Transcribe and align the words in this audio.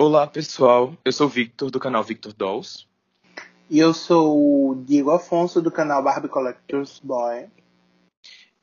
Olá, 0.00 0.28
pessoal. 0.28 0.96
Eu 1.04 1.10
sou 1.10 1.26
o 1.26 1.28
Victor, 1.28 1.72
do 1.72 1.80
canal 1.80 2.04
Victor 2.04 2.32
Dolls. 2.32 2.86
E 3.68 3.80
eu 3.80 3.92
sou 3.92 4.70
o 4.70 4.84
Diego 4.84 5.10
Afonso, 5.10 5.60
do 5.60 5.72
canal 5.72 6.00
Barbie 6.04 6.28
Collectors 6.28 7.00
Boy. 7.00 7.48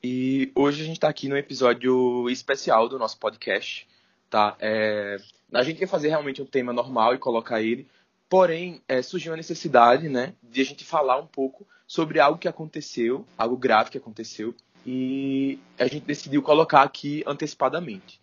E 0.01 0.49
hoje 0.55 0.81
a 0.81 0.85
gente 0.85 0.95
está 0.95 1.09
aqui 1.09 1.27
no 1.27 1.35
episódio 1.35 2.29
especial 2.29 2.87
do 2.87 2.97
nosso 2.97 3.19
podcast, 3.19 3.85
tá? 4.29 4.55
É... 4.61 5.17
A 5.51 5.61
gente 5.61 5.77
quer 5.77 5.89
fazer 5.89 6.07
realmente 6.07 6.41
um 6.41 6.45
tema 6.45 6.71
normal 6.71 7.13
e 7.13 7.17
colocar 7.17 7.61
ele, 7.61 7.85
porém 8.29 8.81
é, 8.87 9.01
surgiu 9.01 9.33
a 9.33 9.37
necessidade, 9.37 10.07
né, 10.07 10.35
de 10.41 10.61
a 10.61 10.65
gente 10.65 10.85
falar 10.85 11.17
um 11.17 11.27
pouco 11.27 11.67
sobre 11.85 12.17
algo 12.17 12.39
que 12.39 12.47
aconteceu, 12.47 13.25
algo 13.37 13.57
grave 13.57 13.89
que 13.89 13.97
aconteceu, 13.97 14.55
e 14.85 15.59
a 15.77 15.85
gente 15.85 16.05
decidiu 16.05 16.41
colocar 16.41 16.81
aqui 16.81 17.25
antecipadamente. 17.27 18.21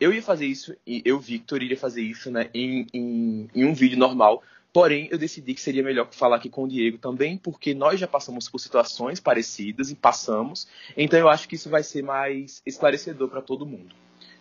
Eu 0.00 0.12
ia 0.12 0.22
fazer 0.22 0.46
isso, 0.46 0.76
eu, 0.86 1.18
Victor, 1.18 1.62
iria 1.62 1.76
fazer 1.76 2.02
isso 2.02 2.30
né, 2.30 2.50
em, 2.52 2.86
em, 2.92 3.50
em 3.54 3.64
um 3.64 3.74
vídeo 3.74 3.98
normal, 3.98 4.42
Porém, 4.74 5.06
eu 5.08 5.16
decidi 5.16 5.54
que 5.54 5.60
seria 5.60 5.84
melhor 5.84 6.08
falar 6.10 6.34
aqui 6.34 6.50
com 6.50 6.64
o 6.64 6.68
Diego 6.68 6.98
também, 6.98 7.38
porque 7.38 7.72
nós 7.72 8.00
já 8.00 8.08
passamos 8.08 8.48
por 8.48 8.58
situações 8.58 9.20
parecidas 9.20 9.88
e 9.88 9.94
passamos. 9.94 10.66
Então, 10.96 11.16
eu 11.16 11.28
acho 11.28 11.48
que 11.48 11.54
isso 11.54 11.70
vai 11.70 11.84
ser 11.84 12.02
mais 12.02 12.60
esclarecedor 12.66 13.28
para 13.28 13.40
todo 13.40 13.64
mundo. 13.64 13.94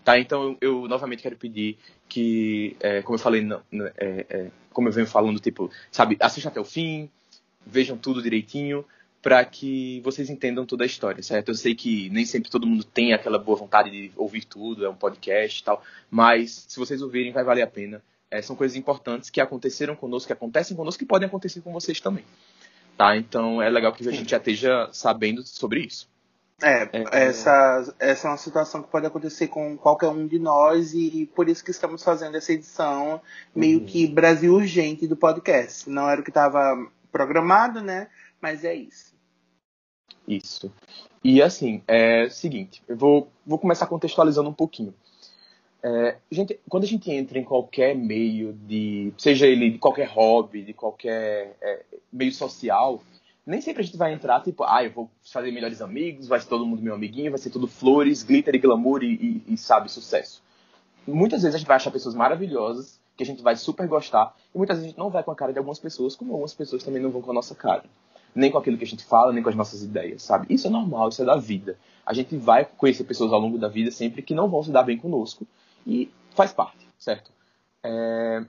Tá? 0.03 0.17
Então, 0.17 0.57
eu, 0.59 0.81
eu, 0.81 0.87
novamente 0.87 1.21
quero 1.21 1.37
pedir 1.37 1.77
que, 2.09 2.75
é, 2.79 3.03
como 3.03 3.13
eu 3.13 3.19
falei, 3.21 3.43
não, 3.43 3.61
é, 3.95 4.25
é, 4.27 4.51
como 4.71 4.87
eu 4.87 4.91
venho 4.91 5.05
falando, 5.05 5.39
tipo, 5.39 5.69
sabe, 5.91 6.17
assistam 6.19 6.49
até 6.49 6.59
o 6.59 6.65
fim, 6.65 7.11
vejam 7.63 7.95
tudo 7.95 8.19
direitinho, 8.19 8.83
para 9.23 9.43
que 9.43 10.01
vocês 10.01 10.29
entendam 10.29 10.65
toda 10.65 10.83
a 10.83 10.85
história, 10.85 11.23
certo? 11.23 11.49
Eu 11.49 11.55
sei 11.55 11.73
que 11.73 12.09
nem 12.11 12.25
sempre 12.25 12.51
todo 12.51 12.67
mundo 12.67 12.83
tem 12.83 13.13
aquela 13.13 13.39
boa 13.39 13.57
vontade 13.57 13.89
de 13.89 14.11
ouvir 14.15 14.45
tudo, 14.45 14.85
é 14.85 14.89
um 14.89 14.95
podcast 14.95 15.59
e 15.59 15.63
tal, 15.63 15.81
mas 16.11 16.65
se 16.67 16.77
vocês 16.77 17.01
ouvirem, 17.01 17.31
vai 17.31 17.43
valer 17.43 17.63
a 17.63 17.67
pena 17.67 18.03
é, 18.33 18.41
são 18.41 18.55
coisas 18.55 18.75
importantes 18.75 19.29
que 19.29 19.39
aconteceram 19.39 19.95
conosco, 19.95 20.25
que 20.25 20.33
acontecem 20.33 20.75
conosco, 20.75 20.97
que 20.97 21.05
podem 21.05 21.27
acontecer 21.27 21.61
com 21.61 21.71
vocês 21.71 22.01
também. 22.01 22.25
Tá? 22.97 23.15
Então 23.15 23.61
é 23.61 23.69
legal 23.69 23.93
que 23.93 24.07
a 24.07 24.11
gente 24.11 24.31
já 24.31 24.37
esteja 24.37 24.89
sabendo 24.91 25.45
sobre 25.45 25.81
isso. 25.81 26.11
É, 26.61 26.89
é, 26.93 27.05
essa, 27.11 27.95
essa 27.99 28.27
é 28.27 28.31
uma 28.31 28.37
situação 28.37 28.81
que 28.81 28.89
pode 28.89 29.05
acontecer 29.05 29.47
com 29.47 29.77
qualquer 29.77 30.07
um 30.07 30.25
de 30.25 30.39
nós 30.39 30.93
e 30.93 31.29
por 31.35 31.47
isso 31.47 31.63
que 31.63 31.71
estamos 31.71 32.03
fazendo 32.03 32.35
essa 32.35 32.53
edição 32.53 33.21
meio 33.55 33.79
uhum. 33.79 33.85
que 33.85 34.07
Brasil 34.07 34.53
urgente 34.53 35.07
do 35.07 35.15
podcast. 35.15 35.87
Não 35.89 36.09
era 36.09 36.21
o 36.21 36.23
que 36.23 36.31
estava 36.31 36.87
programado, 37.11 37.81
né? 37.81 38.07
Mas 38.41 38.63
é 38.63 38.73
isso. 38.73 39.12
Isso. 40.27 40.71
E 41.23 41.41
assim, 41.41 41.81
é 41.87 42.25
o 42.25 42.31
seguinte, 42.31 42.81
eu 42.87 42.97
vou, 42.97 43.29
vou 43.45 43.57
começar 43.57 43.87
contextualizando 43.87 44.49
um 44.49 44.53
pouquinho. 44.53 44.93
É, 45.81 46.15
gente, 46.31 46.57
quando 46.69 46.83
a 46.83 46.87
gente 46.87 47.11
entra 47.11 47.37
em 47.37 47.43
qualquer 47.43 47.93
meio 47.93 48.53
de, 48.53 49.13
seja 49.17 49.45
ele 49.45 49.71
de 49.71 49.77
qualquer 49.77 50.07
hobby, 50.07 50.63
de 50.63 50.73
qualquer 50.73 51.57
é, 51.61 51.83
meio 52.11 52.31
social, 52.31 53.03
nem 53.45 53.59
sempre 53.59 53.81
a 53.81 53.85
gente 53.85 53.97
vai 53.97 54.13
entrar 54.13 54.41
tipo, 54.41 54.63
ah, 54.63 54.83
eu 54.83 54.91
vou 54.91 55.09
fazer 55.21 55.51
melhores 55.51 55.81
amigos, 55.81 56.27
vai 56.27 56.39
ser 56.39 56.47
todo 56.47 56.65
mundo 56.65 56.81
meu 56.81 56.95
amiguinho, 56.95 57.31
vai 57.31 57.37
ser 57.37 57.49
tudo 57.49 57.67
flores, 57.67 58.23
glitter 58.23 58.55
e 58.55 58.59
glamour 58.59 59.03
e, 59.03 59.43
e, 59.47 59.53
e 59.53 59.57
sabe, 59.57 59.91
sucesso. 59.91 60.41
Muitas 61.05 61.41
vezes 61.41 61.55
a 61.55 61.57
gente 61.57 61.67
vai 61.67 61.75
achar 61.75 61.91
pessoas 61.91 62.15
maravilhosas, 62.15 62.97
que 63.17 63.23
a 63.23 63.25
gente 63.25 63.43
vai 63.43 63.57
super 63.57 63.85
gostar, 63.85 64.33
e 64.55 64.57
muitas 64.57 64.77
vezes 64.77 64.87
a 64.87 64.89
gente 64.91 64.99
não 64.99 65.09
vai 65.09 65.21
com 65.21 65.31
a 65.31 65.35
cara 65.35 65.51
de 65.51 65.57
algumas 65.57 65.79
pessoas, 65.79 66.15
como 66.15 66.31
algumas 66.31 66.53
pessoas 66.53 66.81
também 66.81 67.01
não 67.01 67.11
vão 67.11 67.21
com 67.21 67.31
a 67.31 67.33
nossa 67.33 67.53
cara. 67.53 67.83
Nem 68.35 68.51
com 68.51 68.57
aquilo 68.57 68.77
que 68.77 68.83
a 68.83 68.87
gente 68.87 69.03
fala, 69.03 69.31
nem 69.31 69.43
com 69.43 69.49
as 69.49 69.55
nossas 69.55 69.83
ideias, 69.83 70.23
sabe? 70.23 70.47
Isso 70.49 70.67
é 70.67 70.69
normal, 70.69 71.09
isso 71.09 71.21
é 71.21 71.25
da 71.25 71.35
vida. 71.37 71.77
A 72.05 72.13
gente 72.13 72.35
vai 72.37 72.65
conhecer 72.65 73.03
pessoas 73.03 73.31
ao 73.31 73.39
longo 73.39 73.57
da 73.57 73.67
vida 73.67 73.91
sempre 73.91 74.21
que 74.21 74.33
não 74.33 74.49
vão 74.49 74.63
se 74.63 74.71
dar 74.71 74.83
bem 74.83 74.97
conosco, 74.97 75.45
e 75.85 76.11
faz 76.31 76.51
parte, 76.53 76.87
certo? 76.97 77.31
É, 77.83 78.43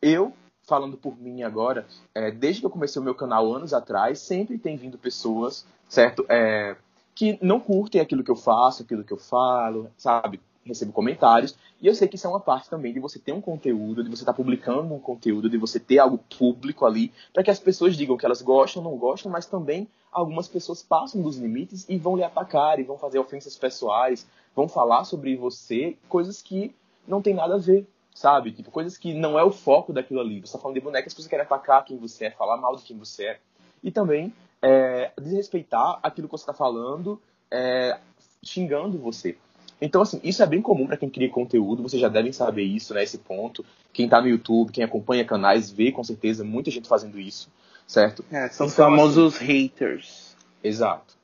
eu, 0.00 0.32
falando 0.62 0.96
por 0.96 1.18
mim 1.18 1.42
agora, 1.42 1.86
é, 2.14 2.30
desde 2.30 2.60
que 2.60 2.66
eu 2.66 2.70
comecei 2.70 3.00
o 3.00 3.04
meu 3.04 3.14
canal 3.14 3.52
anos 3.52 3.74
atrás, 3.74 4.20
sempre 4.20 4.58
tem 4.58 4.76
vindo 4.76 4.96
pessoas, 4.96 5.66
certo? 5.88 6.24
É, 6.28 6.76
que 7.14 7.38
não 7.42 7.58
curtem 7.58 8.00
aquilo 8.00 8.22
que 8.22 8.30
eu 8.30 8.36
faço, 8.36 8.82
aquilo 8.82 9.04
que 9.04 9.12
eu 9.12 9.18
falo, 9.18 9.90
sabe? 9.96 10.40
Recebo 10.64 10.92
comentários. 10.92 11.56
E 11.80 11.86
eu 11.86 11.94
sei 11.94 12.08
que 12.08 12.16
isso 12.16 12.26
é 12.26 12.30
uma 12.30 12.40
parte 12.40 12.68
também 12.68 12.92
de 12.92 12.98
você 12.98 13.18
ter 13.18 13.32
um 13.32 13.40
conteúdo, 13.40 14.02
de 14.02 14.10
você 14.10 14.22
estar 14.22 14.32
tá 14.32 14.36
publicando 14.36 14.92
um 14.92 14.98
conteúdo, 14.98 15.48
de 15.48 15.56
você 15.56 15.78
ter 15.78 15.98
algo 15.98 16.18
público 16.36 16.84
ali, 16.84 17.12
para 17.32 17.44
que 17.44 17.50
as 17.50 17.60
pessoas 17.60 17.96
digam 17.96 18.16
que 18.16 18.26
elas 18.26 18.42
gostam, 18.42 18.82
não 18.82 18.96
gostam, 18.96 19.30
mas 19.30 19.46
também 19.46 19.88
algumas 20.10 20.48
pessoas 20.48 20.82
passam 20.82 21.22
dos 21.22 21.36
limites 21.36 21.86
e 21.88 21.96
vão 21.96 22.16
lhe 22.16 22.24
atacar, 22.24 22.80
e 22.80 22.82
vão 22.82 22.98
fazer 22.98 23.18
ofensas 23.18 23.56
pessoais, 23.56 24.26
vão 24.56 24.68
falar 24.68 25.04
sobre 25.04 25.36
você 25.36 25.96
coisas 26.08 26.42
que 26.42 26.74
não 27.06 27.22
tem 27.22 27.32
nada 27.32 27.54
a 27.54 27.58
ver, 27.58 27.86
sabe? 28.12 28.50
Tipo, 28.50 28.72
coisas 28.72 28.98
que 28.98 29.14
não 29.14 29.38
é 29.38 29.44
o 29.44 29.52
foco 29.52 29.92
daquilo 29.92 30.20
ali. 30.20 30.40
Você 30.40 30.46
está 30.46 30.58
falando 30.58 30.74
de 30.74 30.80
bonecas, 30.80 31.14
você 31.14 31.28
quer 31.28 31.40
atacar 31.40 31.84
quem 31.84 31.96
você 31.96 32.26
é, 32.26 32.30
falar 32.32 32.56
mal 32.56 32.74
de 32.74 32.82
quem 32.82 32.98
você 32.98 33.24
é. 33.26 33.40
E 33.82 33.92
também 33.92 34.34
é, 34.60 35.12
desrespeitar 35.16 36.00
aquilo 36.02 36.26
que 36.26 36.32
você 36.32 36.42
está 36.42 36.52
falando, 36.52 37.20
é, 37.50 37.98
xingando 38.42 38.98
você. 38.98 39.38
Então, 39.80 40.02
assim, 40.02 40.20
isso 40.24 40.42
é 40.42 40.46
bem 40.46 40.60
comum 40.60 40.86
para 40.86 40.96
quem 40.96 41.08
cria 41.08 41.28
conteúdo, 41.28 41.82
vocês 41.82 42.00
já 42.00 42.08
devem 42.08 42.32
saber 42.32 42.64
isso, 42.64 42.92
né, 42.94 43.02
esse 43.02 43.18
ponto. 43.18 43.64
Quem 43.92 44.06
está 44.06 44.20
no 44.20 44.28
YouTube, 44.28 44.72
quem 44.72 44.82
acompanha 44.82 45.24
canais, 45.24 45.70
vê 45.70 45.92
com 45.92 46.02
certeza 46.02 46.44
muita 46.44 46.70
gente 46.70 46.88
fazendo 46.88 47.18
isso, 47.18 47.48
certo? 47.86 48.24
É, 48.30 48.48
são 48.48 48.66
então, 48.66 48.76
famosos 48.76 49.36
assim, 49.36 49.44
haters. 49.44 50.36
Exato. 50.62 51.14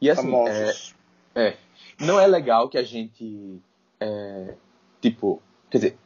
E 0.00 0.10
assim, 0.10 0.22
famosos. 0.22 0.94
É, 1.34 1.48
é, 1.48 1.56
não 1.98 2.20
é 2.20 2.26
legal 2.26 2.68
que 2.68 2.76
a 2.76 2.82
gente, 2.82 3.60
é, 3.98 4.54
tipo, 5.00 5.40
quer 5.70 5.78
dizer, 5.78 5.98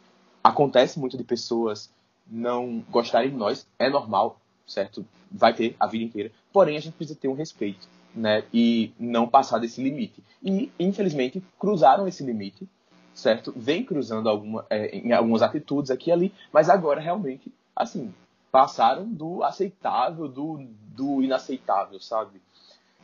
acontece 0.42 0.98
muito 1.00 1.16
de 1.16 1.24
pessoas 1.24 1.90
não 2.28 2.84
gostarem 2.90 3.30
de 3.30 3.36
nós, 3.36 3.66
é 3.78 3.88
normal, 3.88 4.40
certo? 4.66 5.04
Vai 5.30 5.54
ter 5.54 5.74
a 5.78 5.86
vida 5.86 6.04
inteira. 6.04 6.30
Porém, 6.52 6.76
a 6.76 6.80
gente 6.80 6.94
precisa 6.94 7.18
ter 7.18 7.28
um 7.28 7.34
respeito, 7.34 7.88
né? 8.16 8.44
E 8.52 8.92
não 8.98 9.28
passar 9.28 9.58
desse 9.58 9.82
limite. 9.82 10.22
E, 10.42 10.72
infelizmente, 10.80 11.42
cruzaram 11.58 12.08
esse 12.08 12.24
limite, 12.24 12.66
certo? 13.14 13.52
Vem 13.54 13.84
cruzando 13.84 14.28
alguma, 14.28 14.64
é, 14.70 14.96
em 14.96 15.12
algumas 15.12 15.42
atitudes 15.42 15.90
aqui 15.90 16.10
e 16.10 16.12
ali, 16.12 16.34
mas 16.52 16.70
agora 16.70 17.00
realmente, 17.00 17.52
assim, 17.74 18.12
passaram 18.50 19.06
do 19.06 19.42
aceitável, 19.42 20.26
do, 20.26 20.66
do 20.94 21.22
inaceitável, 21.22 22.00
sabe? 22.00 22.40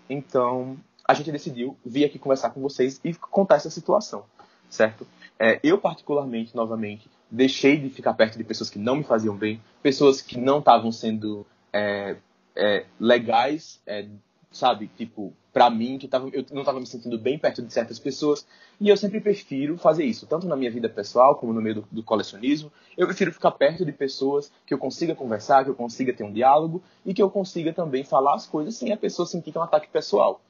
Então, 0.09 0.79
a 1.07 1.15
gente 1.15 1.31
decidiu 1.31 1.77
vir 1.85 2.05
aqui 2.05 2.19
conversar 2.19 2.51
com 2.51 2.61
vocês 2.61 3.01
e 3.05 3.15
contar 3.15 3.57
essa 3.57 3.71
situação, 3.71 4.25
certo? 4.71 5.07
É, 5.39 5.61
eu, 5.63 5.77
particularmente, 5.79 6.55
novamente, 6.55 7.11
deixei 7.31 7.77
de 7.77 7.91
ficar 7.91 8.15
perto 8.15 8.39
de 8.39 8.45
pessoas 8.45 8.71
que 8.71 8.79
não 8.79 8.97
me 8.97 9.05
faziam 9.05 9.35
bem, 9.35 9.61
pessoas 9.83 10.23
que 10.23 10.39
não 10.39 10.61
estavam 10.61 10.93
sendo 10.93 11.47
é, 11.73 12.17
é, 12.55 12.85
legais, 13.01 13.81
é, 13.87 14.07
sabe? 14.53 14.89
Tipo, 14.97 15.33
para 15.53 15.69
mim, 15.71 15.99
que 15.99 16.07
tava, 16.07 16.29
eu 16.33 16.45
não 16.53 16.61
estava 16.63 16.79
me 16.79 16.87
sentindo 16.87 17.19
bem 17.19 17.39
perto 17.39 17.63
de 17.63 17.73
certas 17.73 17.99
pessoas, 17.99 18.47
e 18.81 18.89
eu 18.89 18.97
sempre 18.97 19.21
prefiro 19.21 19.77
fazer 19.77 20.05
isso, 20.05 20.27
tanto 20.27 20.47
na 20.47 20.57
minha 20.57 20.71
vida 20.71 20.89
pessoal 20.89 21.37
como 21.37 21.53
no 21.53 21.61
meio 21.61 21.77
do, 21.77 21.89
do 21.91 22.03
colecionismo. 22.03 22.73
Eu 22.97 23.07
prefiro 23.07 23.33
ficar 23.33 23.53
perto 23.53 23.85
de 23.85 23.93
pessoas 23.93 24.53
que 24.67 24.73
eu 24.73 24.79
consiga 24.79 25.15
conversar, 25.15 25.65
que 25.65 25.71
eu 25.71 25.75
consiga 25.75 26.13
ter 26.13 26.25
um 26.25 26.33
diálogo 26.33 26.83
e 27.05 27.13
que 27.13 27.23
eu 27.23 27.31
consiga 27.31 27.73
também 27.73 28.05
falar 28.05 28.35
as 28.35 28.47
coisas 28.47 28.75
sem 28.77 28.93
a 28.93 28.97
pessoa 28.97 29.27
sentir 29.27 29.53
que 29.53 29.59
é 29.59 29.61
um 29.61 29.65
ataque 29.65 29.89
pessoal 29.89 30.41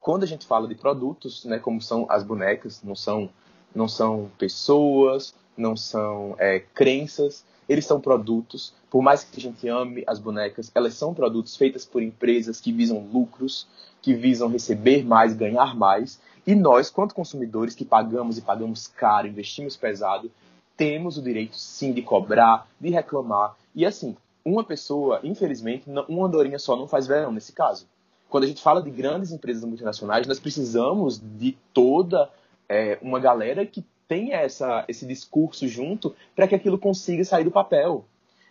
quando 0.00 0.22
a 0.22 0.26
gente 0.26 0.46
fala 0.46 0.66
de 0.66 0.74
produtos, 0.74 1.44
né, 1.44 1.58
como 1.58 1.80
são 1.80 2.06
as 2.08 2.24
bonecas, 2.24 2.82
não 2.82 2.96
são, 2.96 3.28
não 3.74 3.86
são 3.86 4.30
pessoas, 4.38 5.34
não 5.56 5.76
são 5.76 6.34
é, 6.38 6.58
crenças, 6.58 7.44
eles 7.70 7.86
são 7.86 8.00
produtos. 8.00 8.74
Por 8.90 9.00
mais 9.00 9.22
que 9.22 9.38
a 9.38 9.40
gente 9.40 9.68
ame 9.68 10.02
as 10.06 10.18
bonecas, 10.18 10.70
elas 10.74 10.94
são 10.94 11.14
produtos 11.14 11.56
feitos 11.56 11.84
por 11.84 12.02
empresas 12.02 12.60
que 12.60 12.72
visam 12.72 12.98
lucros, 13.12 13.66
que 14.02 14.12
visam 14.12 14.48
receber 14.48 15.04
mais, 15.04 15.32
ganhar 15.32 15.76
mais. 15.76 16.20
E 16.44 16.54
nós, 16.54 16.90
quanto 16.90 17.14
consumidores 17.14 17.74
que 17.74 17.84
pagamos 17.84 18.36
e 18.36 18.42
pagamos 18.42 18.88
caro, 18.88 19.28
investimos 19.28 19.76
pesado, 19.76 20.30
temos 20.76 21.16
o 21.16 21.22
direito 21.22 21.56
sim 21.56 21.92
de 21.92 22.02
cobrar, 22.02 22.66
de 22.80 22.90
reclamar. 22.90 23.54
E 23.72 23.86
assim, 23.86 24.16
uma 24.44 24.64
pessoa, 24.64 25.20
infelizmente, 25.22 25.88
uma 26.08 26.26
andorinha 26.26 26.58
só 26.58 26.74
não 26.74 26.88
faz 26.88 27.06
verão 27.06 27.30
nesse 27.30 27.52
caso 27.52 27.86
quando 28.30 28.44
a 28.44 28.46
gente 28.46 28.62
fala 28.62 28.80
de 28.80 28.90
grandes 28.90 29.32
empresas 29.32 29.64
multinacionais, 29.64 30.26
nós 30.26 30.38
precisamos 30.38 31.18
de 31.18 31.58
toda 31.74 32.30
é, 32.68 32.96
uma 33.02 33.18
galera 33.18 33.66
que 33.66 33.84
tenha 34.10 34.38
essa, 34.38 34.84
esse 34.88 35.06
discurso 35.06 35.68
junto 35.68 36.16
para 36.34 36.48
que 36.48 36.54
aquilo 36.56 36.76
consiga 36.76 37.24
sair 37.24 37.44
do 37.44 37.50
papel. 37.52 38.04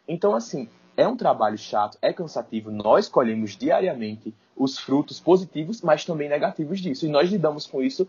Então, 0.08 0.34
assim, 0.34 0.70
é 0.96 1.06
um 1.06 1.18
trabalho 1.18 1.58
chato, 1.58 1.98
é 2.02 2.14
cansativo. 2.14 2.72
Nós 2.72 3.10
colhemos 3.10 3.58
diariamente 3.58 4.34
os 4.56 4.80
frutos 4.80 5.20
positivos, 5.20 5.82
mas 5.82 6.06
também 6.06 6.30
negativos 6.30 6.80
disso. 6.80 7.06
E 7.06 7.10
nós 7.10 7.30
lidamos 7.30 7.68
com 7.68 7.82
isso 7.82 8.08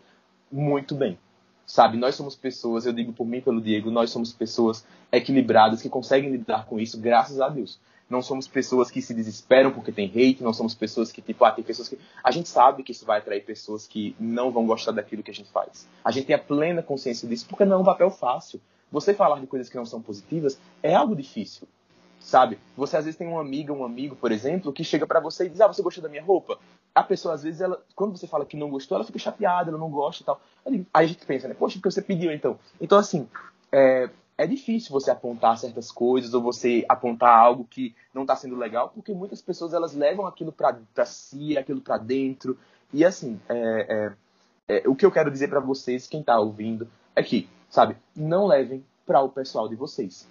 muito 0.50 0.94
bem. 0.94 1.18
Sabe, 1.66 1.96
nós 1.96 2.14
somos 2.14 2.36
pessoas, 2.36 2.86
eu 2.86 2.92
digo 2.92 3.12
por 3.12 3.26
mim 3.26 3.40
pelo 3.40 3.60
Diego, 3.60 3.90
nós 3.90 4.10
somos 4.10 4.32
pessoas 4.32 4.86
equilibradas 5.10 5.82
que 5.82 5.88
conseguem 5.88 6.30
lidar 6.30 6.66
com 6.66 6.78
isso, 6.78 7.00
graças 7.00 7.40
a 7.40 7.48
Deus 7.48 7.80
não 8.10 8.20
somos 8.20 8.48
pessoas 8.48 8.90
que 8.90 9.00
se 9.00 9.14
desesperam 9.14 9.70
porque 9.70 9.92
tem 9.92 10.06
hate, 10.08 10.42
não 10.42 10.52
somos 10.52 10.74
pessoas 10.74 11.12
que, 11.12 11.22
tipo, 11.22 11.44
ah, 11.44 11.52
tem 11.52 11.62
pessoas 11.62 11.88
que. 11.88 11.96
A 12.24 12.32
gente 12.32 12.48
sabe 12.48 12.82
que 12.82 12.90
isso 12.90 13.06
vai 13.06 13.18
atrair 13.18 13.44
pessoas 13.44 13.86
que 13.86 14.16
não 14.18 14.50
vão 14.50 14.66
gostar 14.66 14.90
daquilo 14.90 15.22
que 15.22 15.30
a 15.30 15.34
gente 15.34 15.50
faz. 15.50 15.88
A 16.04 16.10
gente 16.10 16.26
tem 16.26 16.34
a 16.34 16.38
plena 16.38 16.82
consciência 16.82 17.28
disso 17.28 17.46
porque 17.48 17.64
não 17.64 17.76
é 17.76 17.78
um 17.78 17.84
papel 17.84 18.10
fácil. 18.10 18.60
você 18.90 19.14
falar 19.14 19.38
de 19.38 19.46
coisas 19.46 19.68
que 19.68 19.76
não 19.76 19.86
são 19.86 20.02
positivas 20.02 20.58
é 20.82 20.92
algo 20.92 21.14
difícil, 21.14 21.68
sabe? 22.18 22.58
Você 22.76 22.96
às 22.96 23.04
vezes 23.04 23.16
tem 23.16 23.28
uma 23.28 23.40
amiga, 23.40 23.72
um 23.72 23.84
amigo, 23.84 24.16
por 24.16 24.32
exemplo, 24.32 24.72
que 24.72 24.82
chega 24.82 25.06
para 25.06 25.20
você 25.20 25.46
e 25.46 25.48
diz: 25.48 25.60
"Ah, 25.60 25.68
você 25.68 25.80
gostou 25.80 26.02
da 26.02 26.08
minha 26.08 26.24
roupa?". 26.24 26.58
A 26.92 27.04
pessoa 27.04 27.34
às 27.34 27.44
vezes 27.44 27.60
ela, 27.60 27.80
quando 27.94 28.18
você 28.18 28.26
fala 28.26 28.44
que 28.44 28.56
não 28.56 28.68
gostou, 28.68 28.96
ela 28.96 29.04
fica 29.04 29.20
chateada, 29.20 29.70
ela 29.70 29.78
não 29.78 29.88
gosta 29.88 30.24
e 30.24 30.26
tal. 30.26 30.40
Aí 30.66 30.84
a 30.92 31.06
gente 31.06 31.24
pensa, 31.24 31.46
né? 31.46 31.54
Poxa, 31.54 31.76
porque 31.76 31.92
você 31.92 32.02
pediu 32.02 32.32
então. 32.32 32.58
Então 32.80 32.98
assim, 32.98 33.28
é, 33.70 34.10
é 34.40 34.46
difícil 34.46 34.90
você 34.90 35.10
apontar 35.10 35.58
certas 35.58 35.92
coisas 35.92 36.32
ou 36.32 36.40
você 36.40 36.82
apontar 36.88 37.38
algo 37.38 37.66
que 37.68 37.94
não 38.14 38.22
está 38.22 38.34
sendo 38.34 38.56
legal, 38.56 38.88
porque 38.88 39.12
muitas 39.12 39.42
pessoas 39.42 39.74
elas 39.74 39.94
levam 39.94 40.26
aquilo 40.26 40.50
para 40.50 41.04
si, 41.04 41.58
aquilo 41.58 41.82
para 41.82 41.98
dentro. 41.98 42.58
E 42.90 43.04
assim, 43.04 43.38
é, 43.50 44.14
é, 44.66 44.76
é, 44.78 44.88
o 44.88 44.96
que 44.96 45.04
eu 45.04 45.12
quero 45.12 45.30
dizer 45.30 45.48
para 45.48 45.60
vocês, 45.60 46.06
quem 46.06 46.20
está 46.20 46.40
ouvindo, 46.40 46.88
é 47.14 47.22
que, 47.22 47.50
sabe, 47.68 47.98
não 48.16 48.46
levem 48.46 48.82
para 49.04 49.20
o 49.20 49.28
pessoal 49.28 49.68
de 49.68 49.76
vocês. 49.76 50.26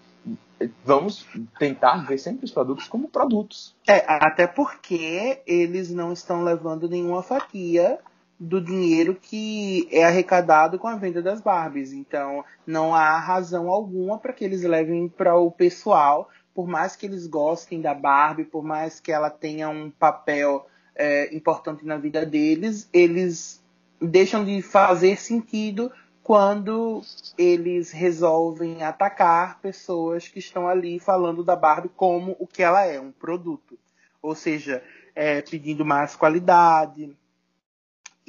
Vamos 0.84 1.28
tentar 1.60 2.08
ver 2.08 2.18
sempre 2.18 2.46
os 2.46 2.52
produtos 2.52 2.88
como 2.88 3.10
produtos. 3.10 3.76
É, 3.88 4.04
até 4.12 4.48
porque 4.48 5.44
eles 5.46 5.92
não 5.92 6.12
estão 6.12 6.44
levando 6.44 6.90
nenhuma 6.90 7.22
fatia 7.22 8.00
do 8.40 8.62
dinheiro 8.62 9.16
que 9.16 9.88
é 9.92 10.06
arrecadado 10.06 10.80
com 10.80 10.88
a 10.88 10.96
venda 10.96 11.22
das 11.22 11.42
Barbies. 11.42 11.92
Então, 11.92 12.46
não 12.66 12.96
há 12.96 13.20
razão 13.20 13.70
alguma 13.70 14.18
para 14.18 14.32
que 14.32 14.46
eles 14.46 14.64
levem 14.64 15.10
para 15.10 15.36
o 15.36 15.52
pessoal, 15.52 16.30
por 16.54 16.68
mais 16.68 16.96
que 16.96 17.06
eles 17.06 17.28
gostem 17.28 17.82
da 17.82 17.94
Barbie, 17.94 18.46
por 18.46 18.64
mais 18.64 19.00
que 19.00 19.12
ela 19.12 19.30
tenha 19.30 19.68
um 19.68 19.92
papel 19.92 20.66
é, 20.96 21.36
importante 21.36 21.86
na 21.86 21.98
vida 21.98 22.26
deles, 22.26 22.88
eles 22.94 23.62
deixam 24.02 24.46
de 24.46 24.62
fazer 24.62 25.18
sentido 25.18 25.92
quando 26.24 27.02
eles 27.38 27.92
resolvem 27.92 28.84
atacar 28.84 29.60
pessoas 29.60 30.28
que 30.28 30.40
estão 30.40 30.68
ali 30.68 31.00
falando 31.00 31.44
da 31.44 31.56
Barbie 31.56 31.90
como 31.96 32.36
o 32.40 32.46
que 32.46 32.62
ela 32.62 32.86
é, 32.86 33.00
um 33.00 33.12
produto. 33.12 33.78
Ou 34.22 34.36
seja, 34.36 34.84
é, 35.16 35.42
pedindo 35.42 35.84
mais 35.84 36.16
qualidade, 36.16 37.18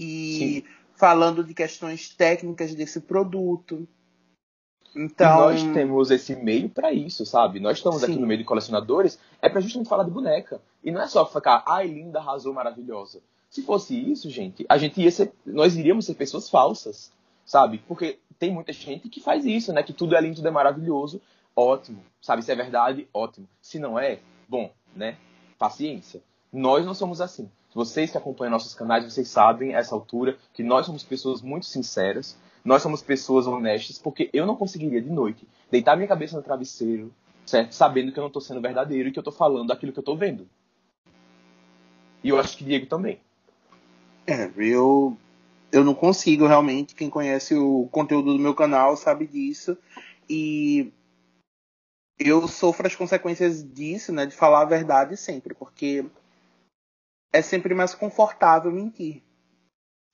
e 0.00 0.38
Sim. 0.38 0.64
falando 0.94 1.44
de 1.44 1.52
questões 1.52 2.08
técnicas 2.08 2.74
desse 2.74 3.00
produto. 3.00 3.86
Então, 4.96 5.52
e 5.52 5.62
nós 5.62 5.74
temos 5.74 6.10
esse 6.10 6.34
meio 6.34 6.70
para 6.70 6.90
isso, 6.90 7.26
sabe? 7.26 7.60
Nós 7.60 7.76
estamos 7.76 8.00
Sim. 8.00 8.06
aqui 8.06 8.18
no 8.18 8.26
meio 8.26 8.38
de 8.38 8.44
colecionadores, 8.44 9.18
é 9.42 9.48
para 9.48 9.60
justamente 9.60 9.90
falar 9.90 10.04
de 10.04 10.10
boneca. 10.10 10.60
E 10.82 10.90
não 10.90 11.02
é 11.02 11.06
só 11.06 11.26
ficar, 11.26 11.62
ai, 11.66 11.86
linda, 11.86 12.18
arrasou, 12.18 12.54
maravilhosa. 12.54 13.20
Se 13.50 13.62
fosse 13.62 13.94
isso, 13.94 14.30
gente, 14.30 14.64
a 14.68 14.78
gente 14.78 15.00
ia 15.00 15.10
ser, 15.10 15.32
nós 15.44 15.76
iríamos 15.76 16.06
ser 16.06 16.14
pessoas 16.14 16.48
falsas, 16.48 17.12
sabe? 17.44 17.82
Porque 17.86 18.18
tem 18.38 18.50
muita 18.50 18.72
gente 18.72 19.08
que 19.10 19.20
faz 19.20 19.44
isso, 19.44 19.72
né? 19.72 19.82
Que 19.82 19.92
tudo 19.92 20.16
é 20.16 20.20
lindo, 20.20 20.36
tudo 20.36 20.48
é 20.48 20.52
maravilhoso, 20.52 21.20
ótimo, 21.54 22.02
sabe? 22.22 22.42
Se 22.42 22.50
é 22.50 22.56
verdade, 22.56 23.06
ótimo. 23.12 23.46
Se 23.60 23.78
não 23.78 23.98
é, 23.98 24.20
bom, 24.48 24.72
né? 24.96 25.18
Paciência. 25.58 26.22
Nós 26.50 26.86
não 26.86 26.94
somos 26.94 27.20
assim. 27.20 27.50
Vocês 27.74 28.10
que 28.10 28.18
acompanham 28.18 28.50
nossos 28.50 28.74
canais, 28.74 29.04
vocês 29.04 29.28
sabem, 29.28 29.74
a 29.74 29.78
essa 29.78 29.94
altura, 29.94 30.36
que 30.52 30.62
nós 30.62 30.86
somos 30.86 31.04
pessoas 31.04 31.40
muito 31.40 31.66
sinceras, 31.66 32.36
nós 32.64 32.82
somos 32.82 33.00
pessoas 33.00 33.46
honestas, 33.46 33.98
porque 33.98 34.28
eu 34.32 34.44
não 34.44 34.56
conseguiria 34.56 35.00
de 35.00 35.10
noite 35.10 35.46
deitar 35.70 35.96
minha 35.96 36.08
cabeça 36.08 36.36
no 36.36 36.42
travesseiro, 36.42 37.12
certo? 37.46 37.72
Sabendo 37.72 38.12
que 38.12 38.18
eu 38.18 38.22
não 38.22 38.28
estou 38.28 38.42
sendo 38.42 38.60
verdadeiro 38.60 39.08
e 39.08 39.12
que 39.12 39.18
eu 39.18 39.22
estou 39.22 39.32
falando 39.32 39.72
aquilo 39.72 39.92
que 39.92 39.98
eu 39.98 40.02
estou 40.02 40.16
vendo. 40.16 40.48
E 42.22 42.28
eu 42.28 42.38
acho 42.38 42.56
que 42.56 42.64
Diego 42.64 42.86
também. 42.86 43.18
É, 44.26 44.50
eu, 44.56 45.16
eu 45.72 45.84
não 45.84 45.94
consigo 45.94 46.46
realmente. 46.46 46.94
Quem 46.94 47.08
conhece 47.08 47.54
o 47.54 47.88
conteúdo 47.90 48.32
do 48.32 48.38
meu 48.38 48.54
canal 48.54 48.96
sabe 48.96 49.26
disso. 49.26 49.76
E 50.28 50.92
eu 52.18 52.46
sofro 52.46 52.86
as 52.86 52.94
consequências 52.94 53.64
disso, 53.64 54.12
né? 54.12 54.26
De 54.26 54.34
falar 54.34 54.62
a 54.62 54.66
verdade 54.66 55.16
sempre, 55.16 55.54
porque 55.54 56.04
é 57.32 57.42
sempre 57.42 57.74
mais 57.74 57.94
confortável 57.94 58.70
mentir. 58.70 59.22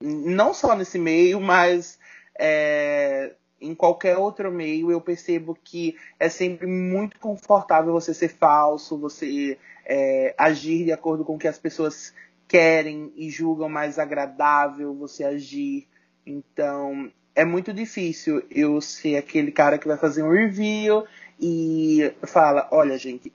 Não 0.02 0.52
só 0.52 0.76
nesse 0.76 0.98
meio, 0.98 1.40
mas 1.40 1.98
é, 2.38 3.34
em 3.60 3.74
qualquer 3.74 4.18
outro 4.18 4.52
meio 4.52 4.90
eu 4.90 5.00
percebo 5.00 5.54
que 5.54 5.96
é 6.20 6.28
sempre 6.28 6.66
muito 6.66 7.18
confortável 7.18 7.92
você 7.92 8.12
ser 8.12 8.28
falso, 8.28 8.98
você 8.98 9.58
é, 9.84 10.34
agir 10.36 10.84
de 10.84 10.92
acordo 10.92 11.24
com 11.24 11.36
o 11.36 11.38
que 11.38 11.48
as 11.48 11.58
pessoas 11.58 12.12
querem 12.46 13.12
e 13.16 13.30
julgam 13.30 13.68
mais 13.68 13.98
agradável 13.98 14.94
você 14.94 15.24
agir. 15.24 15.88
Então 16.26 17.10
é 17.34 17.44
muito 17.44 17.72
difícil 17.72 18.42
eu 18.50 18.80
ser 18.80 19.16
aquele 19.16 19.50
cara 19.50 19.78
que 19.78 19.88
vai 19.88 19.96
fazer 19.96 20.22
um 20.22 20.30
review 20.30 21.04
e 21.40 22.12
fala, 22.24 22.68
olha 22.70 22.98
gente, 22.98 23.32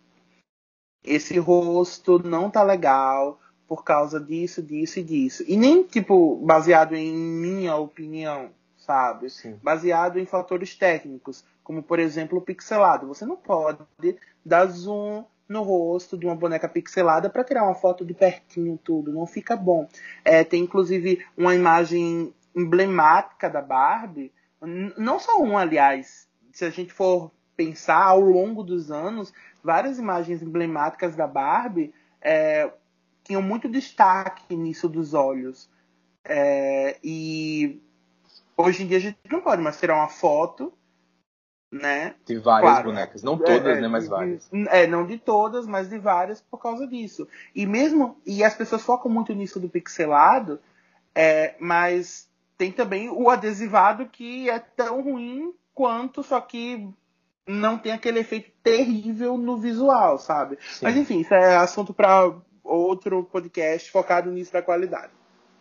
esse 1.04 1.38
rosto 1.40 2.20
não 2.20 2.50
tá 2.50 2.62
legal, 2.62 3.40
por 3.72 3.86
causa 3.86 4.20
disso, 4.20 4.62
disso 4.62 5.00
e 5.00 5.04
disso. 5.04 5.46
E 5.48 5.56
nem, 5.56 5.82
tipo, 5.82 6.36
baseado 6.44 6.94
em 6.94 7.14
minha 7.14 7.78
opinião, 7.78 8.50
sabe? 8.76 9.30
Sim. 9.30 9.58
Baseado 9.64 10.20
em 10.20 10.26
fatores 10.26 10.76
técnicos, 10.76 11.46
como, 11.64 11.82
por 11.82 11.98
exemplo, 11.98 12.38
o 12.38 12.42
pixelado. 12.42 13.08
Você 13.08 13.26
não 13.26 13.38
pode 13.38 13.80
dar 14.46 14.66
zoom 14.66 15.24
no 15.48 15.64
rosto 15.64 16.18
de 16.18 16.26
uma 16.26 16.36
boneca 16.36 16.68
pixelada 16.68 17.30
para 17.30 17.46
tirar 17.46 17.64
uma 17.64 17.74
foto 17.74 18.04
de 18.04 18.14
pertinho 18.14 18.78
tudo, 18.78 19.14
não 19.14 19.26
fica 19.26 19.56
bom. 19.56 19.88
É, 20.26 20.44
tem 20.44 20.64
inclusive 20.64 21.26
uma 21.38 21.56
imagem 21.56 22.34
emblemática 22.54 23.50
da 23.50 23.62
Barbie, 23.62 24.34
não 24.98 25.18
só 25.18 25.38
uma, 25.38 25.62
aliás, 25.62 26.28
se 26.52 26.66
a 26.66 26.70
gente 26.70 26.92
for 26.92 27.32
pensar 27.56 28.04
ao 28.04 28.20
longo 28.20 28.64
dos 28.64 28.92
anos, 28.92 29.34
várias 29.64 29.98
imagens 29.98 30.42
emblemáticas 30.42 31.16
da 31.16 31.26
Barbie, 31.26 31.94
é, 32.22 32.70
tinham 33.32 33.42
muito 33.42 33.70
destaque 33.70 34.56
nisso 34.58 34.90
dos 34.90 35.14
olhos. 35.14 35.70
É, 36.26 36.98
e 37.02 37.82
hoje 38.58 38.84
em 38.84 38.88
dia 38.88 38.98
a 38.98 39.02
gente 39.02 39.18
não 39.32 39.40
pode 39.40 39.62
mais 39.62 39.80
tirar 39.80 39.96
uma 39.96 40.10
foto, 40.10 40.74
né? 41.72 42.16
De 42.26 42.38
várias 42.38 42.70
claro, 42.70 42.90
bonecas, 42.90 43.24
não 43.24 43.38
todas, 43.38 43.78
é, 43.78 43.82
né, 43.82 43.88
mas 43.88 44.08
várias. 44.08 44.50
É, 44.70 44.86
não 44.86 45.06
de 45.08 45.18
todas, 45.18 45.66
mas 45.66 45.90
de 45.90 45.98
várias 45.98 46.42
por 46.42 46.58
causa 46.58 46.86
disso. 46.86 47.26
E 47.56 47.66
mesmo 47.66 48.18
e 48.26 48.44
as 48.44 48.54
pessoas 48.54 48.82
focam 48.84 49.10
muito 49.10 49.34
nisso 49.34 49.62
do 49.62 49.70
pixelado, 49.70 50.60
é, 51.16 51.56
mas 51.58 52.30
tem 52.58 52.70
também 52.70 53.10
o 53.10 53.30
adesivado 53.30 54.08
que 54.08 54.50
é 54.50 54.60
tão 54.60 55.02
ruim 55.02 55.54
quanto, 55.74 56.22
só 56.22 56.42
que 56.42 56.86
não 57.48 57.78
tem 57.78 57.94
aquele 57.94 58.20
efeito 58.20 58.52
terrível 58.62 59.38
no 59.38 59.58
visual, 59.58 60.18
sabe? 60.20 60.58
Sim. 60.62 60.84
Mas 60.84 60.98
enfim, 60.98 61.22
isso 61.22 61.34
é 61.34 61.56
assunto 61.56 61.94
para 61.94 62.30
outro 62.64 63.24
podcast 63.24 63.92
focado 63.92 64.32
nisso 64.32 64.54
da 64.54 64.62
qualidade. 64.62 65.12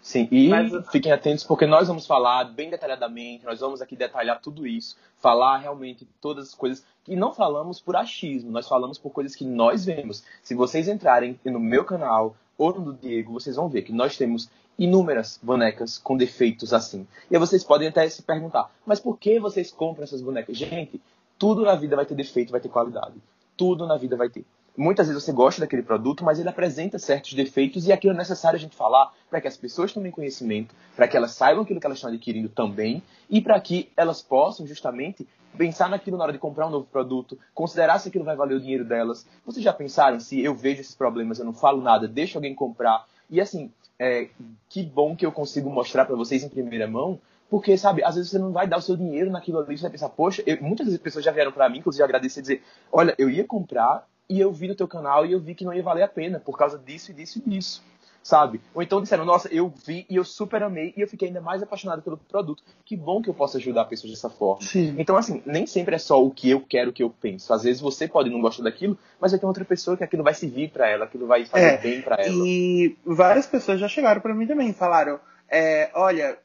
Sim, 0.03 0.29
e 0.31 0.49
Mas, 0.49 0.73
fiquem 0.91 1.13
atentos 1.13 1.45
porque 1.45 1.67
nós 1.67 1.89
vamos 1.89 2.07
falar 2.07 2.45
bem 2.45 2.71
detalhadamente, 2.71 3.45
nós 3.45 3.61
vamos 3.61 3.83
aqui 3.83 3.95
detalhar 3.95 4.41
tudo 4.41 4.67
isso, 4.67 4.97
falar 5.19 5.59
realmente 5.59 6.09
todas 6.21 6.49
as 6.49 6.55
coisas 6.55 6.85
que 7.05 7.15
não 7.15 7.35
falamos 7.35 7.81
por 7.81 7.97
achismo, 7.97 8.51
nós 8.51 8.67
falamos 8.67 8.99
por 8.99 9.11
coisas 9.11 9.37
que 9.37 9.45
nós 9.45 9.85
vemos. 9.85 10.25
Se 10.43 10.55
vocês 10.55 10.89
entrarem 10.89 11.39
no 11.45 11.61
meu 11.61 11.85
canal 11.85 12.35
ou 12.57 12.73
no 12.73 12.81
do 12.81 12.95
Diego, 12.95 13.33
vocês 13.33 13.57
vão 13.57 13.69
ver 13.69 13.83
que 13.83 13.93
nós 13.93 14.17
temos 14.17 14.49
inúmeras 14.79 15.39
bonecas 15.43 15.99
com 15.99 16.17
defeitos 16.17 16.73
assim. 16.73 17.07
E 17.31 17.37
aí 17.37 17.41
vocês 17.41 17.63
podem 17.63 17.89
até 17.89 18.09
se 18.09 18.23
perguntar, 18.23 18.71
mas 18.87 19.01
por 19.01 19.19
que 19.19 19.39
vocês 19.39 19.71
compram 19.71 20.05
essas 20.05 20.23
bonecas? 20.23 20.57
Gente, 20.57 21.01
tudo 21.39 21.63
na 21.63 21.75
vida 21.75 21.97
vai 21.97 22.07
ter 22.07 22.15
defeito, 22.15 22.53
vai 22.53 22.61
ter 22.61 22.71
qualidade. 22.71 23.15
Tudo 23.55 23.87
na 23.87 23.99
vida 23.99 24.17
vai 24.17 24.31
ter 24.31 24.45
muitas 24.81 25.07
vezes 25.07 25.23
você 25.23 25.31
gosta 25.31 25.61
daquele 25.61 25.83
produto, 25.83 26.25
mas 26.25 26.41
ele 26.41 26.49
apresenta 26.49 26.99
certos 26.99 27.35
defeitos 27.35 27.87
e 27.87 27.93
aquilo 27.93 28.15
é 28.15 28.17
necessário 28.17 28.57
a 28.57 28.61
gente 28.61 28.75
falar 28.75 29.13
para 29.29 29.41
que 29.41 29.47
as 29.47 29.57
pessoas 29.57 29.93
tomem 29.93 30.11
conhecimento, 30.11 30.75
para 30.97 31.07
que 31.07 31.17
elas 31.17 31.33
saibam 31.33 31.63
aquilo 31.63 31.79
que 31.79 31.87
elas 31.87 31.99
estão 31.99 32.11
adquirindo 32.11 32.49
também 32.49 33.03
e 33.29 33.43
para 33.43 33.61
que 33.61 33.91
elas 33.95 34.23
possam 34.23 34.67
justamente 34.67 35.29
pensar 35.59 35.91
naquilo 35.91 36.17
na 36.17 36.25
hora 36.25 36.33
de 36.33 36.39
comprar 36.39 36.67
um 36.67 36.71
novo 36.71 36.87
produto, 36.87 37.39
considerar 37.53 37.99
se 37.99 38.09
aquilo 38.09 38.25
vai 38.25 38.35
valer 38.35 38.55
o 38.55 38.61
dinheiro 38.61 38.85
delas. 38.85 39.27
Vocês 39.45 39.63
já 39.63 39.73
pensaram 39.73 40.19
se 40.19 40.43
eu 40.43 40.55
vejo 40.55 40.81
esses 40.81 40.95
problemas, 40.95 41.39
eu 41.39 41.45
não 41.45 41.53
falo 41.53 41.83
nada, 41.83 42.09
deixo 42.09 42.39
alguém 42.39 42.55
comprar? 42.55 43.05
E 43.29 43.39
assim, 43.39 43.71
é, 43.99 44.31
que 44.69 44.83
bom 44.83 45.15
que 45.15 45.27
eu 45.27 45.33
consigo 45.33 45.69
mostrar 45.69 46.07
para 46.07 46.17
vocês 46.17 46.43
em 46.43 46.49
primeira 46.49 46.89
mão, 46.89 47.21
porque, 47.51 47.77
sabe, 47.77 48.03
às 48.03 48.15
vezes 48.15 48.31
você 48.31 48.39
não 48.39 48.53
vai 48.53 48.67
dar 48.67 48.79
o 48.79 48.83
seu 48.83 48.97
dinheiro 48.97 49.31
naquilo 49.31 49.59
ali, 49.59 49.77
você 49.77 49.83
vai 49.83 49.91
pensar, 49.91 50.09
poxa, 50.09 50.43
eu, 50.47 50.57
muitas 50.63 50.87
vezes 50.87 51.01
pessoas 51.01 51.25
já 51.25 51.33
vieram 51.33 51.53
para 51.53 51.69
mim, 51.69 51.79
inclusive 51.79 52.03
agradecer 52.03 52.41
dizer, 52.41 52.63
olha, 52.91 53.15
eu 53.19 53.29
ia 53.29 53.45
comprar 53.45 54.09
e 54.31 54.39
eu 54.41 54.53
vi 54.53 54.69
no 54.69 54.77
teu 54.77 54.87
canal 54.87 55.27
e 55.27 55.33
eu 55.33 55.41
vi 55.41 55.57
que 55.57 55.65
não 55.65 55.75
ia 55.75 55.83
valer 55.83 56.05
a 56.05 56.09
pena 56.09 56.39
por 56.39 56.57
causa 56.57 56.79
disso 56.79 57.11
e 57.11 57.15
disso 57.15 57.43
e 57.45 57.51
disso, 57.51 57.83
sabe? 58.23 58.61
Ou 58.73 58.81
então 58.81 59.03
disseram, 59.03 59.25
nossa, 59.25 59.53
eu 59.53 59.69
vi 59.85 60.07
e 60.09 60.15
eu 60.15 60.25
super 60.25 60.63
amei 60.63 60.95
e 60.97 61.01
eu 61.01 61.09
fiquei 61.09 61.27
ainda 61.27 61.41
mais 61.41 61.61
apaixonado 61.61 62.01
pelo 62.01 62.17
produto. 62.17 62.63
Que 62.85 62.97
bom 62.97 63.21
que 63.21 63.29
eu 63.29 63.35
possa 63.35 63.59
ajudar 63.59 63.87
pessoas 63.87 64.13
dessa 64.13 64.31
forma. 64.31 64.63
Sim. 64.63 64.95
Então, 64.97 65.17
assim, 65.17 65.43
nem 65.45 65.67
sempre 65.67 65.97
é 65.97 65.99
só 65.99 66.25
o 66.25 66.31
que 66.31 66.49
eu 66.49 66.61
quero, 66.61 66.91
o 66.91 66.93
que 66.93 67.03
eu 67.03 67.11
penso. 67.11 67.53
Às 67.53 67.65
vezes 67.65 67.83
você 67.83 68.07
pode 68.07 68.31
não 68.31 68.41
gostar 68.41 68.63
daquilo, 68.63 68.97
mas 69.21 69.33
vai 69.33 69.41
ter 69.41 69.47
outra 69.47 69.65
pessoa 69.65 69.97
que 69.97 70.05
aquilo 70.05 70.23
vai 70.23 70.33
servir 70.33 70.71
para 70.71 70.89
ela, 70.89 71.07
aquilo 71.07 71.27
vai 71.27 71.45
fazer 71.45 71.65
é, 71.65 71.79
bem 71.79 72.01
para 72.01 72.23
ela. 72.23 72.47
E 72.47 72.97
várias 73.05 73.49
pessoas 73.49 73.81
já 73.81 73.89
chegaram 73.89 74.21
para 74.21 74.33
mim 74.33 74.47
também, 74.47 74.73
falaram, 74.73 75.19
é, 75.49 75.91
olha, 75.93 76.39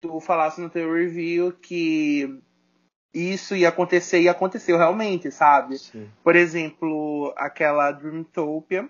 tu 0.00 0.20
falasse 0.20 0.60
no 0.60 0.70
teu 0.70 0.92
review 0.92 1.52
que 1.52 2.40
isso 3.12 3.56
ia 3.56 3.68
acontecer 3.68 4.20
e 4.20 4.28
aconteceu 4.28 4.76
realmente, 4.76 5.30
sabe? 5.30 5.78
Sim. 5.78 6.08
Por 6.22 6.36
exemplo, 6.36 7.32
aquela 7.36 7.90
Dreamtopia, 7.90 8.88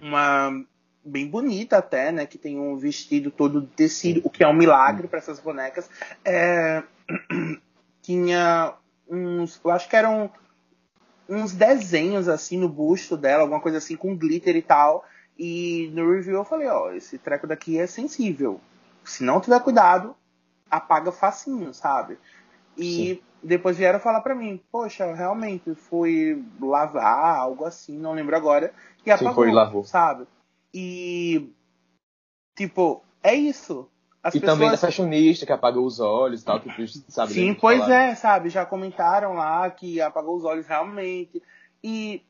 uma 0.00 0.64
bem 1.04 1.26
bonita 1.28 1.78
até, 1.78 2.10
né? 2.12 2.26
Que 2.26 2.36
tem 2.36 2.58
um 2.58 2.76
vestido 2.76 3.30
todo 3.30 3.60
de 3.60 3.68
tecido, 3.68 4.20
o 4.24 4.30
que 4.30 4.42
é 4.42 4.48
um 4.48 4.52
milagre 4.52 5.08
para 5.08 5.18
essas 5.18 5.40
bonecas. 5.40 5.88
É... 6.24 6.82
Tinha 8.02 8.74
uns, 9.08 9.60
eu 9.64 9.70
acho 9.70 9.88
que 9.88 9.96
eram 9.96 10.30
uns 11.28 11.52
desenhos 11.52 12.28
assim 12.28 12.56
no 12.56 12.68
busto 12.68 13.16
dela, 13.16 13.42
alguma 13.42 13.60
coisa 13.60 13.78
assim 13.78 13.96
com 13.96 14.16
glitter 14.16 14.54
e 14.56 14.62
tal. 14.62 15.04
E 15.38 15.90
no 15.92 16.10
review 16.10 16.36
eu 16.36 16.44
falei, 16.44 16.68
ó, 16.68 16.92
esse 16.92 17.18
treco 17.18 17.46
daqui 17.46 17.78
é 17.78 17.86
sensível. 17.86 18.60
Se 19.04 19.22
não 19.24 19.40
tiver 19.40 19.60
cuidado, 19.60 20.16
apaga 20.70 21.12
facinho, 21.12 21.72
sabe? 21.74 22.18
E 22.76 23.14
Sim. 23.14 23.20
depois 23.42 23.76
vieram 23.76 23.98
falar 23.98 24.20
para 24.20 24.34
mim, 24.34 24.60
poxa, 24.70 25.14
realmente 25.14 25.74
fui 25.74 26.44
lavar, 26.60 27.38
algo 27.38 27.64
assim, 27.64 27.96
não 27.96 28.12
lembro 28.12 28.36
agora. 28.36 28.72
E 29.04 29.10
apagou, 29.10 29.30
Sim, 29.30 29.34
foi 29.34 29.52
lavou. 29.52 29.84
sabe? 29.84 30.26
E 30.72 31.50
tipo, 32.54 33.02
é 33.22 33.34
isso. 33.34 33.88
As 34.22 34.34
e 34.34 34.40
pessoas... 34.40 34.58
também 34.58 34.70
da 34.70 34.76
fashionista 34.76 35.46
que 35.46 35.52
apagou 35.52 35.86
os 35.86 36.00
olhos 36.00 36.42
e 36.42 36.44
tal, 36.44 36.60
que 36.60 36.68
sabe. 37.08 37.32
Sim, 37.32 37.54
pois 37.54 37.80
falar. 37.80 37.94
é, 37.94 38.14
sabe? 38.14 38.48
Já 38.48 38.66
comentaram 38.66 39.34
lá 39.34 39.70
que 39.70 40.00
apagou 40.00 40.36
os 40.36 40.44
olhos 40.44 40.66
realmente. 40.66 41.40
E 41.82 42.22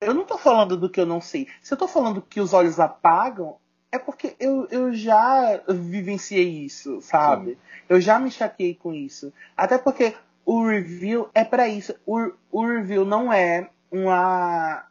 eu 0.00 0.14
não 0.14 0.24
tô 0.24 0.38
falando 0.38 0.76
do 0.76 0.88
que 0.88 1.00
eu 1.00 1.06
não 1.06 1.20
sei. 1.20 1.48
Se 1.60 1.74
eu 1.74 1.78
tô 1.78 1.88
falando 1.88 2.22
que 2.22 2.40
os 2.40 2.52
olhos 2.52 2.78
apagam, 2.78 3.56
é 3.94 3.98
porque 3.98 4.34
eu, 4.40 4.66
eu 4.72 4.92
já 4.92 5.62
vivenciei 5.68 6.64
isso, 6.64 7.00
sabe? 7.00 7.52
Sim. 7.52 7.58
Eu 7.88 8.00
já 8.00 8.18
me 8.18 8.28
chateei 8.28 8.74
com 8.74 8.92
isso. 8.92 9.32
Até 9.56 9.78
porque 9.78 10.16
o 10.44 10.66
review 10.66 11.30
é 11.32 11.44
para 11.44 11.68
isso. 11.68 11.94
O, 12.04 12.32
o 12.50 12.66
review 12.66 13.04
não 13.04 13.32
é 13.32 13.70
uma, 13.92 14.84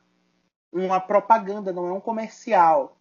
uma 0.72 1.01
propaganda, 1.01 1.74
não 1.74 1.86
é 1.88 1.91
um 1.91 2.00
comercial. 2.00 2.95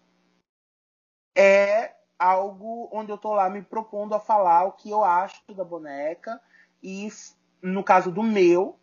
É 1.39 1.95
algo 2.19 2.89
onde 2.91 3.13
eu 3.13 3.19
tô 3.19 3.33
lá 3.33 3.49
me 3.49 3.63
propondo 3.63 4.13
a 4.13 4.19
falar 4.19 4.65
o 4.65 4.73
que 4.73 4.91
eu 4.91 5.05
acho 5.05 5.41
da 5.55 5.63
boneca 5.63 6.41
e 6.83 7.09
no 7.63 7.85
caso 7.85 8.11
do 8.11 8.25
meu 8.25 8.77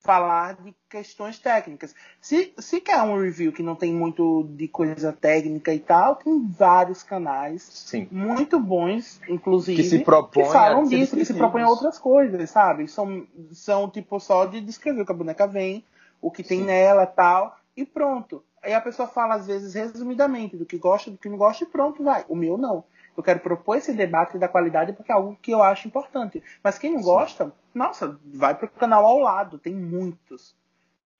falar 0.00 0.54
de 0.54 0.74
questões 0.88 1.38
técnicas. 1.38 1.94
Se, 2.20 2.52
se 2.58 2.80
quer 2.80 3.02
um 3.02 3.20
review 3.20 3.52
que 3.52 3.62
não 3.62 3.76
tem 3.76 3.92
muito 3.92 4.48
de 4.56 4.66
coisa 4.66 5.12
técnica 5.12 5.72
e 5.72 5.78
tal, 5.78 6.16
tem 6.16 6.46
vários 6.48 7.02
canais 7.02 7.62
Sim. 7.62 8.08
muito 8.10 8.58
bons, 8.58 9.20
inclusive, 9.28 9.82
que, 9.82 9.88
se 9.88 9.98
propõe 10.00 10.44
que 10.44 10.52
falam 10.52 10.84
disso, 10.84 11.16
que 11.16 11.24
se 11.24 11.34
propõem 11.34 11.64
a 11.64 11.68
outras 11.68 11.98
coisas, 11.98 12.48
sabe? 12.50 12.88
São, 12.88 13.26
são 13.52 13.90
tipo 13.90 14.18
só 14.18 14.46
de 14.46 14.60
descrever 14.60 15.02
o 15.02 15.06
que 15.06 15.12
a 15.12 15.14
boneca 15.14 15.46
vem, 15.46 15.84
o 16.20 16.30
que 16.30 16.42
tem 16.42 16.60
Sim. 16.60 16.66
nela 16.66 17.06
tal, 17.06 17.58
e 17.76 17.84
pronto. 17.84 18.42
Aí 18.62 18.74
a 18.74 18.80
pessoa 18.80 19.08
fala, 19.08 19.34
às 19.34 19.46
vezes, 19.46 19.74
resumidamente, 19.74 20.56
do 20.56 20.66
que 20.66 20.76
gosta, 20.76 21.10
do 21.10 21.18
que 21.18 21.28
não 21.28 21.38
gosta, 21.38 21.64
e 21.64 21.66
pronto, 21.66 22.02
vai. 22.02 22.24
O 22.28 22.36
meu 22.36 22.56
não. 22.58 22.84
Eu 23.16 23.22
quero 23.22 23.40
propor 23.40 23.76
esse 23.76 23.92
debate 23.92 24.38
da 24.38 24.48
qualidade 24.48 24.92
porque 24.92 25.12
é 25.12 25.14
algo 25.14 25.36
que 25.40 25.50
eu 25.50 25.62
acho 25.62 25.88
importante. 25.88 26.42
Mas 26.62 26.78
quem 26.78 26.92
não 26.92 27.00
Sim. 27.00 27.04
gosta, 27.04 27.52
nossa, 27.74 28.18
vai 28.24 28.54
pro 28.54 28.68
canal 28.68 29.04
ao 29.04 29.18
lado, 29.18 29.58
tem 29.58 29.74
muitos. 29.74 30.54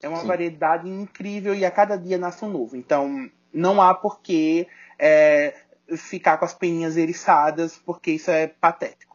É 0.01 0.07
uma 0.07 0.21
Sim. 0.21 0.27
variedade 0.27 0.89
incrível 0.89 1.53
e 1.53 1.65
a 1.65 1.71
cada 1.71 1.95
dia 1.95 2.17
nasce 2.17 2.43
um 2.43 2.49
novo. 2.49 2.75
Então, 2.75 3.29
não 3.53 3.81
há 3.81 3.93
por 3.93 4.19
que 4.21 4.67
é, 4.97 5.53
ficar 5.97 6.37
com 6.37 6.45
as 6.45 6.53
peninhas 6.53 6.97
eriçadas, 6.97 7.77
porque 7.77 8.11
isso 8.11 8.31
é 8.31 8.47
patético. 8.47 9.10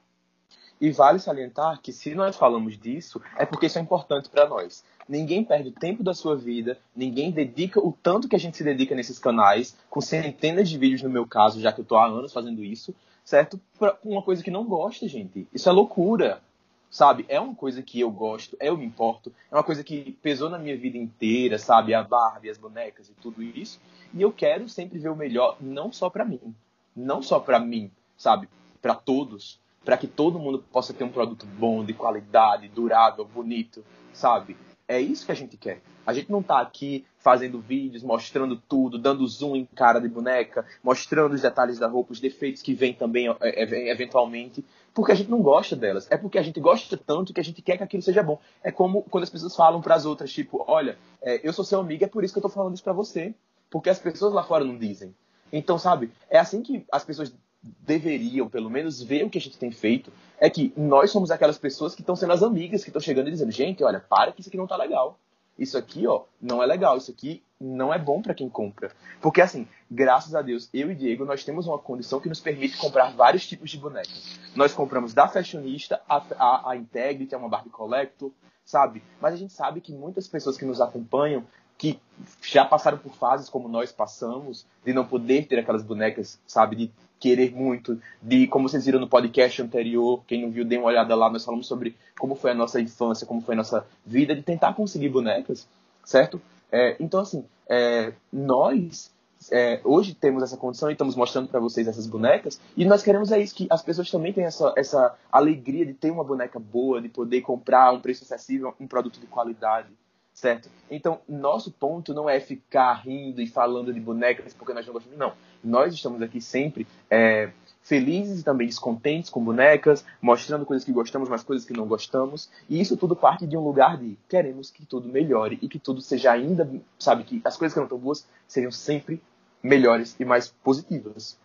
E 0.80 0.90
vale 0.90 1.18
salientar 1.18 1.80
que 1.80 1.92
se 1.92 2.14
nós 2.14 2.36
falamos 2.36 2.76
disso, 2.78 3.20
é 3.36 3.46
porque 3.46 3.66
isso 3.66 3.78
é 3.78 3.80
importante 3.80 4.28
para 4.28 4.46
nós. 4.46 4.84
Ninguém 5.08 5.42
perde 5.42 5.70
o 5.70 5.72
tempo 5.72 6.02
da 6.02 6.12
sua 6.12 6.36
vida, 6.36 6.78
ninguém 6.94 7.30
dedica 7.30 7.80
o 7.80 7.92
tanto 7.92 8.28
que 8.28 8.36
a 8.36 8.38
gente 8.38 8.56
se 8.56 8.64
dedica 8.64 8.94
nesses 8.94 9.18
canais, 9.18 9.76
com 9.88 10.00
centenas 10.00 10.68
de 10.68 10.76
vídeos 10.76 11.02
no 11.02 11.08
meu 11.08 11.26
caso, 11.26 11.60
já 11.60 11.72
que 11.72 11.80
eu 11.80 11.84
tô 11.84 11.96
há 11.96 12.06
anos 12.06 12.32
fazendo 12.32 12.62
isso, 12.62 12.94
certo? 13.24 13.58
Pra 13.78 13.96
uma 14.04 14.20
coisa 14.20 14.42
que 14.42 14.50
não 14.50 14.64
gosta, 14.64 15.08
gente. 15.08 15.48
Isso 15.52 15.68
é 15.68 15.72
loucura. 15.72 16.42
Sabe? 16.88 17.26
É 17.28 17.38
uma 17.38 17.54
coisa 17.54 17.82
que 17.82 17.98
eu 17.98 18.10
gosto, 18.10 18.56
eu 18.60 18.76
me 18.76 18.86
importo, 18.86 19.32
é 19.50 19.54
uma 19.54 19.64
coisa 19.64 19.82
que 19.82 20.12
pesou 20.22 20.48
na 20.48 20.56
minha 20.56 20.78
vida 20.78 20.96
inteira, 20.96 21.58
sabe? 21.58 21.92
A 21.92 22.02
Barbie, 22.02 22.48
as 22.48 22.56
bonecas 22.56 23.08
e 23.08 23.12
tudo 23.14 23.42
isso. 23.42 23.80
E 24.14 24.22
eu 24.22 24.32
quero 24.32 24.68
sempre 24.68 24.98
ver 24.98 25.08
o 25.08 25.16
melhor, 25.16 25.56
não 25.60 25.92
só 25.92 26.08
para 26.08 26.24
mim, 26.24 26.54
não 26.94 27.20
só 27.20 27.40
para 27.40 27.58
mim, 27.58 27.90
sabe? 28.16 28.48
Para 28.80 28.94
todos, 28.94 29.60
para 29.86 29.96
que 29.96 30.08
todo 30.08 30.36
mundo 30.36 30.58
possa 30.58 30.92
ter 30.92 31.04
um 31.04 31.08
produto 31.08 31.46
bom, 31.46 31.84
de 31.84 31.94
qualidade, 31.94 32.66
durável, 32.66 33.24
bonito, 33.24 33.84
sabe? 34.12 34.56
É 34.88 35.00
isso 35.00 35.24
que 35.24 35.30
a 35.30 35.34
gente 35.34 35.56
quer. 35.56 35.80
A 36.04 36.12
gente 36.12 36.28
não 36.30 36.40
está 36.40 36.60
aqui 36.60 37.04
fazendo 37.18 37.60
vídeos, 37.60 38.02
mostrando 38.02 38.56
tudo, 38.56 38.98
dando 38.98 39.26
zoom 39.28 39.54
em 39.54 39.64
cara 39.64 40.00
de 40.00 40.08
boneca, 40.08 40.66
mostrando 40.82 41.34
os 41.34 41.42
detalhes 41.42 41.78
da 41.78 41.86
roupa, 41.86 42.12
os 42.12 42.18
defeitos 42.18 42.62
que 42.62 42.74
vêm 42.74 42.94
também 42.94 43.28
é, 43.28 43.36
é, 43.40 43.90
eventualmente, 43.90 44.64
porque 44.92 45.12
a 45.12 45.14
gente 45.14 45.30
não 45.30 45.40
gosta 45.40 45.76
delas. 45.76 46.08
É 46.10 46.16
porque 46.16 46.38
a 46.38 46.42
gente 46.42 46.58
gosta 46.58 46.96
tanto 46.96 47.32
que 47.32 47.40
a 47.40 47.44
gente 47.44 47.62
quer 47.62 47.76
que 47.76 47.84
aquilo 47.84 48.02
seja 48.02 48.24
bom. 48.24 48.40
É 48.64 48.72
como 48.72 49.02
quando 49.04 49.22
as 49.22 49.30
pessoas 49.30 49.54
falam 49.54 49.80
para 49.80 49.94
as 49.94 50.04
outras, 50.04 50.32
tipo, 50.32 50.64
olha, 50.66 50.98
é, 51.22 51.40
eu 51.46 51.52
sou 51.52 51.64
seu 51.64 51.78
amigo, 51.78 52.04
é 52.04 52.08
por 52.08 52.24
isso 52.24 52.34
que 52.34 52.38
eu 52.38 52.46
estou 52.46 52.50
falando 52.50 52.74
isso 52.74 52.82
para 52.82 52.92
você. 52.92 53.32
Porque 53.70 53.88
as 53.88 54.00
pessoas 54.00 54.32
lá 54.32 54.42
fora 54.42 54.64
não 54.64 54.76
dizem. 54.76 55.14
Então, 55.52 55.78
sabe, 55.78 56.10
é 56.28 56.38
assim 56.38 56.60
que 56.60 56.84
as 56.90 57.04
pessoas 57.04 57.32
deveriam, 57.80 58.48
pelo 58.48 58.70
menos, 58.70 59.02
ver 59.02 59.24
o 59.24 59.30
que 59.30 59.38
a 59.38 59.40
gente 59.40 59.58
tem 59.58 59.70
feito, 59.70 60.12
é 60.38 60.48
que 60.50 60.72
nós 60.76 61.10
somos 61.10 61.30
aquelas 61.30 61.58
pessoas 61.58 61.94
que 61.94 62.02
estão 62.02 62.16
sendo 62.16 62.32
as 62.32 62.42
amigas, 62.42 62.82
que 62.82 62.90
estão 62.90 63.00
chegando 63.00 63.28
e 63.28 63.32
dizendo, 63.32 63.52
gente, 63.52 63.82
olha, 63.82 64.00
para 64.00 64.32
que 64.32 64.40
isso 64.40 64.50
aqui 64.50 64.56
não 64.56 64.66
tá 64.66 64.76
legal. 64.76 65.18
Isso 65.58 65.78
aqui, 65.78 66.06
ó, 66.06 66.24
não 66.40 66.62
é 66.62 66.66
legal, 66.66 66.98
isso 66.98 67.10
aqui 67.10 67.42
não 67.58 67.92
é 67.92 67.98
bom 67.98 68.20
para 68.20 68.34
quem 68.34 68.48
compra. 68.48 68.92
Porque 69.22 69.40
assim, 69.40 69.66
graças 69.90 70.34
a 70.34 70.42
Deus, 70.42 70.68
eu 70.72 70.90
e 70.90 70.94
Diego, 70.94 71.24
nós 71.24 71.44
temos 71.44 71.66
uma 71.66 71.78
condição 71.78 72.20
que 72.20 72.28
nos 72.28 72.40
permite 72.40 72.76
comprar 72.76 73.10
vários 73.12 73.46
tipos 73.46 73.70
de 73.70 73.78
bonecas. 73.78 74.38
Nós 74.54 74.74
compramos 74.74 75.14
da 75.14 75.26
Fashionista, 75.26 76.00
a, 76.06 76.22
a, 76.38 76.70
a 76.72 76.76
Integrity, 76.76 77.34
é 77.34 77.38
uma 77.38 77.48
Barbie 77.48 77.70
Collector, 77.70 78.30
sabe? 78.64 79.02
Mas 79.18 79.32
a 79.32 79.36
gente 79.36 79.54
sabe 79.54 79.80
que 79.80 79.92
muitas 79.92 80.28
pessoas 80.28 80.58
que 80.58 80.66
nos 80.66 80.80
acompanham 80.80 81.44
que 81.78 82.00
já 82.42 82.64
passaram 82.64 82.98
por 82.98 83.14
fases 83.14 83.48
como 83.48 83.68
nós 83.68 83.92
passamos, 83.92 84.66
de 84.84 84.92
não 84.92 85.04
poder 85.04 85.46
ter 85.46 85.58
aquelas 85.58 85.82
bonecas, 85.82 86.40
sabe, 86.46 86.76
de 86.76 86.92
querer 87.18 87.52
muito, 87.54 88.00
de 88.20 88.46
como 88.46 88.68
vocês 88.68 88.84
viram 88.84 89.00
no 89.00 89.08
podcast 89.08 89.62
anterior, 89.62 90.22
quem 90.26 90.42
não 90.42 90.50
viu, 90.50 90.64
dê 90.64 90.76
uma 90.76 90.88
olhada 90.88 91.14
lá, 91.14 91.30
nós 91.30 91.44
falamos 91.44 91.66
sobre 91.66 91.96
como 92.18 92.34
foi 92.34 92.50
a 92.50 92.54
nossa 92.54 92.80
infância, 92.80 93.26
como 93.26 93.40
foi 93.40 93.54
a 93.54 93.58
nossa 93.58 93.86
vida, 94.04 94.34
de 94.34 94.42
tentar 94.42 94.74
conseguir 94.74 95.08
bonecas, 95.08 95.66
certo? 96.04 96.40
É, 96.70 96.96
então, 97.00 97.20
assim, 97.20 97.44
é, 97.68 98.12
nós 98.32 99.10
é, 99.50 99.80
hoje 99.84 100.14
temos 100.14 100.42
essa 100.42 100.56
condição 100.56 100.88
e 100.88 100.92
estamos 100.92 101.14
mostrando 101.14 101.48
para 101.48 101.60
vocês 101.60 101.86
essas 101.86 102.06
bonecas, 102.06 102.60
e 102.76 102.84
nós 102.84 103.02
queremos 103.02 103.32
é 103.32 103.40
isso, 103.40 103.54
que 103.54 103.66
as 103.70 103.82
pessoas 103.82 104.10
também 104.10 104.32
tenham 104.32 104.48
essa, 104.48 104.72
essa 104.76 105.14
alegria 105.30 105.86
de 105.86 105.94
ter 105.94 106.10
uma 106.10 106.24
boneca 106.24 106.58
boa, 106.58 107.00
de 107.00 107.08
poder 107.08 107.40
comprar 107.42 107.92
um 107.92 108.00
preço 108.00 108.24
acessível, 108.24 108.74
um 108.80 108.86
produto 108.86 109.20
de 109.20 109.26
qualidade, 109.26 109.88
certo? 110.36 110.68
Então, 110.90 111.18
nosso 111.26 111.72
ponto 111.72 112.12
não 112.12 112.28
é 112.28 112.38
ficar 112.38 112.92
rindo 112.92 113.40
e 113.40 113.46
falando 113.46 113.92
de 113.92 113.98
bonecas 113.98 114.52
porque 114.52 114.74
nós 114.74 114.86
não 114.86 114.92
gostamos, 114.92 115.18
não. 115.18 115.32
Nós 115.64 115.94
estamos 115.94 116.20
aqui 116.20 116.42
sempre 116.42 116.86
é, 117.10 117.50
felizes 117.82 118.40
e 118.40 118.44
também 118.44 118.66
descontentes 118.66 119.30
com 119.30 119.42
bonecas, 119.42 120.04
mostrando 120.20 120.66
coisas 120.66 120.84
que 120.84 120.92
gostamos, 120.92 121.30
mas 121.30 121.42
coisas 121.42 121.66
que 121.66 121.72
não 121.72 121.86
gostamos, 121.86 122.50
e 122.68 122.78
isso 122.78 122.98
tudo 122.98 123.16
parte 123.16 123.46
de 123.46 123.56
um 123.56 123.64
lugar 123.64 123.96
de 123.96 124.18
queremos 124.28 124.70
que 124.70 124.84
tudo 124.84 125.08
melhore 125.08 125.58
e 125.62 125.68
que 125.68 125.78
tudo 125.78 126.02
seja 126.02 126.32
ainda, 126.32 126.70
sabe, 126.98 127.24
que 127.24 127.40
as 127.42 127.56
coisas 127.56 127.72
que 127.72 127.80
não 127.80 127.86
estão 127.86 127.98
boas 127.98 128.28
sejam 128.46 128.70
sempre 128.70 129.22
melhores 129.62 130.14
e 130.20 130.24
mais 130.24 130.48
positivas. 130.62 131.38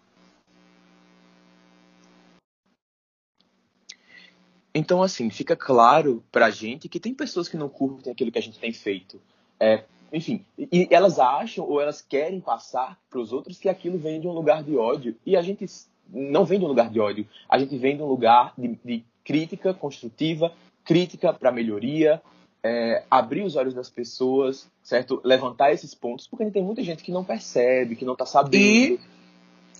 Então, 4.74 5.04
assim, 5.04 5.30
fica 5.30 5.56
claro 5.56 6.24
pra 6.32 6.50
gente 6.50 6.88
que 6.88 7.00
tem 7.00 7.14
pessoas 7.14 7.50
que 7.50 7.58
não 7.58 7.68
curtem 7.68 8.12
aquilo 8.12 8.32
que 8.32 8.40
a 8.40 8.42
gente 8.42 8.60
tem 8.60 8.72
feito. 8.72 9.22
É, 9.60 9.84
enfim, 10.14 10.46
e 10.58 10.88
elas 10.90 11.20
acham 11.20 11.66
ou 11.68 11.82
elas 11.82 12.02
querem 12.02 12.40
passar 12.40 12.98
para 13.10 13.20
os 13.20 13.34
outros 13.34 13.60
que 13.60 13.70
aquilo 13.70 13.98
vem 13.98 14.20
de 14.20 14.28
um 14.28 14.32
lugar 14.32 14.64
de 14.64 14.76
ódio. 14.76 15.16
E 15.26 15.36
a 15.36 15.42
gente 15.42 15.66
não 16.10 16.46
vem 16.46 16.60
de 16.60 16.66
um 16.66 16.70
lugar 16.70 16.90
de 16.90 17.00
ódio. 17.00 17.28
A 17.50 17.60
gente 17.60 17.78
vem 17.78 17.98
de 17.98 18.04
um 18.04 18.08
lugar 18.08 18.54
de, 18.58 18.80
de 18.84 19.04
crítica 19.24 19.74
construtiva, 19.74 20.54
crítica 20.86 21.34
para 21.34 21.52
melhoria, 21.52 22.22
é, 22.64 23.04
abrir 23.10 23.44
os 23.44 23.56
olhos 23.56 23.74
das 23.74 23.90
pessoas, 23.90 24.70
certo? 24.82 25.22
Levantar 25.24 25.74
esses 25.74 25.94
pontos, 25.94 26.28
porque 26.28 26.50
tem 26.50 26.64
muita 26.64 26.84
gente 26.84 27.04
que 27.04 27.12
não 27.12 27.24
percebe, 27.24 27.96
que 27.96 28.06
não 28.06 28.14
está 28.14 28.26
sabendo. 28.26 28.56
E, 28.56 29.00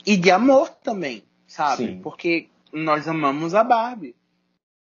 e 0.06 0.18
de 0.18 0.32
amor 0.32 0.70
também, 0.70 1.24
sabe? 1.48 1.86
Sim. 1.86 2.00
Porque 2.02 2.48
nós 2.74 3.08
amamos 3.08 3.54
a 3.54 3.64
Barbie 3.64 4.16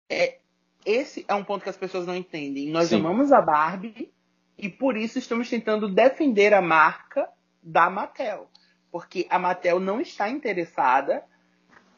é, 0.08 0.38
esse 0.84 1.24
é 1.28 1.34
um 1.34 1.44
ponto 1.44 1.62
que 1.62 1.68
as 1.68 1.76
pessoas 1.76 2.06
não 2.06 2.16
entendem. 2.16 2.70
Nós 2.70 2.88
Sim. 2.88 2.96
amamos 2.96 3.32
a 3.32 3.40
Barbie 3.40 4.10
e 4.56 4.68
por 4.68 4.96
isso 4.96 5.18
estamos 5.18 5.48
tentando 5.48 5.88
defender 5.88 6.54
a 6.54 6.62
marca 6.62 7.28
da 7.62 7.90
Mattel. 7.90 8.48
Porque 8.90 9.26
a 9.28 9.38
Mattel 9.38 9.78
não 9.78 10.00
está 10.00 10.28
interessada 10.28 11.22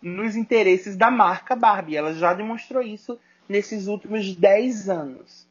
nos 0.02 0.34
interesses 0.34 0.96
da 0.96 1.10
marca 1.10 1.54
Barbie. 1.54 1.96
Ela 1.96 2.14
já 2.14 2.34
demonstrou 2.34 2.82
isso 2.82 3.18
nesses 3.48 3.86
últimos 3.86 4.34
10 4.34 4.88
anos, 4.88 5.46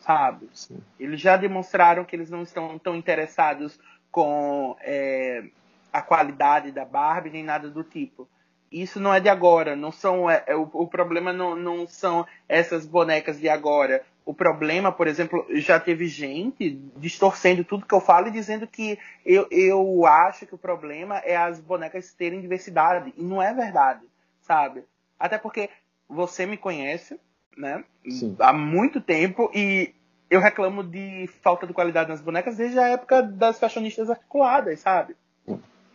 sabe? 0.00 0.48
Sim. 0.52 0.80
Eles 0.98 1.20
já 1.20 1.36
demonstraram 1.36 2.04
que 2.04 2.14
eles 2.14 2.30
não 2.30 2.42
estão 2.42 2.78
tão 2.78 2.96
interessados 2.96 3.78
com 4.10 4.76
é, 4.80 5.44
a 5.92 6.02
qualidade 6.02 6.72
da 6.72 6.84
Barbie 6.84 7.30
nem 7.30 7.44
nada 7.44 7.70
do 7.70 7.82
tipo. 7.82 8.28
Isso 8.72 8.98
não 8.98 9.12
é 9.12 9.20
de 9.20 9.28
agora, 9.28 9.76
não 9.76 9.92
são 9.92 10.30
é, 10.30 10.42
é 10.46 10.56
o, 10.56 10.68
o, 10.72 10.86
problema 10.86 11.32
não, 11.32 11.54
não 11.54 11.86
são 11.86 12.26
essas 12.48 12.86
bonecas 12.86 13.38
de 13.38 13.48
agora. 13.48 14.02
O 14.24 14.32
problema, 14.32 14.90
por 14.90 15.06
exemplo, 15.06 15.44
já 15.50 15.78
teve 15.78 16.06
gente 16.06 16.80
distorcendo 16.96 17.64
tudo 17.64 17.84
que 17.84 17.94
eu 17.94 18.00
falo 18.00 18.28
e 18.28 18.32
dizendo 18.32 18.66
que 18.66 18.98
eu, 19.26 19.46
eu 19.50 20.06
acho 20.06 20.46
que 20.46 20.54
o 20.54 20.58
problema 20.58 21.18
é 21.18 21.36
as 21.36 21.60
bonecas 21.60 22.14
terem 22.14 22.40
diversidade. 22.40 23.12
E 23.16 23.22
não 23.22 23.42
é 23.42 23.52
verdade, 23.52 24.06
sabe? 24.40 24.84
Até 25.18 25.36
porque 25.36 25.68
você 26.08 26.46
me 26.46 26.56
conhece, 26.56 27.20
né? 27.56 27.84
Sim. 28.08 28.36
Há 28.38 28.52
muito 28.52 29.00
tempo 29.00 29.50
e 29.54 29.92
eu 30.30 30.40
reclamo 30.40 30.82
de 30.82 31.28
falta 31.42 31.66
de 31.66 31.74
qualidade 31.74 32.08
nas 32.08 32.22
bonecas 32.22 32.56
desde 32.56 32.78
a 32.78 32.88
época 32.88 33.22
das 33.22 33.60
fashionistas 33.60 34.08
articuladas, 34.08 34.80
sabe? 34.80 35.14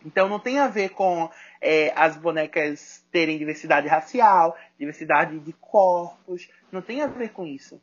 Então 0.04 0.28
não 0.28 0.38
tem 0.38 0.58
a 0.58 0.68
ver 0.68 0.90
com 0.90 1.28
é, 1.60 1.92
as 1.96 2.16
bonecas 2.16 3.04
terem 3.10 3.38
diversidade 3.38 3.88
racial, 3.88 4.56
diversidade 4.78 5.38
de 5.40 5.52
corpos, 5.54 6.48
não 6.70 6.80
tem 6.80 7.02
a 7.02 7.06
ver 7.06 7.30
com 7.30 7.46
isso. 7.46 7.80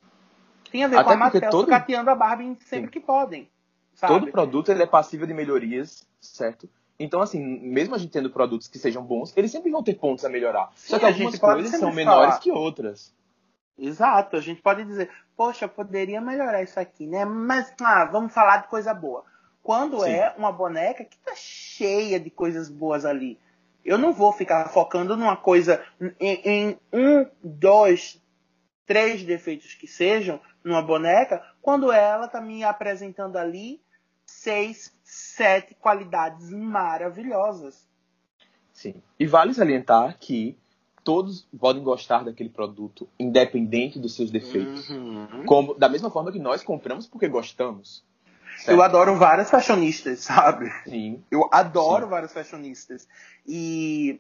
Tem 0.72 0.84
a 0.84 0.88
ver 0.88 0.98
Até 0.98 1.06
com 1.06 1.12
a 1.12 1.18
Mattel 1.18 1.50
todo... 1.50 1.72
a 1.72 2.16
Barbie 2.16 2.58
sempre 2.62 2.88
Sim. 2.88 2.92
que 2.92 3.00
podem. 3.00 3.50
Sabe? 3.94 4.14
Todo 4.14 4.32
produto 4.32 4.72
ele 4.72 4.84
é 4.84 4.88
passível 4.88 5.26
de 5.26 5.34
melhorias, 5.34 6.08
certo? 6.20 6.70
Então, 7.00 7.22
assim, 7.22 7.42
mesmo 7.42 7.96
a 7.96 7.98
gente 7.98 8.12
tendo 8.12 8.30
produtos 8.30 8.68
que 8.68 8.80
sejam 8.80 9.04
bons, 9.04 9.34
eles 9.36 9.52
sempre 9.52 9.72
vão 9.72 9.84
ter 9.84 9.96
pontos 9.96 10.24
a 10.24 10.30
melhorar. 10.30 10.72
Sim, 10.76 10.92
Só 10.92 11.00
que 11.00 11.06
algumas 11.06 11.38
coisas 11.38 11.80
são 11.80 11.92
menores 11.92 12.38
que 12.40 12.52
outras. 12.52 13.14
Exato, 13.78 14.38
a 14.38 14.42
gente 14.42 14.62
pode 14.62 14.86
dizer, 14.86 15.10
poxa, 15.36 15.68
poderia 15.68 16.22
melhorar 16.22 16.64
isso 16.64 16.80
aqui, 16.80 17.06
né? 17.06 17.26
Mas, 17.26 17.74
ah, 17.82 18.06
vamos 18.06 18.34
falar 18.34 18.58
de 18.58 18.68
coisa 18.70 18.94
boa. 18.94 19.26
Quando 19.62 20.02
Sim. 20.02 20.12
é 20.12 20.34
uma 20.38 20.52
boneca 20.52 21.04
que 21.04 21.18
tá 21.18 21.34
cheia 21.36 22.20
de 22.20 22.30
coisas 22.30 22.70
boas 22.70 23.04
ali. 23.04 23.38
Eu 23.86 24.00
não 24.00 24.12
vou 24.12 24.34
ficar 24.34 24.68
focando 24.70 25.16
numa 25.16 25.38
coisa, 25.38 25.86
em, 26.20 26.42
em 26.44 26.80
um, 26.92 27.26
dois, 27.44 28.20
três 28.86 29.24
defeitos 29.24 29.76
que 29.76 29.88
sejam 29.88 30.42
numa 30.64 30.82
boneca, 30.82 31.44
quando 31.62 31.92
ela 31.92 32.28
tá 32.28 32.42
me 32.42 32.64
apresentando 32.64 33.38
ali 33.38 33.80
seis, 34.26 34.92
sete 35.04 35.76
qualidades 35.76 36.50
maravilhosas. 36.50 37.88
Sim. 38.74 38.96
E 39.20 39.28
vale 39.28 39.54
salientar 39.54 40.18
que 40.20 40.58
todos 41.04 41.48
podem 41.58 41.84
gostar 41.84 42.24
daquele 42.24 42.50
produto, 42.50 43.08
independente 43.20 44.00
dos 44.00 44.16
seus 44.16 44.32
defeitos. 44.32 44.90
Uhum. 44.90 45.46
Como, 45.46 45.76
da 45.76 45.88
mesma 45.88 46.10
forma 46.10 46.32
que 46.32 46.40
nós 46.40 46.64
compramos 46.64 47.06
porque 47.06 47.28
gostamos. 47.28 48.04
Certo. 48.58 48.72
Eu 48.72 48.82
adoro 48.82 49.16
várias 49.16 49.50
fashionistas, 49.50 50.20
sabe? 50.26 50.72
Sim. 50.84 51.24
Eu 51.30 51.48
adoro 51.52 52.06
Sim. 52.06 52.10
várias 52.10 52.34
fashionistas. 52.34 53.08
E 53.46 54.20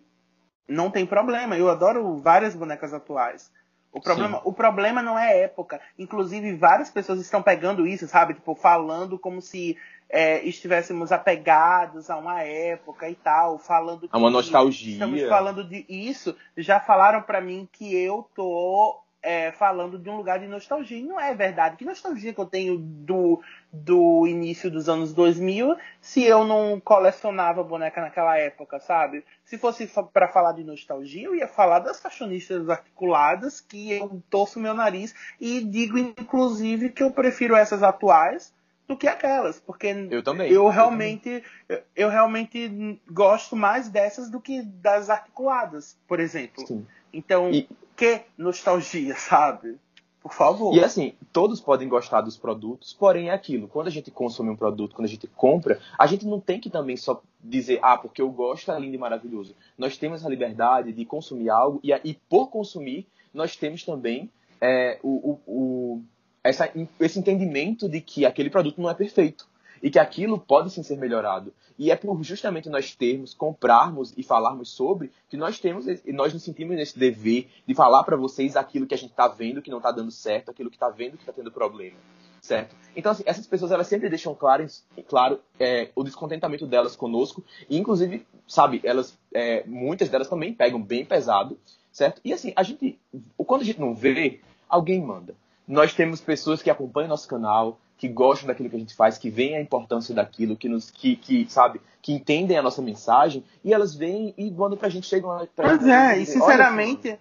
não 0.67 0.89
tem 0.89 1.05
problema, 1.05 1.57
eu 1.57 1.69
adoro 1.69 2.17
várias 2.17 2.55
bonecas 2.55 2.93
atuais. 2.93 3.51
O 3.95 4.01
problema, 4.01 4.41
o 4.43 4.51
problema 4.51 5.01
não 5.01 5.17
é 5.17 5.43
época. 5.43 5.79
Inclusive, 5.97 6.53
várias 6.57 6.89
pessoas 6.89 7.21
estão 7.21 7.41
pegando 7.41 7.87
isso, 7.87 8.05
sabe? 8.09 8.33
Tipo, 8.33 8.53
falando 8.53 9.17
como 9.17 9.41
se 9.41 9.77
é, 10.09 10.43
estivéssemos 10.43 11.13
apegados 11.13 12.09
a 12.09 12.17
uma 12.17 12.41
época 12.41 13.09
e 13.09 13.15
tal, 13.15 13.57
falando 13.57 14.09
a 14.11 14.17
uma 14.17 14.29
nostalgia. 14.29 14.93
Estamos 14.93 15.21
falando 15.23 15.63
de 15.63 15.85
isso. 15.87 16.35
Já 16.57 16.81
falaram 16.81 17.21
para 17.21 17.39
mim 17.39 17.69
que 17.71 17.95
eu 17.95 18.29
tô 18.35 18.99
é, 19.25 19.51
falando 19.51 19.97
de 19.97 20.07
um 20.07 20.17
lugar 20.17 20.37
de 20.37 20.45
nostalgia. 20.45 20.99
E 20.99 21.03
não 21.03 21.19
é 21.19 21.33
verdade. 21.33 21.77
Que 21.77 21.83
nostalgia 21.83 22.31
que 22.31 22.39
eu 22.39 22.45
tenho 22.45 22.77
do, 22.77 23.41
do 23.73 24.27
início 24.27 24.69
dos 24.69 24.87
anos 24.87 25.13
2000 25.13 25.75
se 25.99 26.23
eu 26.23 26.45
não 26.45 26.79
colecionava 26.79 27.63
boneca 27.63 28.01
naquela 28.01 28.37
época, 28.37 28.79
sabe? 28.79 29.25
Se 29.43 29.57
fosse 29.57 29.89
para 30.13 30.27
falar 30.27 30.51
de 30.51 30.63
nostalgia, 30.63 31.25
eu 31.25 31.35
ia 31.35 31.47
falar 31.47 31.79
das 31.79 31.99
fashionistas 31.99 32.69
articuladas, 32.69 33.59
que 33.59 33.93
eu 33.93 34.21
torço 34.29 34.59
meu 34.59 34.75
nariz 34.75 35.15
e 35.41 35.59
digo, 35.61 35.97
inclusive, 35.97 36.89
que 36.89 37.01
eu 37.01 37.09
prefiro 37.09 37.55
essas 37.55 37.81
atuais 37.81 38.53
do 38.87 38.95
que 38.95 39.07
aquelas, 39.07 39.59
porque 39.59 39.87
eu, 40.11 40.21
também, 40.21 40.51
eu 40.51 40.67
realmente 40.67 41.43
eu, 41.67 41.81
eu 41.95 42.09
realmente 42.09 43.01
gosto 43.09 43.55
mais 43.55 43.89
dessas 43.89 44.29
do 44.29 44.39
que 44.39 44.61
das 44.61 45.09
articuladas, 45.09 45.97
por 46.07 46.19
exemplo. 46.19 46.67
Sim. 46.67 46.85
Então, 47.11 47.49
e... 47.49 47.67
que 47.95 48.21
nostalgia, 48.37 49.15
sabe? 49.17 49.77
Por 50.21 50.33
favor. 50.33 50.75
E 50.75 50.83
assim, 50.83 51.13
todos 51.31 51.61
podem 51.61 51.87
gostar 51.87 52.21
dos 52.21 52.35
produtos, 52.35 52.93
porém 52.93 53.29
é 53.29 53.33
aquilo. 53.33 53.67
Quando 53.67 53.87
a 53.87 53.91
gente 53.91 54.09
consome 54.09 54.49
um 54.49 54.55
produto, 54.55 54.95
quando 54.95 55.05
a 55.05 55.09
gente 55.09 55.27
compra, 55.27 55.79
a 55.99 56.07
gente 56.07 56.25
não 56.25 56.39
tem 56.39 56.59
que 56.59 56.67
também 56.67 56.97
só 56.97 57.21
dizer, 57.39 57.79
ah, 57.83 57.95
porque 57.95 58.23
eu 58.23 58.29
gosto, 58.31 58.71
é 58.71 58.79
lindo 58.79 58.95
e 58.95 58.97
maravilhoso. 58.97 59.55
Nós 59.77 59.97
temos 59.97 60.25
a 60.25 60.29
liberdade 60.29 60.91
de 60.91 61.05
consumir 61.05 61.51
algo 61.51 61.79
e, 61.83 61.91
e 62.03 62.15
por 62.27 62.47
consumir, 62.47 63.07
nós 63.31 63.55
temos 63.55 63.83
também 63.83 64.31
é, 64.59 64.99
o, 65.03 65.09
o, 65.31 65.41
o 65.45 66.03
essa, 66.43 66.71
esse 66.99 67.19
entendimento 67.19 67.87
de 67.87 68.01
que 68.01 68.25
aquele 68.25 68.49
produto 68.49 68.81
não 68.81 68.89
é 68.89 68.95
perfeito 68.95 69.47
e 69.85 69.91
que 69.91 69.99
aquilo 69.99 70.39
pode 70.39 70.71
sim 70.71 70.81
ser 70.81 70.97
melhorado. 70.97 71.53
E 71.77 71.91
é 71.91 71.95
por 71.95 72.19
justamente 72.23 72.67
nós 72.69 72.95
termos, 72.95 73.35
comprarmos 73.35 74.15
e 74.17 74.23
falarmos 74.23 74.71
sobre 74.71 75.11
que 75.29 75.37
nós 75.37 75.59
temos 75.59 75.85
e 75.85 76.11
nós 76.11 76.33
nos 76.33 76.41
sentimos 76.41 76.75
nesse 76.75 76.97
dever 76.97 77.47
de 77.67 77.75
falar 77.75 78.03
para 78.03 78.17
vocês 78.17 78.55
aquilo 78.55 78.87
que 78.87 78.95
a 78.95 78.97
gente 78.97 79.11
está 79.11 79.27
vendo 79.27 79.61
que 79.61 79.69
não 79.69 79.77
está 79.77 79.91
dando 79.91 80.09
certo, 80.09 80.49
aquilo 80.49 80.71
que 80.71 80.75
está 80.75 80.89
vendo 80.89 81.17
que 81.17 81.21
está 81.21 81.31
tendo 81.31 81.51
problema, 81.51 81.97
certo? 82.41 82.75
Então 82.95 83.11
assim, 83.11 83.21
essas 83.27 83.45
pessoas 83.45 83.71
elas 83.71 83.85
sempre 83.85 84.09
deixam 84.09 84.33
claro, 84.33 84.65
claro 85.07 85.39
é, 85.59 85.91
o 85.95 86.03
descontentamento 86.03 86.65
delas 86.65 86.95
conosco 86.95 87.43
e 87.69 87.77
inclusive 87.77 88.25
sabe 88.47 88.81
elas 88.83 89.15
é, 89.31 89.63
muitas 89.67 90.09
delas 90.09 90.27
também 90.27 90.51
pegam 90.51 90.81
bem 90.81 91.05
pesado, 91.05 91.59
certo? 91.91 92.21
E 92.25 92.33
assim 92.33 92.53
a 92.55 92.63
gente 92.63 92.97
quando 93.37 93.61
a 93.61 93.65
gente 93.65 93.79
não 93.79 93.93
vê 93.93 94.41
alguém 94.67 94.99
manda 94.99 95.35
nós 95.67 95.93
temos 95.93 96.21
pessoas 96.21 96.61
que 96.61 96.69
acompanham 96.69 97.09
nosso 97.09 97.27
canal, 97.27 97.79
que 97.97 98.07
gostam 98.07 98.47
daquilo 98.47 98.69
que 98.69 98.75
a 98.75 98.79
gente 98.79 98.95
faz, 98.95 99.17
que 99.17 99.29
veem 99.29 99.55
a 99.55 99.61
importância 99.61 100.13
daquilo, 100.13 100.55
que 100.55 100.67
nos, 100.67 100.91
que, 100.91 101.15
que 101.15 101.45
sabe, 101.49 101.79
que 102.01 102.13
entendem 102.13 102.57
a 102.57 102.61
nossa 102.61 102.81
mensagem 102.81 103.43
e 103.63 103.73
elas 103.73 103.95
vêm 103.95 104.33
e 104.37 104.51
mandam 104.51 104.77
pra 104.77 104.89
gente, 104.89 105.07
chegam 105.07 105.29
lá 105.29 105.47
pra 105.55 105.69
Pois 105.69 105.81
gente, 105.81 105.91
é, 105.91 106.17
e 106.17 106.25
sinceramente, 106.25 107.17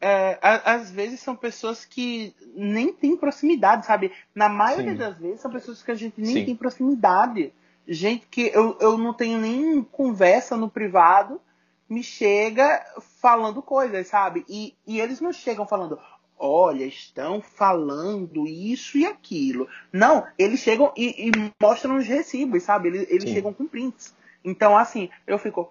é, 0.00 0.38
às 0.42 0.90
vezes 0.90 1.20
são 1.20 1.36
pessoas 1.36 1.84
que 1.84 2.34
nem 2.54 2.92
têm 2.92 3.16
proximidade, 3.16 3.86
sabe? 3.86 4.12
Na 4.34 4.48
maioria 4.48 4.92
Sim. 4.92 4.98
das 4.98 5.18
vezes 5.18 5.40
são 5.40 5.50
pessoas 5.50 5.82
que 5.82 5.90
a 5.90 5.94
gente 5.94 6.20
nem 6.20 6.34
Sim. 6.34 6.44
tem 6.46 6.56
proximidade. 6.56 7.52
Gente 7.86 8.26
que 8.26 8.50
eu, 8.54 8.76
eu 8.80 8.96
não 8.96 9.12
tenho 9.12 9.38
nem 9.38 9.82
conversa 9.82 10.56
no 10.56 10.70
privado, 10.70 11.40
me 11.88 12.02
chega 12.02 12.84
falando 13.20 13.60
coisas, 13.60 14.06
sabe? 14.06 14.44
E, 14.48 14.74
e 14.86 15.00
eles 15.00 15.20
não 15.20 15.32
chegam 15.32 15.66
falando, 15.66 15.98
olha, 16.40 16.86
estão 16.86 17.42
falando 17.42 18.48
isso 18.48 18.96
e 18.96 19.04
aquilo. 19.04 19.68
Não, 19.92 20.26
eles 20.38 20.60
chegam 20.60 20.90
e, 20.96 21.28
e 21.28 21.52
mostram 21.60 21.98
os 21.98 22.06
recibos, 22.06 22.62
sabe? 22.62 22.88
Eles, 22.88 23.10
eles 23.10 23.30
chegam 23.30 23.52
com 23.52 23.68
prints. 23.68 24.14
Então, 24.42 24.76
assim, 24.76 25.10
eu 25.26 25.38
fico, 25.38 25.70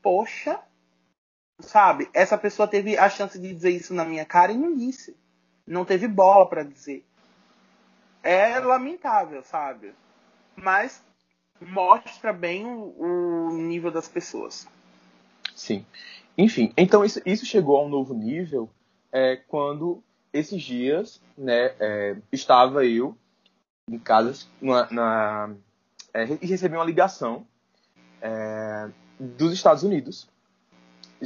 poxa, 0.00 0.58
sabe? 1.60 2.08
Essa 2.14 2.38
pessoa 2.38 2.66
teve 2.66 2.96
a 2.96 3.10
chance 3.10 3.38
de 3.38 3.54
dizer 3.54 3.70
isso 3.70 3.92
na 3.92 4.06
minha 4.06 4.24
cara 4.24 4.52
e 4.52 4.56
não 4.56 4.74
disse. 4.74 5.14
Não 5.66 5.84
teve 5.84 6.08
bola 6.08 6.48
para 6.48 6.62
dizer. 6.62 7.04
É 8.22 8.58
lamentável, 8.58 9.42
sabe? 9.44 9.92
Mas 10.56 11.04
mostra 11.60 12.32
bem 12.32 12.64
o, 12.64 13.50
o 13.50 13.52
nível 13.52 13.90
das 13.90 14.08
pessoas. 14.08 14.66
Sim. 15.54 15.84
Enfim, 16.38 16.72
então 16.76 17.04
isso, 17.04 17.20
isso 17.24 17.44
chegou 17.44 17.76
a 17.76 17.84
um 17.84 17.88
novo 17.88 18.14
nível 18.14 18.68
é, 19.12 19.36
quando 19.48 20.02
esses 20.38 20.62
dias, 20.62 21.20
né, 21.36 21.72
é, 21.80 22.16
estava 22.32 22.84
eu 22.84 23.16
em 23.88 23.98
casa 23.98 24.46
na, 24.60 24.90
na 24.90 25.54
é, 26.12 26.24
e 26.42 26.46
recebi 26.46 26.74
uma 26.74 26.84
ligação 26.84 27.46
é, 28.20 28.88
dos 29.18 29.52
Estados 29.52 29.82
Unidos. 29.82 30.28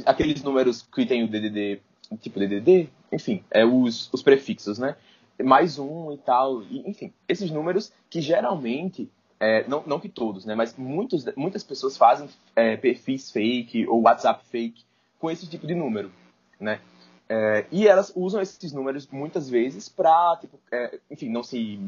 Aqueles 0.05 0.43
números 0.43 0.81
que 0.81 1.05
tem 1.05 1.23
o 1.23 1.27
DDD, 1.27 1.81
tipo 2.19 2.39
DDD, 2.39 2.89
enfim, 3.11 3.43
é 3.49 3.65
os, 3.65 4.09
os 4.13 4.21
prefixos, 4.21 4.77
né? 4.79 4.95
Mais 5.43 5.79
um 5.79 6.11
e 6.13 6.17
tal, 6.17 6.61
e, 6.63 6.87
enfim, 6.87 7.11
esses 7.27 7.49
números 7.49 7.91
que 8.09 8.21
geralmente, 8.21 9.09
é, 9.39 9.67
não, 9.67 9.83
não 9.85 9.99
que 9.99 10.07
todos, 10.07 10.45
né? 10.45 10.55
Mas 10.55 10.75
muitos, 10.77 11.25
muitas 11.35 11.63
pessoas 11.63 11.97
fazem 11.97 12.29
é, 12.55 12.77
perfis 12.77 13.31
fake 13.31 13.87
ou 13.87 14.01
WhatsApp 14.01 14.45
fake 14.45 14.83
com 15.19 15.31
esse 15.31 15.47
tipo 15.47 15.65
de 15.65 15.73
número, 15.73 16.11
né? 16.59 16.79
É, 17.33 17.65
e 17.71 17.87
elas 17.87 18.11
usam 18.13 18.41
esses 18.41 18.73
números 18.73 19.07
muitas 19.09 19.49
vezes 19.49 19.87
para, 19.87 20.37
tipo, 20.41 20.59
é, 20.69 20.99
enfim, 21.09 21.29
não 21.29 21.41
se 21.41 21.79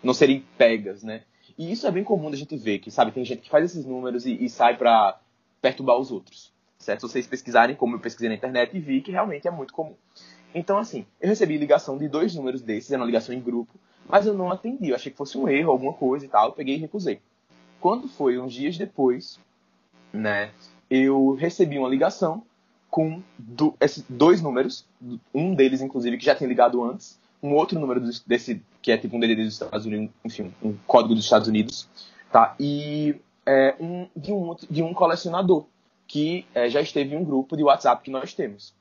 não 0.00 0.14
serem 0.14 0.44
pegas, 0.56 1.02
né? 1.02 1.24
E 1.58 1.72
isso 1.72 1.88
é 1.88 1.90
bem 1.90 2.04
comum 2.04 2.30
da 2.30 2.36
gente 2.36 2.56
ver, 2.56 2.78
que 2.78 2.88
sabe, 2.88 3.10
tem 3.10 3.24
gente 3.24 3.42
que 3.42 3.50
faz 3.50 3.64
esses 3.64 3.84
números 3.84 4.26
e, 4.26 4.44
e 4.44 4.48
sai 4.48 4.76
para 4.76 5.18
perturbar 5.60 5.98
os 5.98 6.12
outros, 6.12 6.52
certo? 6.78 7.00
Se 7.00 7.08
vocês 7.08 7.26
pesquisarem, 7.26 7.74
como 7.74 7.96
eu 7.96 7.98
pesquisei 7.98 8.28
na 8.28 8.36
internet 8.36 8.76
e 8.76 8.78
vi 8.78 9.00
que 9.00 9.10
realmente 9.10 9.48
é 9.48 9.50
muito 9.50 9.74
comum. 9.74 9.96
Então, 10.54 10.78
assim, 10.78 11.04
eu 11.20 11.30
recebi 11.30 11.58
ligação 11.58 11.98
de 11.98 12.08
dois 12.08 12.32
números 12.36 12.62
desses, 12.62 12.92
era 12.92 13.00
uma 13.00 13.06
ligação 13.06 13.34
em 13.34 13.40
grupo, 13.40 13.74
mas 14.08 14.24
eu 14.24 14.34
não 14.34 14.52
atendi. 14.52 14.90
Eu 14.90 14.94
achei 14.94 15.10
que 15.10 15.18
fosse 15.18 15.36
um 15.36 15.48
erro, 15.48 15.72
alguma 15.72 15.94
coisa 15.94 16.24
e 16.24 16.28
tal. 16.28 16.50
Eu 16.50 16.52
peguei 16.52 16.76
e 16.76 16.78
recusei. 16.78 17.20
Quando 17.80 18.06
foi 18.06 18.38
uns 18.38 18.52
dias 18.52 18.78
depois, 18.78 19.40
né, 20.12 20.52
eu 20.88 21.34
recebi 21.34 21.76
uma 21.76 21.88
ligação 21.88 22.44
com 22.96 23.22
do, 23.38 23.74
esses 23.78 24.02
dois 24.08 24.40
números, 24.40 24.86
um 25.34 25.54
deles, 25.54 25.82
inclusive, 25.82 26.16
que 26.16 26.24
já 26.24 26.34
tinha 26.34 26.48
ligado 26.48 26.82
antes, 26.82 27.20
um 27.42 27.52
outro 27.52 27.78
número 27.78 28.00
desse, 28.26 28.62
que 28.80 28.90
é 28.90 28.96
tipo 28.96 29.14
um 29.14 29.20
DDD 29.20 29.44
dos 29.44 29.52
Estados 29.52 29.84
Unidos, 29.84 30.14
enfim, 30.24 30.50
um 30.62 30.74
código 30.86 31.14
dos 31.14 31.24
Estados 31.24 31.46
Unidos, 31.46 31.86
tá? 32.32 32.56
E 32.58 33.16
é, 33.44 33.74
um, 33.78 34.08
de, 34.16 34.32
um, 34.32 34.56
de 34.70 34.82
um 34.82 34.94
colecionador 34.94 35.66
que 36.06 36.46
é, 36.54 36.70
já 36.70 36.80
esteve 36.80 37.14
em 37.14 37.18
um 37.18 37.24
grupo 37.24 37.54
de 37.54 37.62
WhatsApp 37.62 38.02
que 38.02 38.10
nós 38.10 38.32
temos. 38.32 38.72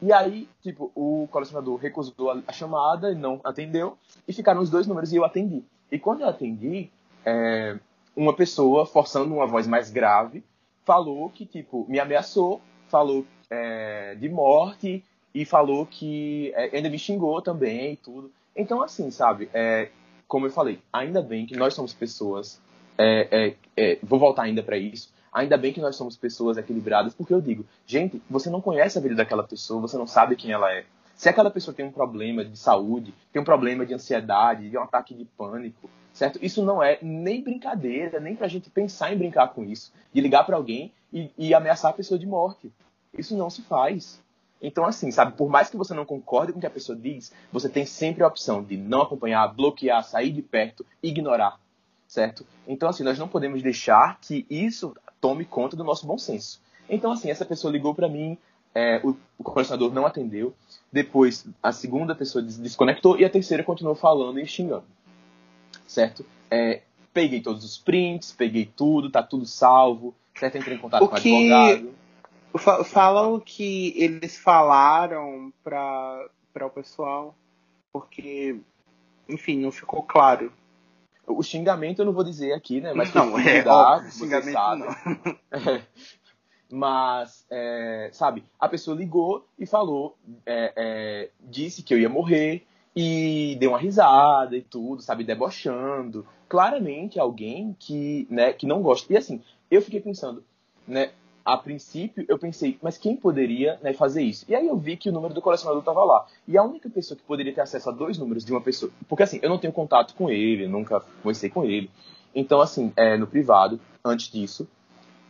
E 0.00 0.12
aí, 0.12 0.48
tipo, 0.62 0.92
o 0.94 1.26
colecionador 1.32 1.80
recusou 1.80 2.30
a, 2.46 2.52
chamada 2.52 3.10
e 3.10 3.16
não 3.16 3.40
atendeu, 3.42 3.98
e 4.28 4.32
ficaram 4.32 4.60
os 4.60 4.70
dois 4.70 4.86
números 4.86 5.12
e 5.12 5.16
eu 5.16 5.24
atendi. 5.24 5.64
E 5.90 5.98
quando 5.98 6.20
eu 6.20 6.28
atendi, 6.28 6.90
é, 7.26 7.76
uma 8.14 8.36
pessoa, 8.36 8.86
forçando 8.86 9.34
uma 9.34 9.48
voz 9.48 9.66
mais 9.66 9.90
grave, 9.90 10.44
falou 10.84 11.28
que, 11.28 11.44
tipo, 11.44 11.84
me 11.88 11.98
ameaçou, 11.98 12.60
falou 12.92 13.26
é, 13.50 14.14
de 14.14 14.28
morte 14.28 15.02
e 15.34 15.44
falou 15.46 15.86
que 15.86 16.52
é, 16.54 16.76
ainda 16.76 16.90
me 16.90 16.98
xingou 16.98 17.40
também 17.40 17.94
e 17.94 17.96
tudo. 17.96 18.30
Então, 18.54 18.82
assim, 18.82 19.10
sabe, 19.10 19.48
é, 19.54 19.88
como 20.28 20.46
eu 20.46 20.50
falei, 20.50 20.78
ainda 20.92 21.22
bem 21.22 21.46
que 21.46 21.56
nós 21.56 21.72
somos 21.72 21.94
pessoas, 21.94 22.60
é, 22.98 23.28
é, 23.30 23.54
é, 23.76 23.98
vou 24.02 24.18
voltar 24.18 24.42
ainda 24.42 24.62
para 24.62 24.76
isso, 24.76 25.10
Ainda 25.32 25.56
bem 25.56 25.72
que 25.72 25.80
nós 25.80 25.96
somos 25.96 26.14
pessoas 26.14 26.58
equilibradas, 26.58 27.14
porque 27.14 27.32
eu 27.32 27.40
digo, 27.40 27.64
gente, 27.86 28.20
você 28.28 28.50
não 28.50 28.60
conhece 28.60 28.98
a 28.98 29.00
vida 29.00 29.14
daquela 29.14 29.42
pessoa, 29.42 29.80
você 29.80 29.96
não 29.96 30.06
sabe 30.06 30.36
quem 30.36 30.52
ela 30.52 30.70
é. 30.70 30.84
Se 31.16 31.26
aquela 31.26 31.50
pessoa 31.50 31.74
tem 31.74 31.86
um 31.86 31.90
problema 31.90 32.44
de 32.44 32.58
saúde, 32.58 33.14
tem 33.32 33.40
um 33.40 33.44
problema 33.44 33.86
de 33.86 33.94
ansiedade, 33.94 34.68
de 34.68 34.76
um 34.76 34.82
ataque 34.82 35.14
de 35.14 35.24
pânico, 35.24 35.88
certo? 36.12 36.38
Isso 36.42 36.62
não 36.62 36.82
é 36.82 36.98
nem 37.00 37.42
brincadeira, 37.42 38.20
nem 38.20 38.36
pra 38.36 38.46
gente 38.46 38.68
pensar 38.68 39.10
em 39.10 39.16
brincar 39.16 39.48
com 39.54 39.64
isso, 39.64 39.90
de 40.12 40.20
ligar 40.20 40.44
para 40.44 40.56
alguém 40.56 40.92
e, 41.12 41.30
e 41.36 41.54
ameaçar 41.54 41.90
a 41.90 41.94
pessoa 41.94 42.18
de 42.18 42.26
morte. 42.26 42.72
Isso 43.16 43.36
não 43.36 43.50
se 43.50 43.62
faz. 43.62 44.20
Então, 44.60 44.84
assim, 44.84 45.10
sabe, 45.10 45.32
por 45.32 45.50
mais 45.50 45.68
que 45.68 45.76
você 45.76 45.92
não 45.92 46.04
concorde 46.04 46.52
com 46.52 46.58
o 46.58 46.60
que 46.60 46.66
a 46.66 46.70
pessoa 46.70 46.96
diz, 46.96 47.32
você 47.52 47.68
tem 47.68 47.84
sempre 47.84 48.22
a 48.22 48.28
opção 48.28 48.62
de 48.62 48.76
não 48.76 49.02
acompanhar, 49.02 49.48
bloquear, 49.48 50.04
sair 50.04 50.30
de 50.30 50.40
perto, 50.40 50.86
ignorar, 51.02 51.58
certo? 52.06 52.46
Então, 52.66 52.88
assim, 52.88 53.02
nós 53.02 53.18
não 53.18 53.26
podemos 53.26 53.60
deixar 53.60 54.20
que 54.20 54.46
isso 54.48 54.94
tome 55.20 55.44
conta 55.44 55.76
do 55.76 55.82
nosso 55.82 56.06
bom 56.06 56.16
senso. 56.16 56.60
Então, 56.88 57.10
assim, 57.10 57.28
essa 57.28 57.44
pessoa 57.44 57.72
ligou 57.72 57.92
para 57.92 58.08
mim, 58.08 58.38
é, 58.72 59.00
o, 59.04 59.16
o 59.36 59.42
colecionador 59.42 59.92
não 59.92 60.06
atendeu, 60.06 60.54
depois 60.92 61.44
a 61.60 61.72
segunda 61.72 62.14
pessoa 62.14 62.42
desconectou 62.42 63.18
e 63.18 63.24
a 63.24 63.30
terceira 63.30 63.64
continuou 63.64 63.96
falando 63.96 64.38
e 64.38 64.46
xingando. 64.46 64.84
Certo? 65.86 66.24
É, 66.50 66.82
peguei 67.12 67.40
todos 67.40 67.64
os 67.64 67.76
prints, 67.76 68.32
peguei 68.32 68.64
tudo, 68.64 69.10
tá 69.10 69.22
tudo 69.22 69.44
salvo, 69.44 70.14
certo? 70.42 70.58
Entrei 70.58 70.76
em 70.76 70.80
contato 70.80 71.04
o 71.04 71.08
com 71.08 71.16
o 71.16 71.20
que... 71.20 71.52
advogado. 71.52 72.02
Falam 72.84 73.40
que 73.40 73.94
eles 73.96 74.36
falaram 74.36 75.52
para 75.64 76.28
o 76.60 76.70
pessoal, 76.70 77.34
porque, 77.90 78.60
enfim, 79.28 79.58
não 79.58 79.72
ficou 79.72 80.02
claro 80.02 80.52
o 81.26 81.42
xingamento 81.42 82.00
eu 82.00 82.06
não 82.06 82.12
vou 82.12 82.24
dizer 82.24 82.52
aqui, 82.52 82.80
né? 82.80 82.92
Mas 82.92 83.12
não, 83.14 83.38
é, 83.38 83.66
óbvio, 83.66 84.10
xingamento 84.12 84.52
sabe. 84.52 84.80
não. 84.80 85.36
É. 85.52 85.82
Mas, 86.74 87.44
é, 87.50 88.08
sabe, 88.12 88.44
a 88.58 88.66
pessoa 88.66 88.96
ligou 88.96 89.46
e 89.58 89.66
falou, 89.66 90.16
é, 90.46 90.72
é, 90.74 91.30
disse 91.38 91.82
que 91.82 91.92
eu 91.92 91.98
ia 91.98 92.08
morrer 92.08 92.66
e 92.96 93.58
deu 93.60 93.72
uma 93.72 93.78
risada 93.78 94.56
e 94.56 94.62
tudo, 94.62 95.02
sabe, 95.02 95.22
debochando. 95.22 96.26
Claramente 96.48 97.20
alguém 97.20 97.76
que, 97.78 98.26
né, 98.30 98.54
que 98.54 98.66
não 98.66 98.80
gosta. 98.80 99.12
E 99.12 99.18
assim, 99.18 99.42
eu 99.74 99.82
fiquei 99.82 100.00
pensando, 100.00 100.44
né, 100.86 101.10
a 101.44 101.56
princípio 101.56 102.24
eu 102.28 102.38
pensei, 102.38 102.78
mas 102.80 102.96
quem 102.96 103.16
poderia 103.16 103.78
né, 103.82 103.92
fazer 103.92 104.22
isso? 104.22 104.44
E 104.48 104.54
aí 104.54 104.66
eu 104.66 104.76
vi 104.76 104.96
que 104.96 105.08
o 105.08 105.12
número 105.12 105.34
do 105.34 105.42
colecionador 105.42 105.80
estava 105.80 106.04
lá. 106.04 106.26
E 106.46 106.56
a 106.56 106.62
única 106.62 106.88
pessoa 106.88 107.18
que 107.18 107.24
poderia 107.24 107.52
ter 107.52 107.60
acesso 107.60 107.88
a 107.88 107.92
dois 107.92 108.16
números 108.16 108.44
de 108.44 108.52
uma 108.52 108.60
pessoa. 108.60 108.92
Porque 109.08 109.22
assim, 109.22 109.40
eu 109.42 109.48
não 109.48 109.58
tenho 109.58 109.72
contato 109.72 110.14
com 110.14 110.30
ele, 110.30 110.68
nunca 110.68 111.00
conversei 111.22 111.50
com 111.50 111.64
ele. 111.64 111.90
Então, 112.34 112.60
assim, 112.60 112.92
é, 112.96 113.16
no 113.16 113.26
privado, 113.26 113.80
antes 114.04 114.30
disso. 114.30 114.68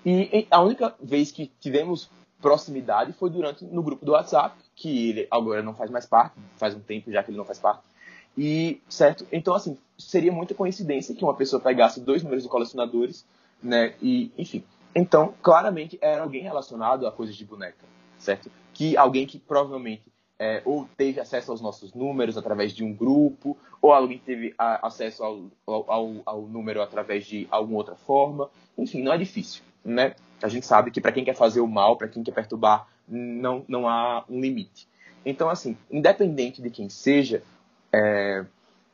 E 0.05 0.47
a 0.51 0.61
única 0.61 0.95
vez 1.01 1.33
que 1.33 1.51
tivemos 1.61 2.11
proximidade 2.41 3.13
foi 3.13 3.31
durante 3.31 3.65
no 3.65 3.83
grupo 3.83 4.05
do 4.05 4.13
WhatsApp, 4.13 4.57
que 4.75 5.11
ele 5.11 5.29
agora 5.31 5.63
não 5.63 5.75
faz 5.75 5.91
mais 5.91 6.05
parte, 6.05 6.35
faz 6.57 6.75
um 6.75 6.81
tempo 6.81 7.11
já 7.11 7.23
que 7.23 7.31
ele 7.31 7.39
não 7.39 7.45
faz 7.45 7.59
parte. 7.59 7.83
E, 8.37 8.81
certo? 8.89 9.27
Então, 9.31 9.55
assim, 9.55 9.79
seria 9.99 10.33
muita 10.33 10.55
coincidência 10.55 11.15
que 11.15 11.25
uma 11.25 11.35
pessoa 11.35 11.61
pegasse 11.61 12.01
dois 12.01 12.23
números 12.23 12.43
de 12.43 12.49
colecionadores, 12.49 13.25
né? 13.63 13.95
E, 14.01 14.33
enfim. 14.37 14.65
Então, 14.95 15.35
claramente, 15.43 15.99
era 16.01 16.23
alguém 16.23 16.43
relacionado 16.43 17.07
a 17.07 17.13
coisas 17.13 17.35
de 17.37 17.45
boneca, 17.45 17.85
certo? 18.19 18.51
Que 18.75 18.97
alguém 18.97 19.27
que 19.27 19.39
provavelmente 19.39 20.13
é, 20.39 20.61
ou 20.65 20.89
teve 20.97 21.21
acesso 21.21 21.53
aos 21.53 21.61
nossos 21.61 21.95
números 21.95 22.37
através 22.37 22.73
de 22.73 22.83
um 22.83 22.93
grupo, 22.93 23.57
ou 23.81 23.93
alguém 23.93 24.19
teve 24.19 24.53
a, 24.59 24.87
acesso 24.87 25.23
ao, 25.23 25.41
ao, 25.67 26.17
ao, 26.27 26.43
número 26.43 26.83
através 26.83 27.25
de 27.25 27.47
alguma 27.49 27.79
outra 27.79 27.95
forma. 27.95 28.51
Enfim, 28.77 29.03
não 29.03 29.13
é 29.13 29.19
difícil, 29.19 29.63
né? 29.85 30.17
A 30.43 30.49
gente 30.49 30.67
sabe 30.67 30.91
que 30.91 31.01
para 31.01 31.13
quem 31.13 31.25
quer 31.25 31.37
fazer 31.37 31.61
o 31.61 31.69
mal, 31.69 31.97
para 31.97 32.09
quem 32.09 32.25
quer 32.25 32.33
perturbar, 32.33 32.89
não, 33.07 33.65
não 33.69 33.89
há 33.89 34.25
um 34.29 34.41
limite. 34.41 34.89
Então, 35.25 35.49
assim, 35.49 35.77
independente 35.89 36.61
de 36.61 36.71
quem 36.71 36.89
seja, 36.89 37.43
é, 37.93 38.45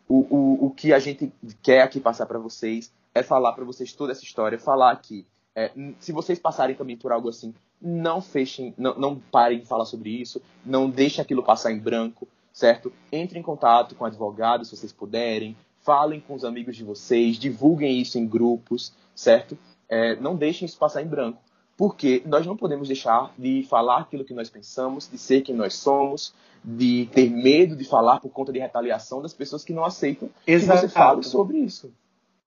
o, 0.06 0.26
o, 0.28 0.66
o 0.66 0.70
que 0.70 0.92
a 0.92 0.98
gente 0.98 1.32
quer 1.62 1.80
aqui 1.80 1.98
passar 1.98 2.26
para 2.26 2.38
vocês 2.38 2.92
é 3.18 3.22
falar 3.22 3.52
para 3.52 3.64
vocês 3.64 3.92
toda 3.92 4.12
essa 4.12 4.24
história, 4.24 4.58
falar 4.58 4.96
que 4.96 5.26
é, 5.54 5.72
se 5.98 6.12
vocês 6.12 6.38
passarem 6.38 6.76
também 6.76 6.96
por 6.96 7.10
algo 7.10 7.28
assim, 7.28 7.52
não 7.80 8.20
fechem, 8.20 8.74
não, 8.78 8.94
não 8.98 9.16
parem 9.16 9.60
de 9.60 9.66
falar 9.66 9.84
sobre 9.84 10.10
isso, 10.10 10.40
não 10.64 10.88
deixem 10.88 11.22
aquilo 11.22 11.42
passar 11.42 11.72
em 11.72 11.78
branco, 11.78 12.28
certo? 12.52 12.92
Entrem 13.12 13.40
em 13.40 13.44
contato 13.44 13.94
com 13.94 14.04
advogados 14.04 14.68
se 14.68 14.76
vocês 14.76 14.92
puderem, 14.92 15.56
falem 15.80 16.20
com 16.20 16.34
os 16.34 16.44
amigos 16.44 16.76
de 16.76 16.84
vocês, 16.84 17.36
divulguem 17.36 18.00
isso 18.00 18.18
em 18.18 18.26
grupos, 18.26 18.92
certo? 19.14 19.58
É, 19.88 20.16
não 20.16 20.36
deixem 20.36 20.66
isso 20.66 20.78
passar 20.78 21.02
em 21.02 21.06
branco, 21.06 21.40
porque 21.76 22.22
nós 22.26 22.46
não 22.46 22.56
podemos 22.56 22.88
deixar 22.88 23.32
de 23.38 23.62
falar 23.64 24.00
aquilo 24.00 24.24
que 24.24 24.34
nós 24.34 24.50
pensamos, 24.50 25.08
de 25.10 25.18
ser 25.18 25.42
quem 25.42 25.54
nós 25.54 25.74
somos, 25.74 26.34
de 26.62 27.08
ter 27.12 27.30
medo 27.30 27.76
de 27.76 27.84
falar 27.84 28.20
por 28.20 28.30
conta 28.30 28.52
de 28.52 28.58
retaliação 28.58 29.22
das 29.22 29.32
pessoas 29.32 29.64
que 29.64 29.72
não 29.72 29.84
aceitam 29.84 30.28
Exato. 30.46 30.80
que 30.80 30.88
você 30.88 30.92
fale 30.92 31.22
sobre 31.22 31.58
isso. 31.58 31.92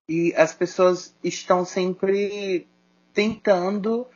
E 0.08 0.34
as 0.36 0.54
pessoas 0.54 1.16
estão 1.24 1.64
sempre 1.64 2.68
tentando 3.14 4.08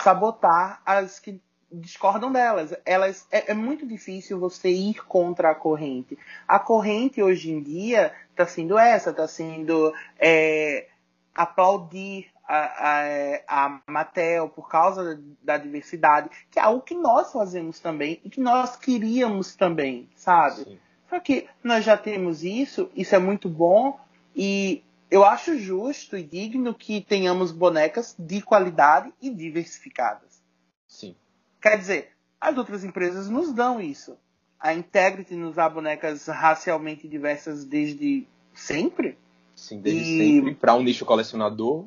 sabotar 0.00 0.80
as 0.84 1.18
que 1.18 1.40
discordam 1.70 2.30
delas. 2.30 2.74
Elas 2.84 3.26
é, 3.30 3.52
é, 3.52 3.54
muito 3.54 3.86
difícil 3.86 4.38
você 4.38 4.68
ir 4.68 5.04
contra 5.06 5.50
a 5.50 5.54
corrente. 5.54 6.18
A 6.46 6.58
corrente 6.58 7.22
hoje 7.22 7.50
em 7.50 7.62
dia 7.62 8.12
está 8.30 8.46
sendo 8.46 8.78
essa, 8.78 9.10
está 9.10 9.26
sendo 9.26 9.94
é, 10.18 10.88
aplaudir 11.34 12.30
a, 12.46 13.46
a, 13.48 13.66
a 13.66 13.80
Mattel 13.86 14.48
por 14.48 14.68
causa 14.68 15.18
da 15.42 15.56
diversidade, 15.56 16.28
que 16.50 16.58
é 16.58 16.62
algo 16.62 16.82
que 16.82 16.94
nós 16.94 17.32
fazemos 17.32 17.80
também 17.80 18.20
e 18.24 18.28
que 18.28 18.40
nós 18.40 18.76
queríamos 18.76 19.56
também, 19.56 20.08
sabe? 20.14 20.64
Sim. 20.64 20.78
Só 21.08 21.20
que 21.20 21.48
nós 21.62 21.84
já 21.84 21.96
temos 21.96 22.42
isso, 22.42 22.90
isso 22.94 23.14
é 23.14 23.18
muito 23.18 23.48
bom 23.48 23.98
e 24.34 24.82
eu 25.12 25.26
acho 25.26 25.58
justo 25.58 26.16
e 26.16 26.22
digno 26.22 26.72
que 26.72 27.02
tenhamos 27.02 27.52
bonecas 27.52 28.16
de 28.18 28.40
qualidade 28.40 29.12
e 29.20 29.28
diversificadas. 29.28 30.42
Sim. 30.88 31.14
Quer 31.60 31.76
dizer, 31.76 32.12
as 32.40 32.56
outras 32.56 32.82
empresas 32.82 33.28
nos 33.28 33.52
dão 33.52 33.78
isso. 33.78 34.16
A 34.58 34.72
Integrity 34.72 35.34
nos 35.34 35.56
dá 35.56 35.68
bonecas 35.68 36.26
racialmente 36.28 37.06
diversas 37.06 37.62
desde 37.62 38.26
sempre. 38.54 39.18
Sim, 39.54 39.82
desde 39.82 40.00
e... 40.00 40.18
sempre, 40.18 40.54
para 40.54 40.74
um 40.74 40.82
nicho 40.82 41.04
colecionador. 41.04 41.84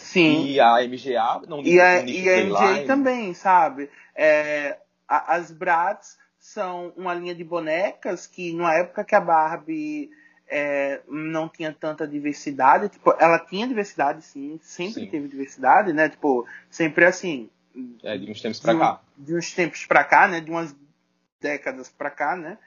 Sim. 0.00 0.44
E 0.46 0.58
a 0.58 0.78
MGA 0.82 1.42
não 1.46 1.62
E 1.62 1.80
a, 1.80 2.00
um 2.00 2.08
e 2.08 2.28
a 2.28 2.44
MGA 2.44 2.86
também, 2.88 3.34
sabe? 3.34 3.88
É, 4.16 4.78
as 5.06 5.52
Bratz 5.52 6.18
são 6.40 6.92
uma 6.96 7.14
linha 7.14 7.36
de 7.36 7.44
bonecas 7.44 8.26
que, 8.26 8.52
na 8.52 8.74
época 8.74 9.04
que 9.04 9.14
a 9.14 9.20
Barbie 9.20 10.10
é, 10.48 11.00
não 11.08 11.48
tinha 11.48 11.72
tanta 11.72 12.06
diversidade. 12.06 12.88
Tipo, 12.88 13.14
ela 13.18 13.38
tinha 13.38 13.66
diversidade, 13.66 14.22
sim, 14.22 14.58
sempre 14.62 15.02
sim. 15.02 15.06
teve 15.06 15.28
diversidade, 15.28 15.92
né? 15.92 16.08
Tipo, 16.08 16.46
sempre 16.70 17.04
assim. 17.04 17.48
É, 18.02 18.16
de 18.16 18.30
uns 18.30 18.40
tempos 18.40 18.60
pra 18.60 18.78
cá. 18.78 19.00
De 19.16 19.34
uns 19.36 19.52
tempos 19.52 19.86
pra 19.86 20.04
cá, 20.04 20.28
né? 20.28 20.40
De 20.40 20.50
umas 20.50 20.74
décadas 21.40 21.88
pra 21.88 22.10
cá, 22.10 22.36
né? 22.36 22.58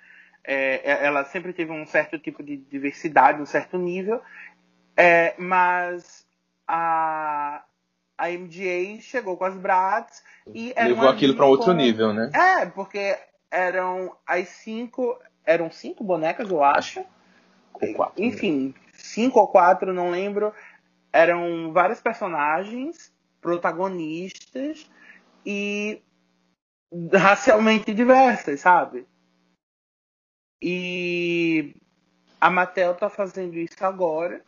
É, 0.44 0.92
é, 0.92 1.06
ela 1.06 1.26
sempre 1.26 1.52
teve 1.52 1.72
um 1.72 1.86
certo 1.86 2.18
tipo 2.18 2.42
de 2.42 2.56
diversidade, 2.56 3.42
um 3.42 3.46
certo 3.46 3.78
nível, 3.78 4.22
é, 4.96 5.34
mas 5.38 6.26
a, 6.66 7.64
a 8.18 8.30
MGA 8.30 9.02
chegou 9.02 9.36
com 9.36 9.44
as 9.44 9.56
Bratz 9.56 10.24
e 10.54 10.74
levou 10.78 11.10
aquilo 11.10 11.36
para 11.36 11.46
outro 11.46 11.74
nível, 11.74 12.14
né? 12.14 12.32
É, 12.34 12.66
porque 12.66 13.18
eram 13.52 14.16
as 14.26 14.48
cinco. 14.48 15.20
Eram 15.46 15.72
cinco 15.72 16.04
bonecas, 16.04 16.50
eu 16.50 16.64
acho. 16.64 17.06
Quatro. 17.96 18.22
Né? 18.22 18.28
Enfim, 18.28 18.74
cinco 18.94 19.40
ou 19.40 19.48
quatro, 19.48 19.94
não 19.94 20.10
lembro. 20.10 20.54
Eram 21.12 21.72
vários 21.72 22.02
personagens, 22.02 23.12
protagonistas 23.42 24.90
e 25.46 26.02
racialmente 27.14 27.94
diversas, 27.94 28.62
sabe? 28.62 29.08
E 30.62 31.76
a 32.40 32.50
Mattel 32.50 32.96
tá 32.96 33.10
fazendo 33.10 33.56
isso 33.56 33.84
agora. 33.84 34.44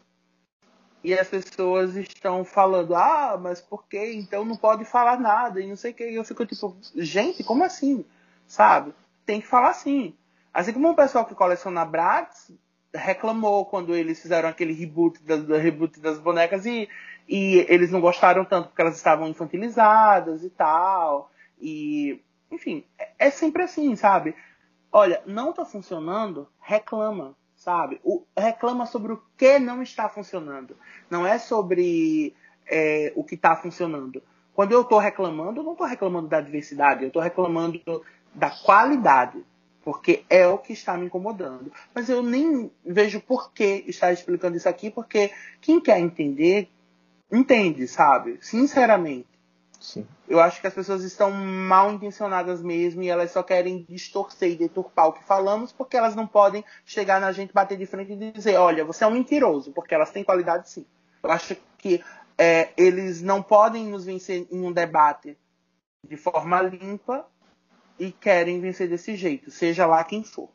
E 1.01 1.13
as 1.13 1.29
pessoas 1.29 1.95
estão 1.95 2.43
falando, 2.43 2.93
ah, 2.93 3.37
mas 3.39 3.61
por 3.61 3.87
que? 3.87 4.13
Então 4.13 4.43
não 4.43 4.57
pode 4.57 4.83
falar 4.83 5.17
nada 5.17 5.61
e 5.61 5.67
não 5.67 5.75
sei 5.75 5.91
o 5.91 5.93
que. 5.93 6.09
E 6.09 6.15
eu 6.15 6.25
fico 6.25 6.45
tipo, 6.45 6.75
gente, 6.95 7.43
como 7.43 7.63
assim? 7.63 8.05
Sabe? 8.45 8.93
Tem 9.25 9.39
que 9.39 9.47
falar 9.47 9.69
assim. 9.69 10.13
Assim 10.53 10.73
como 10.73 10.89
o 10.89 10.95
pessoal 10.95 11.25
que 11.25 11.35
coleciona 11.35 11.85
Bratz 11.85 12.51
reclamou 12.93 13.65
quando 13.65 13.95
eles 13.95 14.21
fizeram 14.21 14.49
aquele 14.49 14.73
reboot 14.73 15.21
das, 15.23 15.47
reboot 15.47 15.99
das 15.99 16.19
bonecas 16.19 16.65
e, 16.65 16.89
e 17.27 17.65
eles 17.69 17.91
não 17.91 18.01
gostaram 18.01 18.43
tanto 18.45 18.69
porque 18.69 18.81
elas 18.81 18.97
estavam 18.97 19.27
infantilizadas 19.27 20.43
e 20.43 20.49
tal. 20.49 21.31
E, 21.59 22.21
enfim, 22.51 22.83
é, 22.97 23.09
é 23.19 23.29
sempre 23.29 23.63
assim, 23.63 23.95
sabe? 23.95 24.35
Olha, 24.91 25.21
não 25.25 25.53
tá 25.53 25.65
funcionando, 25.65 26.47
reclama 26.59 27.35
sabe? 27.59 27.99
O, 28.03 28.23
reclama 28.35 28.85
sobre 28.85 29.11
o 29.11 29.21
que 29.37 29.59
não 29.59 29.83
está 29.83 30.07
funcionando. 30.09 30.75
Não 31.09 31.27
é 31.27 31.37
sobre 31.37 32.33
é, 32.65 33.11
o 33.15 33.23
que 33.23 33.35
está 33.35 33.55
funcionando. 33.55 34.23
Quando 34.53 34.71
eu 34.71 34.81
estou 34.81 34.97
reclamando, 34.97 35.59
eu 35.59 35.63
não 35.63 35.73
estou 35.73 35.85
reclamando 35.85 36.27
da 36.27 36.41
diversidade, 36.41 37.03
eu 37.03 37.07
estou 37.09 37.21
reclamando 37.21 37.81
da 38.33 38.49
qualidade, 38.49 39.43
porque 39.83 40.23
é 40.29 40.47
o 40.47 40.57
que 40.57 40.73
está 40.73 40.97
me 40.97 41.05
incomodando. 41.05 41.71
Mas 41.93 42.09
eu 42.09 42.21
nem 42.21 42.71
vejo 42.85 43.21
por 43.21 43.51
que 43.51 43.83
estar 43.87 44.11
explicando 44.11 44.57
isso 44.57 44.69
aqui, 44.69 44.89
porque 44.89 45.31
quem 45.61 45.79
quer 45.79 45.99
entender, 45.99 46.69
entende, 47.31 47.87
sabe? 47.87 48.37
Sinceramente. 48.41 49.27
Sim. 49.79 50.05
Eu 50.27 50.41
acho 50.41 50.59
que 50.59 50.67
as 50.67 50.73
pessoas 50.73 51.03
estão 51.03 51.31
mal 51.31 51.91
intencionadas 51.93 52.61
mesmo 52.61 53.01
e 53.01 53.07
elas 53.07 53.31
só 53.31 53.41
querem 53.41 53.85
distorcer 53.87 54.51
e 54.51 54.55
deturpar 54.57 55.07
o 55.07 55.13
que 55.13 55.23
falamos 55.23 55.71
porque 55.71 55.95
elas 55.95 56.15
não 56.15 56.27
podem 56.27 56.65
chegar 56.85 57.21
na 57.21 57.31
gente, 57.31 57.53
bater 57.53 57.77
de 57.77 57.85
frente 57.85 58.11
e 58.11 58.31
dizer: 58.31 58.57
olha, 58.57 58.83
você 58.83 59.05
é 59.05 59.07
um 59.07 59.11
mentiroso, 59.11 59.71
porque 59.71 59.95
elas 59.95 60.11
têm 60.11 60.23
qualidade 60.23 60.69
sim. 60.69 60.85
Eu 61.23 61.31
acho 61.31 61.55
que 61.77 62.03
é, 62.37 62.69
eles 62.75 63.21
não 63.21 63.41
podem 63.41 63.87
nos 63.87 64.05
vencer 64.05 64.47
em 64.51 64.65
um 64.65 64.71
debate 64.71 65.37
de 66.05 66.17
forma 66.17 66.61
limpa 66.61 67.25
e 67.99 68.11
querem 68.11 68.61
vencer 68.61 68.89
desse 68.89 69.15
jeito, 69.15 69.51
seja 69.51 69.85
lá 69.85 70.03
quem 70.03 70.23
for. 70.23 70.49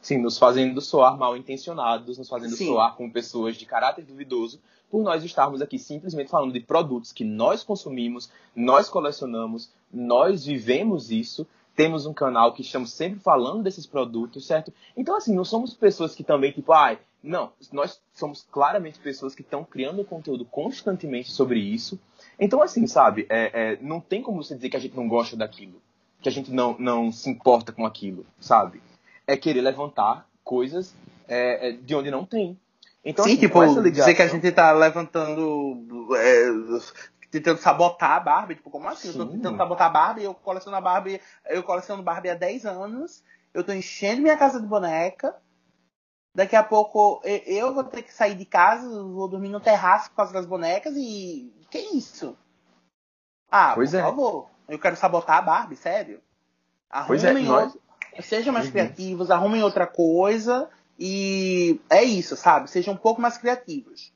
Sim, 0.00 0.18
nos 0.18 0.38
fazendo 0.38 0.80
soar 0.80 1.18
mal 1.18 1.36
intencionados, 1.36 2.18
nos 2.18 2.28
fazendo 2.28 2.54
Sim. 2.54 2.66
soar 2.66 2.96
como 2.96 3.12
pessoas 3.12 3.56
de 3.56 3.66
caráter 3.66 4.04
duvidoso, 4.04 4.60
por 4.90 5.02
nós 5.02 5.22
estarmos 5.22 5.60
aqui 5.60 5.78
simplesmente 5.78 6.30
falando 6.30 6.52
de 6.52 6.60
produtos 6.60 7.12
que 7.12 7.24
nós 7.24 7.62
consumimos, 7.62 8.30
nós 8.54 8.88
colecionamos, 8.88 9.70
nós 9.92 10.46
vivemos 10.46 11.10
isso, 11.10 11.46
temos 11.74 12.06
um 12.06 12.14
canal 12.14 12.54
que 12.54 12.62
estamos 12.62 12.92
sempre 12.92 13.20
falando 13.20 13.62
desses 13.62 13.86
produtos, 13.86 14.46
certo? 14.46 14.72
Então, 14.96 15.16
assim, 15.16 15.34
não 15.34 15.44
somos 15.44 15.74
pessoas 15.74 16.14
que 16.14 16.24
também, 16.24 16.52
tipo, 16.52 16.72
ai, 16.72 16.98
não, 17.22 17.52
nós 17.72 18.00
somos 18.14 18.46
claramente 18.50 18.98
pessoas 18.98 19.34
que 19.34 19.42
estão 19.42 19.64
criando 19.64 20.04
conteúdo 20.04 20.44
constantemente 20.44 21.30
sobre 21.30 21.58
isso. 21.58 22.00
Então, 22.38 22.62
assim, 22.62 22.86
sabe, 22.86 23.26
é, 23.28 23.72
é, 23.72 23.78
não 23.82 24.00
tem 24.00 24.22
como 24.22 24.42
você 24.42 24.54
dizer 24.54 24.70
que 24.70 24.76
a 24.76 24.80
gente 24.80 24.96
não 24.96 25.08
gosta 25.08 25.36
daquilo, 25.36 25.82
que 26.20 26.28
a 26.28 26.32
gente 26.32 26.50
não, 26.50 26.76
não 26.78 27.12
se 27.12 27.30
importa 27.30 27.72
com 27.72 27.86
aquilo, 27.86 28.26
sabe? 28.40 28.82
É 29.26 29.36
querer 29.36 29.60
levantar 29.60 30.26
coisas 30.42 30.94
é, 31.28 31.68
é 31.68 31.72
de 31.72 31.94
onde 31.94 32.10
não 32.10 32.24
tem. 32.24 32.58
Então, 33.04 33.24
Sim, 33.24 33.32
assim, 33.32 33.40
tipo, 33.40 33.60
ligação... 33.62 33.90
dizer 33.90 34.14
que 34.14 34.22
a 34.22 34.28
gente 34.28 34.50
tá 34.52 34.72
levantando. 34.72 36.16
É, 36.16 36.46
tentando 37.30 37.58
sabotar 37.58 38.12
a 38.12 38.20
Barbie. 38.20 38.56
Tipo, 38.56 38.70
como 38.70 38.88
assim? 38.88 39.12
Sim. 39.12 39.18
Eu 39.18 39.26
tô 39.26 39.32
tentando 39.32 39.56
sabotar 39.56 39.86
a 39.86 39.90
Barbie, 39.90 40.24
eu 40.24 40.34
coleciono 40.34 40.76
a 40.76 40.80
Barbie, 40.80 41.20
eu 41.46 41.62
coleciono 41.62 42.02
Barbie 42.02 42.30
há 42.30 42.34
10 42.34 42.66
anos, 42.66 43.22
eu 43.54 43.62
tô 43.62 43.72
enchendo 43.72 44.22
minha 44.22 44.36
casa 44.36 44.60
de 44.60 44.66
boneca. 44.66 45.36
Daqui 46.34 46.54
a 46.54 46.62
pouco 46.62 47.20
eu 47.24 47.74
vou 47.74 47.84
ter 47.84 48.02
que 48.02 48.12
sair 48.12 48.34
de 48.34 48.44
casa, 48.44 48.88
vou 48.88 49.28
dormir 49.28 49.48
no 49.48 49.60
terraço 49.60 50.10
por 50.10 50.16
causa 50.16 50.32
das 50.32 50.46
bonecas 50.46 50.94
e. 50.96 51.52
Que 51.70 51.78
isso? 51.78 52.36
Ah, 53.50 53.72
pois 53.74 53.90
por 53.90 53.96
é. 53.96 54.02
favor. 54.02 54.50
Eu 54.68 54.78
quero 54.78 54.96
sabotar 54.96 55.38
a 55.38 55.42
Barbie, 55.42 55.76
sério. 55.76 56.20
Arrumem 56.90 57.20
pois 57.20 57.24
é, 57.24 57.32
nós... 57.32 57.78
Sejam 58.20 58.52
mais 58.52 58.66
uhum. 58.66 58.72
criativos, 58.72 59.30
arrumem 59.30 59.62
outra 59.62 59.86
coisa 59.86 60.68
e 60.98 61.80
é 61.88 62.02
isso, 62.02 62.36
sabe? 62.36 62.68
Sejam 62.68 62.94
um 62.94 62.96
pouco 62.96 63.20
mais 63.20 63.38
criativos. 63.38 64.12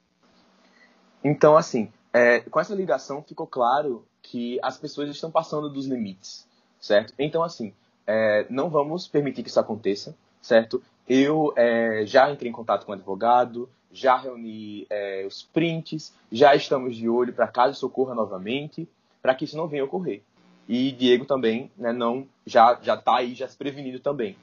Então, 1.23 1.57
assim, 1.57 1.93
é, 2.13 2.41
com 2.41 2.59
essa 2.59 2.75
ligação 2.75 3.23
ficou 3.23 3.47
claro 3.47 4.05
que 4.21 4.59
as 4.63 4.77
pessoas 4.77 5.09
estão 5.09 5.31
passando 5.31 5.71
dos 5.71 5.87
limites, 5.87 6.49
certo? 6.81 7.15
Então, 7.17 7.45
assim, 7.45 7.73
é, 8.07 8.45
não 8.51 8.69
vamos 8.69 9.07
permitir 9.07 9.45
que 9.45 9.49
isso 9.49 9.61
aconteça, 9.61 10.17
certo? 10.41 10.83
Eu 11.09 11.53
é, 11.57 12.05
já 12.05 12.29
entrei 12.31 12.51
em 12.51 12.55
contato 12.55 12.85
com 12.85 12.93
o 12.93 12.95
advogado, 12.95 13.69
já 13.93 14.17
reuni 14.17 14.87
é, 14.91 15.25
os 15.27 15.43
prints, 15.43 16.13
já 16.31 16.55
estamos 16.57 16.97
de 16.97 17.09
olho 17.09 17.33
para 17.33 17.47
caso 17.47 17.77
isso 17.77 17.87
ocorra 17.87 18.15
novamente, 18.15 18.89
para 19.21 19.35
que 19.35 19.45
isso 19.45 19.57
não 19.57 19.69
venha 19.69 19.83
a 19.83 19.87
ocorrer. 19.87 20.23
E 20.69 20.93
Diego 20.93 21.25
também, 21.25 21.71
né, 21.77 21.93
não 21.93 22.27
já 22.47 22.79
já 22.81 22.95
está 22.95 23.17
aí 23.17 23.35
já 23.35 23.49
se 23.49 23.57
prevenido 23.57 24.01
também, 24.01 24.37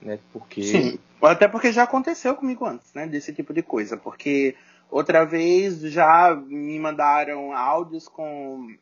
né? 0.00 0.18
Porque 0.32 0.62
Sim. 0.62 0.98
Até 1.22 1.46
porque 1.46 1.70
já 1.70 1.84
aconteceu 1.84 2.34
comigo 2.34 2.64
antes, 2.64 2.92
né? 2.94 3.06
Desse 3.06 3.32
tipo 3.32 3.54
de 3.54 3.62
coisa. 3.62 3.96
Porque 3.96 4.56
outra 4.90 5.24
vez 5.24 5.80
já 5.80 6.34
me 6.34 6.78
mandaram 6.78 7.52
áudios 7.52 8.08
com 8.08 8.76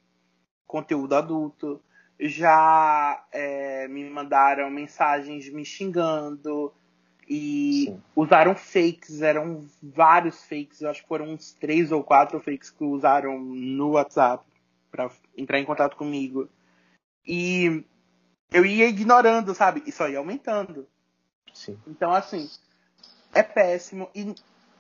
conteúdo 0.67 1.15
adulto, 1.15 1.81
já 2.19 3.23
é, 3.33 3.89
me 3.89 4.09
mandaram 4.09 4.71
mensagens 4.71 5.51
me 5.53 5.65
xingando 5.65 6.73
e 7.29 7.87
Sim. 7.87 8.03
usaram 8.17 8.55
fakes, 8.55 9.23
eram 9.23 9.65
vários 9.83 10.45
fakes, 10.45 10.83
acho 10.83 11.03
que 11.03 11.09
foram 11.09 11.31
uns 11.31 11.53
três 11.53 11.93
ou 11.93 12.03
quatro 12.03 12.41
fakes 12.41 12.71
que 12.71 12.85
usaram 12.85 13.39
no 13.39 13.91
WhatsApp 13.91 14.45
para 14.91 15.11
entrar 15.37 15.59
em 15.59 15.65
contato 15.65 15.97
comigo. 15.97 16.49
E 17.27 17.85
eu 18.51 18.65
ia 18.65 18.87
ignorando, 18.87 19.55
sabe? 19.55 19.83
E 19.87 19.93
só 19.93 20.09
ia 20.09 20.19
aumentando. 20.19 20.89
Sim. 21.53 21.79
Então, 21.87 22.13
assim, 22.13 22.49
é 23.33 23.43
péssimo. 23.43 24.09
E 24.15 24.35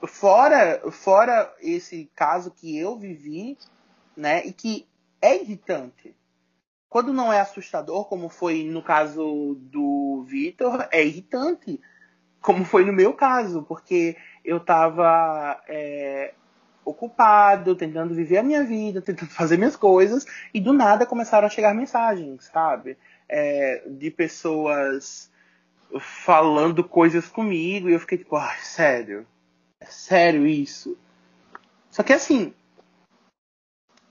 fora, 0.07 0.81
fora 0.91 1.55
esse 1.61 2.11
caso 2.15 2.51
que 2.51 2.77
eu 2.77 2.99
vivi, 2.99 3.59
né, 4.17 4.45
e 4.45 4.53
que 4.53 4.89
é 5.21 5.41
irritante. 5.41 6.15
Quando 6.89 7.13
não 7.13 7.33
é 7.33 7.41
assustador, 7.41 8.07
como 8.07 8.29
foi 8.29 8.65
no 8.65 8.83
caso 8.83 9.55
do 9.61 10.25
Vitor, 10.27 10.89
é 10.91 11.05
irritante. 11.05 11.81
Como 12.41 12.65
foi 12.65 12.85
no 12.85 12.93
meu 12.93 13.13
caso, 13.15 13.63
porque 13.63 14.17
eu 14.45 14.57
estava 14.57 15.63
é, 15.69 16.35
ocupado, 16.91 17.75
tentando 17.75 18.15
viver 18.15 18.39
a 18.39 18.43
minha 18.43 18.65
vida, 18.65 19.01
tentando 19.03 19.31
fazer 19.31 19.57
minhas 19.57 19.77
coisas, 19.77 20.27
e 20.53 20.61
do 20.61 20.73
nada 20.73 21.07
começaram 21.07 21.47
a 21.47 21.51
chegar 21.51 21.75
mensagens, 21.75 22.45
sabe? 22.53 22.97
É, 23.29 23.83
de 23.87 24.11
pessoas 24.11 25.31
falando 25.99 26.85
coisas 26.85 27.27
comigo 27.27 27.89
e 27.89 27.93
eu 27.93 28.01
fiquei 28.01 28.19
tipo, 28.19 28.37
ah, 28.37 28.55
sério? 28.63 29.27
É 29.81 29.87
sério 29.87 30.47
isso? 30.47 30.97
Só 31.91 32.03
que 32.03 32.13
assim, 32.13 32.55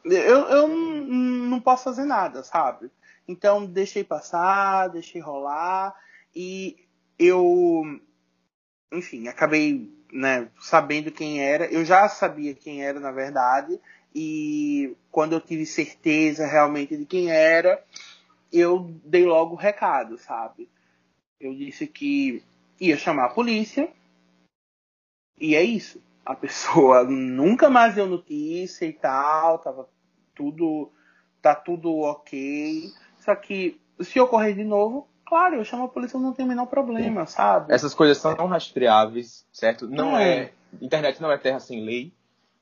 eu, 0.03 0.39
eu 0.49 0.67
não 0.67 1.59
posso 1.61 1.85
fazer 1.85 2.05
nada, 2.05 2.43
sabe? 2.43 2.91
Então 3.27 3.65
deixei 3.65 4.03
passar, 4.03 4.87
deixei 4.87 5.21
rolar 5.21 5.95
e 6.35 6.77
eu, 7.17 7.83
enfim, 8.91 9.27
acabei 9.27 9.93
né, 10.11 10.49
sabendo 10.59 11.11
quem 11.11 11.41
era. 11.41 11.65
Eu 11.65 11.85
já 11.85 12.07
sabia 12.09 12.53
quem 12.53 12.83
era, 12.83 12.99
na 12.99 13.11
verdade, 13.11 13.79
e 14.13 14.95
quando 15.11 15.33
eu 15.33 15.41
tive 15.41 15.65
certeza 15.65 16.45
realmente 16.45 16.97
de 16.97 17.05
quem 17.05 17.31
era, 17.31 17.83
eu 18.51 18.91
dei 19.03 19.25
logo 19.25 19.53
o 19.53 19.57
recado, 19.57 20.17
sabe? 20.17 20.69
Eu 21.39 21.53
disse 21.55 21.87
que 21.87 22.43
ia 22.79 22.97
chamar 22.97 23.25
a 23.25 23.33
polícia. 23.33 23.91
E 25.39 25.55
é 25.55 25.63
isso. 25.63 26.01
A 26.25 26.35
pessoa 26.35 27.03
nunca 27.09 27.69
mais 27.69 27.95
deu 27.95 28.07
notícia 28.07 28.85
e 28.85 28.93
tal, 28.93 29.59
tava 29.59 29.89
tudo 30.35 30.91
tá 31.41 31.55
tudo 31.55 31.99
ok. 31.99 32.91
Só 33.19 33.35
que 33.35 33.79
se 34.01 34.19
ocorrer 34.19 34.55
de 34.55 34.63
novo, 34.63 35.07
claro, 35.29 35.55
eu 35.55 35.63
chamo 35.63 35.85
a 35.85 35.87
polícia, 35.87 36.19
não 36.19 36.33
tem 36.33 36.43
o 36.43 36.47
menor 36.47 36.65
problema, 36.65 37.27
sabe? 37.27 37.71
Essas 37.71 37.93
coisas 37.93 38.17
são 38.17 38.35
não 38.35 38.47
rastreáveis, 38.47 39.45
certo? 39.53 39.87
Não 39.87 40.17
é. 40.17 40.37
é. 40.37 40.53
Internet 40.81 41.21
não 41.21 41.31
é 41.31 41.37
terra 41.37 41.59
sem 41.59 41.85
lei, 41.85 42.11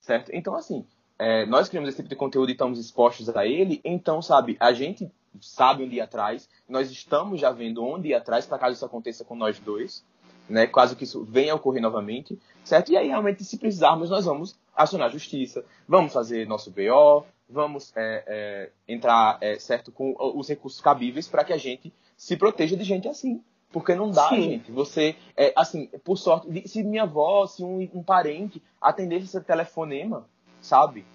certo? 0.01 0.29
Então, 0.33 0.53
assim, 0.53 0.85
é, 1.17 1.45
nós 1.45 1.69
criamos 1.69 1.89
esse 1.89 1.97
tipo 1.97 2.09
de 2.09 2.15
conteúdo 2.15 2.49
e 2.49 2.51
estamos 2.51 2.77
expostos 2.77 3.29
a 3.29 3.45
ele, 3.45 3.79
então, 3.85 4.21
sabe, 4.21 4.57
a 4.59 4.73
gente 4.73 5.09
sabe 5.41 5.83
onde 5.83 5.95
ir 5.95 6.01
atrás. 6.01 6.49
Nós 6.67 6.91
estamos 6.91 7.39
já 7.39 7.51
vendo 7.51 7.83
onde 7.83 8.09
ir 8.09 8.13
atrás 8.13 8.45
para 8.45 8.59
caso 8.59 8.75
isso 8.75 8.85
aconteça 8.85 9.23
com 9.23 9.35
nós 9.35 9.59
dois, 9.59 10.03
né? 10.49 10.67
Caso 10.67 10.95
que 10.95 11.05
isso 11.05 11.23
venha 11.23 11.53
a 11.53 11.55
ocorrer 11.55 11.81
novamente, 11.81 12.37
certo? 12.63 12.91
E 12.91 12.97
aí 12.97 13.07
realmente 13.07 13.43
se 13.43 13.57
precisarmos 13.57 14.09
nós 14.09 14.25
vamos 14.25 14.55
acionar 14.75 15.07
a 15.07 15.11
justiça, 15.11 15.63
vamos 15.87 16.13
fazer 16.13 16.47
nosso 16.47 16.71
BO, 16.71 17.25
vamos 17.49 17.93
é, 17.95 18.23
é, 18.27 18.69
entrar 18.93 19.37
é, 19.41 19.57
certo 19.57 19.91
com 19.91 20.15
os 20.17 20.47
recursos 20.49 20.81
cabíveis 20.81 21.27
para 21.27 21.43
que 21.43 21.53
a 21.53 21.57
gente 21.57 21.93
se 22.17 22.35
proteja 22.35 22.75
de 22.75 22.83
gente 22.83 23.07
assim. 23.07 23.41
Porque 23.71 23.93
não 23.93 24.09
dá, 24.09 24.29
Sim. 24.29 24.41
gente. 24.41 24.71
Você, 24.71 25.15
é, 25.35 25.53
assim, 25.55 25.87
por 26.03 26.17
sorte, 26.17 26.67
se 26.67 26.83
minha 26.83 27.03
avó, 27.03 27.45
se 27.45 27.63
um, 27.63 27.87
um 27.93 28.01
parente 28.01 28.61
atendesse 28.81 29.25
esse 29.25 29.41
telefonema, 29.41 30.25
sabe? 30.61 31.05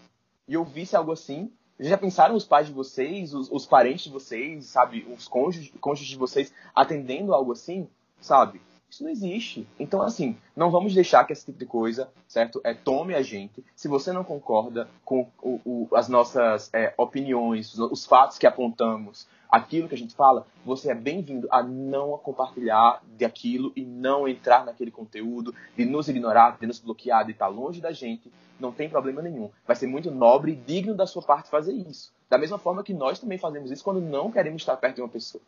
E 0.46 0.54
eu 0.54 0.64
visse 0.64 0.94
algo 0.94 1.12
assim, 1.12 1.50
já 1.80 1.96
pensaram 1.96 2.34
os 2.34 2.44
pais 2.44 2.66
de 2.66 2.72
vocês, 2.72 3.32
os, 3.34 3.50
os 3.50 3.66
parentes 3.66 4.04
de 4.04 4.10
vocês, 4.10 4.66
sabe? 4.66 5.06
Os 5.12 5.26
cônjuges, 5.26 5.72
cônjuges 5.80 6.08
de 6.08 6.16
vocês 6.16 6.52
atendendo 6.74 7.34
algo 7.34 7.52
assim, 7.52 7.88
sabe? 8.20 8.60
Isso 8.92 9.02
não 9.02 9.10
existe. 9.10 9.66
Então, 9.80 10.02
assim, 10.02 10.36
não 10.54 10.70
vamos 10.70 10.94
deixar 10.94 11.24
que 11.24 11.32
esse 11.32 11.46
tipo 11.46 11.58
de 11.58 11.64
coisa, 11.64 12.12
certo? 12.28 12.60
É, 12.62 12.74
tome 12.74 13.14
a 13.14 13.22
gente. 13.22 13.64
Se 13.74 13.88
você 13.88 14.12
não 14.12 14.22
concorda 14.22 14.86
com 15.02 15.26
o, 15.42 15.60
o, 15.64 15.88
as 15.96 16.10
nossas 16.10 16.68
é, 16.74 16.92
opiniões, 16.98 17.78
os 17.78 18.04
fatos 18.04 18.36
que 18.36 18.46
apontamos, 18.46 19.26
aquilo 19.52 19.86
que 19.86 19.94
a 19.94 19.98
gente 19.98 20.14
fala, 20.14 20.46
você 20.64 20.90
é 20.90 20.94
bem-vindo 20.94 21.46
a 21.50 21.62
não 21.62 22.16
compartilhar 22.16 23.02
daquilo 23.18 23.70
e 23.76 23.84
não 23.84 24.26
entrar 24.26 24.64
naquele 24.64 24.90
conteúdo, 24.90 25.54
de 25.76 25.84
nos 25.84 26.08
ignorar, 26.08 26.56
de 26.58 26.66
nos 26.66 26.78
bloquear, 26.78 27.26
de 27.26 27.32
estar 27.32 27.48
longe 27.48 27.78
da 27.78 27.92
gente. 27.92 28.32
Não 28.58 28.72
tem 28.72 28.88
problema 28.88 29.20
nenhum. 29.20 29.50
Vai 29.66 29.76
ser 29.76 29.86
muito 29.86 30.10
nobre 30.10 30.52
e 30.52 30.56
digno 30.56 30.94
da 30.94 31.06
sua 31.06 31.20
parte 31.20 31.50
fazer 31.50 31.74
isso. 31.74 32.10
Da 32.30 32.38
mesma 32.38 32.56
forma 32.56 32.82
que 32.82 32.94
nós 32.94 33.18
também 33.18 33.36
fazemos 33.36 33.70
isso 33.70 33.84
quando 33.84 34.00
não 34.00 34.32
queremos 34.32 34.62
estar 34.62 34.74
perto 34.78 34.96
de 34.96 35.02
uma 35.02 35.08
pessoa. 35.08 35.42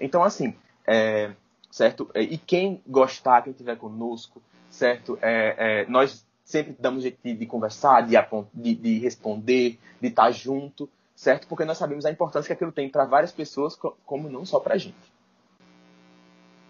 Então, 0.00 0.24
assim, 0.24 0.54
é, 0.86 1.32
certo? 1.70 2.10
É, 2.14 2.22
e 2.22 2.38
quem 2.38 2.80
gostar, 2.86 3.42
quem 3.42 3.50
estiver 3.50 3.76
conosco, 3.76 4.40
certo? 4.70 5.18
É, 5.20 5.82
é, 5.82 5.86
nós 5.86 6.24
sempre 6.42 6.74
damos 6.78 7.02
jeito 7.02 7.18
de, 7.22 7.34
de 7.34 7.44
conversar, 7.44 8.06
de, 8.06 8.16
de, 8.54 8.74
de 8.74 8.98
responder, 9.00 9.78
de 10.00 10.08
estar 10.08 10.30
junto 10.30 10.88
certo? 11.20 11.46
Porque 11.46 11.66
nós 11.66 11.76
sabemos 11.76 12.06
a 12.06 12.10
importância 12.10 12.46
que 12.46 12.52
aquilo 12.54 12.72
tem 12.72 12.88
para 12.88 13.04
várias 13.04 13.30
pessoas, 13.30 13.76
como 14.06 14.30
não 14.30 14.46
só 14.46 14.58
para 14.58 14.74
a 14.74 14.78
gente. 14.78 14.96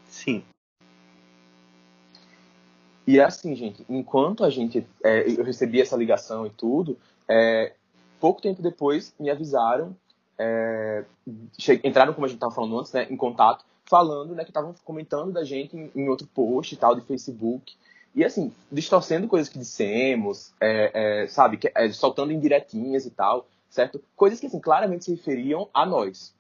Sim. 0.08 0.42
E 3.06 3.20
é 3.20 3.24
assim, 3.24 3.54
gente, 3.54 3.86
enquanto 3.88 4.42
a 4.42 4.50
gente. 4.50 4.84
É, 5.04 5.30
eu 5.30 5.44
recebi 5.44 5.80
essa 5.80 5.96
ligação 5.96 6.44
e 6.48 6.50
tudo, 6.50 6.98
é, 7.28 7.74
pouco 8.18 8.42
tempo 8.42 8.60
depois 8.60 9.14
me 9.20 9.30
avisaram, 9.30 9.96
é, 10.36 11.04
entraram, 11.84 12.12
como 12.12 12.24
a 12.24 12.28
gente 12.28 12.38
estava 12.38 12.52
falando 12.52 12.80
antes, 12.80 12.92
né, 12.92 13.06
em 13.08 13.16
contato, 13.16 13.64
falando 13.84 14.34
né, 14.34 14.42
que 14.42 14.50
estavam 14.50 14.74
comentando 14.84 15.30
da 15.30 15.44
gente 15.44 15.76
em, 15.76 15.92
em, 15.94 16.08
outro 16.08 16.26
post 16.26 16.74
e 16.74 16.76
tal, 16.76 16.96
de 16.96 17.02
Facebook. 17.02 17.76
E 18.16 18.24
assim, 18.24 18.52
distorcendo 18.70 19.28
coisas 19.28 19.48
que 19.48 19.60
dissemos, 19.60 20.52
é, 20.60 21.22
é, 21.22 21.26
sabe, 21.28 21.56
que, 21.56 21.72
soltando 21.92 22.32
indiretinhas 22.32 23.06
e 23.06 23.10
tal 23.10 23.46
certo? 23.70 24.02
Coisas 24.16 24.40
que, 24.40 24.46
assim, 24.46 24.60
claramente 24.60 25.04
se 25.04 25.12
referiam 25.12 25.68
a 25.72 25.86
nós. 25.86 26.34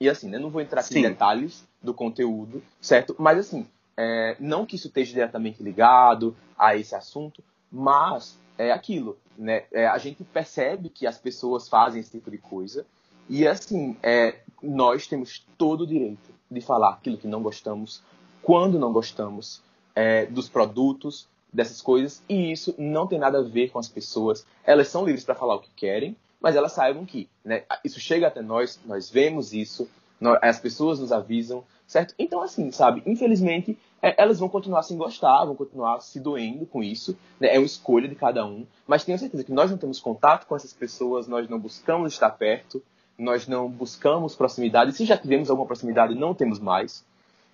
E, 0.00 0.08
assim, 0.08 0.28
né, 0.28 0.38
não 0.38 0.50
vou 0.50 0.60
entrar 0.60 0.80
aqui 0.80 0.98
em 0.98 1.02
detalhes 1.02 1.64
do 1.82 1.94
conteúdo, 1.94 2.62
certo? 2.80 3.14
Mas, 3.18 3.38
assim, 3.38 3.66
é, 3.96 4.36
não 4.40 4.66
que 4.66 4.76
isso 4.76 4.88
esteja 4.88 5.12
diretamente 5.12 5.62
ligado 5.62 6.36
a 6.58 6.74
esse 6.74 6.94
assunto, 6.94 7.42
mas 7.70 8.38
é 8.58 8.72
aquilo, 8.72 9.16
né? 9.36 9.64
É, 9.70 9.86
a 9.86 9.98
gente 9.98 10.24
percebe 10.24 10.88
que 10.88 11.06
as 11.06 11.18
pessoas 11.18 11.68
fazem 11.68 12.00
esse 12.00 12.10
tipo 12.10 12.30
de 12.30 12.38
coisa 12.38 12.86
e, 13.28 13.46
assim, 13.46 13.96
é, 14.02 14.36
nós 14.62 15.06
temos 15.06 15.46
todo 15.58 15.82
o 15.82 15.86
direito 15.86 16.34
de 16.50 16.60
falar 16.60 16.90
aquilo 16.94 17.18
que 17.18 17.26
não 17.26 17.42
gostamos, 17.42 18.02
quando 18.42 18.78
não 18.78 18.92
gostamos, 18.92 19.62
é, 19.94 20.26
dos 20.26 20.48
produtos, 20.48 21.28
dessas 21.52 21.80
coisas, 21.80 22.22
e 22.28 22.52
isso 22.52 22.74
não 22.76 23.06
tem 23.06 23.18
nada 23.18 23.38
a 23.38 23.42
ver 23.42 23.70
com 23.70 23.78
as 23.78 23.88
pessoas. 23.88 24.46
Elas 24.62 24.88
são 24.88 25.04
livres 25.04 25.24
para 25.24 25.34
falar 25.34 25.54
o 25.54 25.60
que 25.60 25.70
querem, 25.74 26.14
mas 26.40 26.56
elas 26.56 26.72
saibam 26.72 27.04
que 27.04 27.28
né, 27.44 27.64
isso 27.84 28.00
chega 28.00 28.26
até 28.26 28.42
nós, 28.42 28.78
nós 28.84 29.10
vemos 29.10 29.52
isso, 29.52 29.88
nós, 30.20 30.38
as 30.42 30.58
pessoas 30.58 30.98
nos 30.98 31.12
avisam, 31.12 31.64
certo? 31.86 32.14
Então, 32.18 32.42
assim, 32.42 32.70
sabe, 32.70 33.02
infelizmente, 33.06 33.78
é, 34.02 34.14
elas 34.22 34.38
vão 34.38 34.48
continuar 34.48 34.82
sem 34.82 34.96
gostar, 34.96 35.44
vão 35.44 35.56
continuar 35.56 36.00
se 36.00 36.20
doendo 36.20 36.66
com 36.66 36.82
isso, 36.82 37.16
né? 37.40 37.54
é 37.54 37.58
uma 37.58 37.66
escolha 37.66 38.08
de 38.08 38.14
cada 38.14 38.44
um, 38.44 38.66
mas 38.86 39.04
tenho 39.04 39.18
certeza 39.18 39.44
que 39.44 39.52
nós 39.52 39.70
não 39.70 39.78
temos 39.78 40.00
contato 40.00 40.46
com 40.46 40.54
essas 40.54 40.72
pessoas, 40.72 41.26
nós 41.26 41.48
não 41.48 41.58
buscamos 41.58 42.12
estar 42.12 42.30
perto, 42.30 42.82
nós 43.18 43.48
não 43.48 43.68
buscamos 43.68 44.34
proximidade, 44.34 44.92
se 44.92 45.04
já 45.04 45.16
tivemos 45.16 45.48
alguma 45.48 45.66
proximidade, 45.66 46.14
não 46.14 46.34
temos 46.34 46.58
mais. 46.58 47.04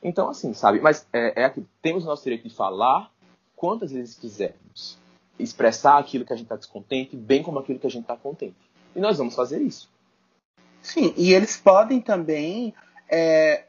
Então, 0.02 0.28
assim, 0.28 0.52
sabe, 0.52 0.80
mas 0.80 1.06
é, 1.12 1.42
é 1.42 1.44
aquilo, 1.44 1.66
temos 1.80 2.04
o 2.04 2.06
nosso 2.06 2.24
direito 2.24 2.48
de 2.48 2.54
falar 2.54 3.10
quantas 3.54 3.92
vezes 3.92 4.16
quisermos, 4.16 4.98
expressar 5.38 5.98
aquilo 5.98 6.24
que 6.24 6.32
a 6.32 6.36
gente 6.36 6.46
está 6.46 6.56
descontente, 6.56 7.16
bem 7.16 7.42
como 7.42 7.60
aquilo 7.60 7.78
que 7.78 7.86
a 7.86 7.90
gente 7.90 8.02
está 8.02 8.16
contente. 8.16 8.56
E 8.94 9.00
nós 9.00 9.18
vamos 9.18 9.34
fazer 9.34 9.60
isso. 9.60 9.90
Sim, 10.80 11.14
e 11.16 11.32
eles 11.32 11.56
podem 11.56 12.00
também 12.00 12.74
é, 13.08 13.66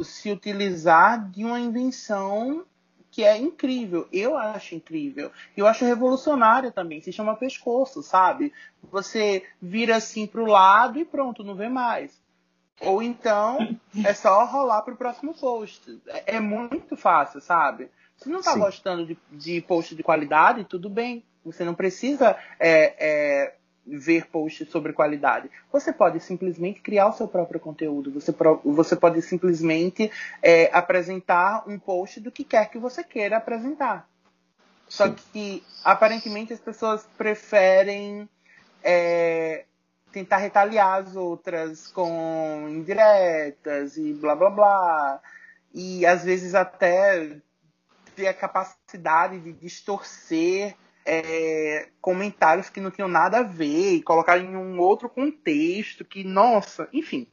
se 0.00 0.30
utilizar 0.30 1.30
de 1.30 1.44
uma 1.44 1.60
invenção 1.60 2.64
que 3.10 3.22
é 3.22 3.36
incrível. 3.36 4.08
Eu 4.12 4.36
acho 4.36 4.74
incrível. 4.74 5.30
Eu 5.56 5.68
acho 5.68 5.84
revolucionária 5.84 6.72
também. 6.72 7.00
Se 7.00 7.12
chama 7.12 7.36
pescoço, 7.36 8.02
sabe? 8.02 8.52
Você 8.90 9.44
vira 9.62 9.96
assim 9.96 10.26
pro 10.26 10.46
lado 10.46 10.98
e 10.98 11.04
pronto, 11.04 11.44
não 11.44 11.54
vê 11.54 11.68
mais. 11.68 12.20
Ou 12.80 13.00
então 13.02 13.78
é 14.04 14.12
só 14.14 14.44
rolar 14.46 14.82
pro 14.82 14.96
próximo 14.96 15.32
post. 15.32 16.00
É, 16.08 16.36
é 16.36 16.40
muito 16.40 16.96
fácil, 16.96 17.40
sabe? 17.40 17.88
Se 18.16 18.28
não 18.28 18.42
tá 18.42 18.54
Sim. 18.54 18.58
gostando 18.58 19.06
de, 19.06 19.18
de 19.30 19.60
post 19.60 19.94
de 19.94 20.02
qualidade, 20.02 20.64
tudo 20.64 20.90
bem. 20.90 21.24
Você 21.44 21.64
não 21.64 21.74
precisa 21.74 22.36
é, 22.58 22.96
é, 22.98 23.54
ver 23.86 24.26
posts 24.28 24.68
sobre 24.70 24.92
qualidade. 24.92 25.50
Você 25.72 25.92
pode 25.92 26.20
simplesmente 26.20 26.80
criar 26.80 27.08
o 27.08 27.12
seu 27.12 27.28
próprio 27.28 27.60
conteúdo. 27.60 28.10
Você, 28.12 28.34
você 28.64 28.96
pode 28.96 29.20
simplesmente 29.22 30.10
é, 30.42 30.70
apresentar 30.72 31.68
um 31.68 31.78
post 31.78 32.20
do 32.20 32.30
que 32.30 32.44
quer 32.44 32.70
que 32.70 32.78
você 32.78 33.04
queira 33.04 33.36
apresentar. 33.36 34.08
Só 34.88 35.06
Sim. 35.06 35.16
que 35.32 35.64
aparentemente 35.82 36.52
as 36.52 36.60
pessoas 36.60 37.06
preferem 37.16 38.28
é, 38.82 39.64
tentar 40.12 40.38
retaliar 40.38 41.02
as 41.02 41.16
outras 41.16 41.88
com 41.88 42.66
indiretas 42.68 43.96
e 43.96 44.12
blá 44.12 44.34
blá 44.34 44.50
blá. 44.50 45.20
E 45.72 46.06
às 46.06 46.24
vezes 46.24 46.54
até 46.54 47.36
ter 48.14 48.28
a 48.28 48.34
capacidade 48.34 49.40
de 49.40 49.52
distorcer 49.52 50.76
é, 51.04 51.88
comentários 52.00 52.70
que 52.70 52.80
não 52.80 52.90
tinham 52.90 53.08
nada 53.08 53.38
a 53.38 53.42
ver 53.42 53.94
e 53.94 54.02
colocar 54.02 54.38
em 54.38 54.56
um 54.56 54.78
outro 54.80 55.08
contexto 55.08 56.04
que, 56.04 56.24
nossa, 56.24 56.88
enfim, 56.92 57.26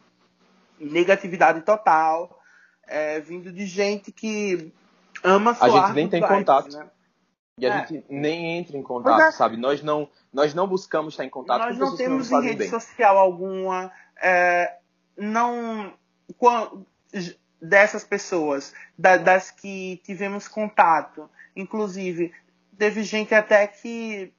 negatividade 0.80 1.62
total, 1.62 2.40
é, 2.86 3.20
vindo 3.20 3.52
de 3.52 3.66
gente 3.66 4.12
que 4.12 4.74
ama 5.24 5.56
A 5.60 5.70
gente 5.70 5.94
nem 5.94 6.10
tem 6.10 6.22
contato. 6.22 6.76
Né? 6.76 6.90
E 7.58 7.66
a 7.66 7.76
é. 7.76 7.88
gente 7.88 8.06
nem 8.10 8.58
entra 8.58 8.78
em 8.78 8.84
contato, 8.84 9.22
é. 9.22 9.32
sabe? 9.32 9.56
Nós 9.56 9.82
não, 9.82 10.10
nós 10.34 10.54
não 10.54 10.68
buscamos 10.68 11.14
estar 11.14 11.24
em 11.24 11.30
contato 11.30 11.60
nós 11.60 11.78
com 11.78 11.80
pessoas 11.80 11.98
que 11.98 12.08
não 12.08 12.18
Nós 12.18 12.30
não 12.30 12.40
temos 12.40 12.46
em 12.46 12.50
rede 12.50 12.60
bem. 12.60 12.70
social 12.70 13.18
alguma, 13.18 13.92
é, 14.22 14.78
não 15.18 15.94
dessas 17.62 18.04
pessoas, 18.04 18.74
da, 18.98 19.18
das 19.18 19.52
que 19.52 20.02
tivemos 20.04 20.48
contato, 20.48 21.30
inclusive 21.56 22.34
teve 22.78 23.04
gente 23.04 23.34
até 23.34 23.68
que 23.68 24.34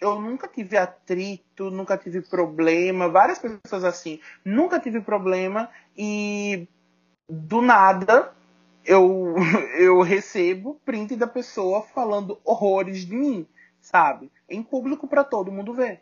eu 0.00 0.20
nunca 0.20 0.48
tive 0.48 0.76
atrito, 0.76 1.70
nunca 1.70 1.96
tive 1.96 2.20
problema, 2.20 3.08
várias 3.08 3.38
pessoas 3.38 3.84
assim, 3.84 4.20
nunca 4.44 4.78
tive 4.78 5.00
problema 5.00 5.70
e 5.96 6.68
do 7.28 7.62
nada 7.62 8.32
eu, 8.84 9.34
eu 9.78 10.02
recebo 10.02 10.80
print 10.84 11.16
da 11.16 11.26
pessoa 11.26 11.82
falando 11.82 12.38
horrores 12.44 13.06
de 13.06 13.14
mim, 13.14 13.46
sabe? 13.80 14.30
Em 14.48 14.62
público 14.62 15.06
para 15.06 15.24
todo 15.24 15.52
mundo 15.52 15.72
ver. 15.72 16.00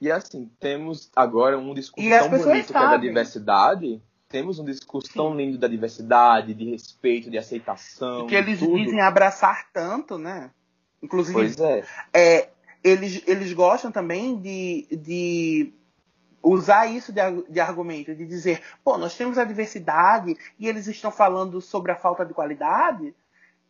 E 0.00 0.10
assim, 0.10 0.50
temos 0.60 1.10
agora 1.16 1.58
um 1.58 1.74
discurso 1.74 2.08
tão 2.08 2.28
bonito 2.30 2.72
que 2.72 2.76
é 2.76 2.88
da 2.88 2.96
diversidade. 2.96 4.02
Temos 4.28 4.58
um 4.58 4.64
discurso 4.64 5.08
Sim. 5.08 5.14
tão 5.14 5.34
lindo 5.34 5.58
da 5.58 5.66
diversidade, 5.66 6.54
de 6.54 6.70
respeito, 6.70 7.30
de 7.30 7.38
aceitação. 7.38 8.26
Que 8.26 8.34
eles 8.34 8.58
tudo. 8.58 8.76
dizem 8.76 9.00
abraçar 9.00 9.70
tanto, 9.72 10.18
né? 10.18 10.50
Inclusive, 11.02 11.34
pois 11.34 11.58
é. 11.60 11.84
é. 12.12 12.48
eles, 12.82 13.22
eles 13.26 13.52
gostam 13.52 13.90
também 13.90 14.36
de, 14.40 14.86
de 14.90 15.72
usar 16.42 16.86
isso 16.86 17.12
de, 17.12 17.20
de 17.48 17.60
argumento, 17.60 18.14
de 18.14 18.26
dizer, 18.26 18.62
pô, 18.82 18.96
nós 18.96 19.16
temos 19.16 19.38
a 19.38 19.44
diversidade 19.44 20.36
e 20.58 20.68
eles 20.68 20.86
estão 20.86 21.10
falando 21.10 21.60
sobre 21.60 21.92
a 21.92 21.96
falta 21.96 22.24
de 22.24 22.34
qualidade, 22.34 23.14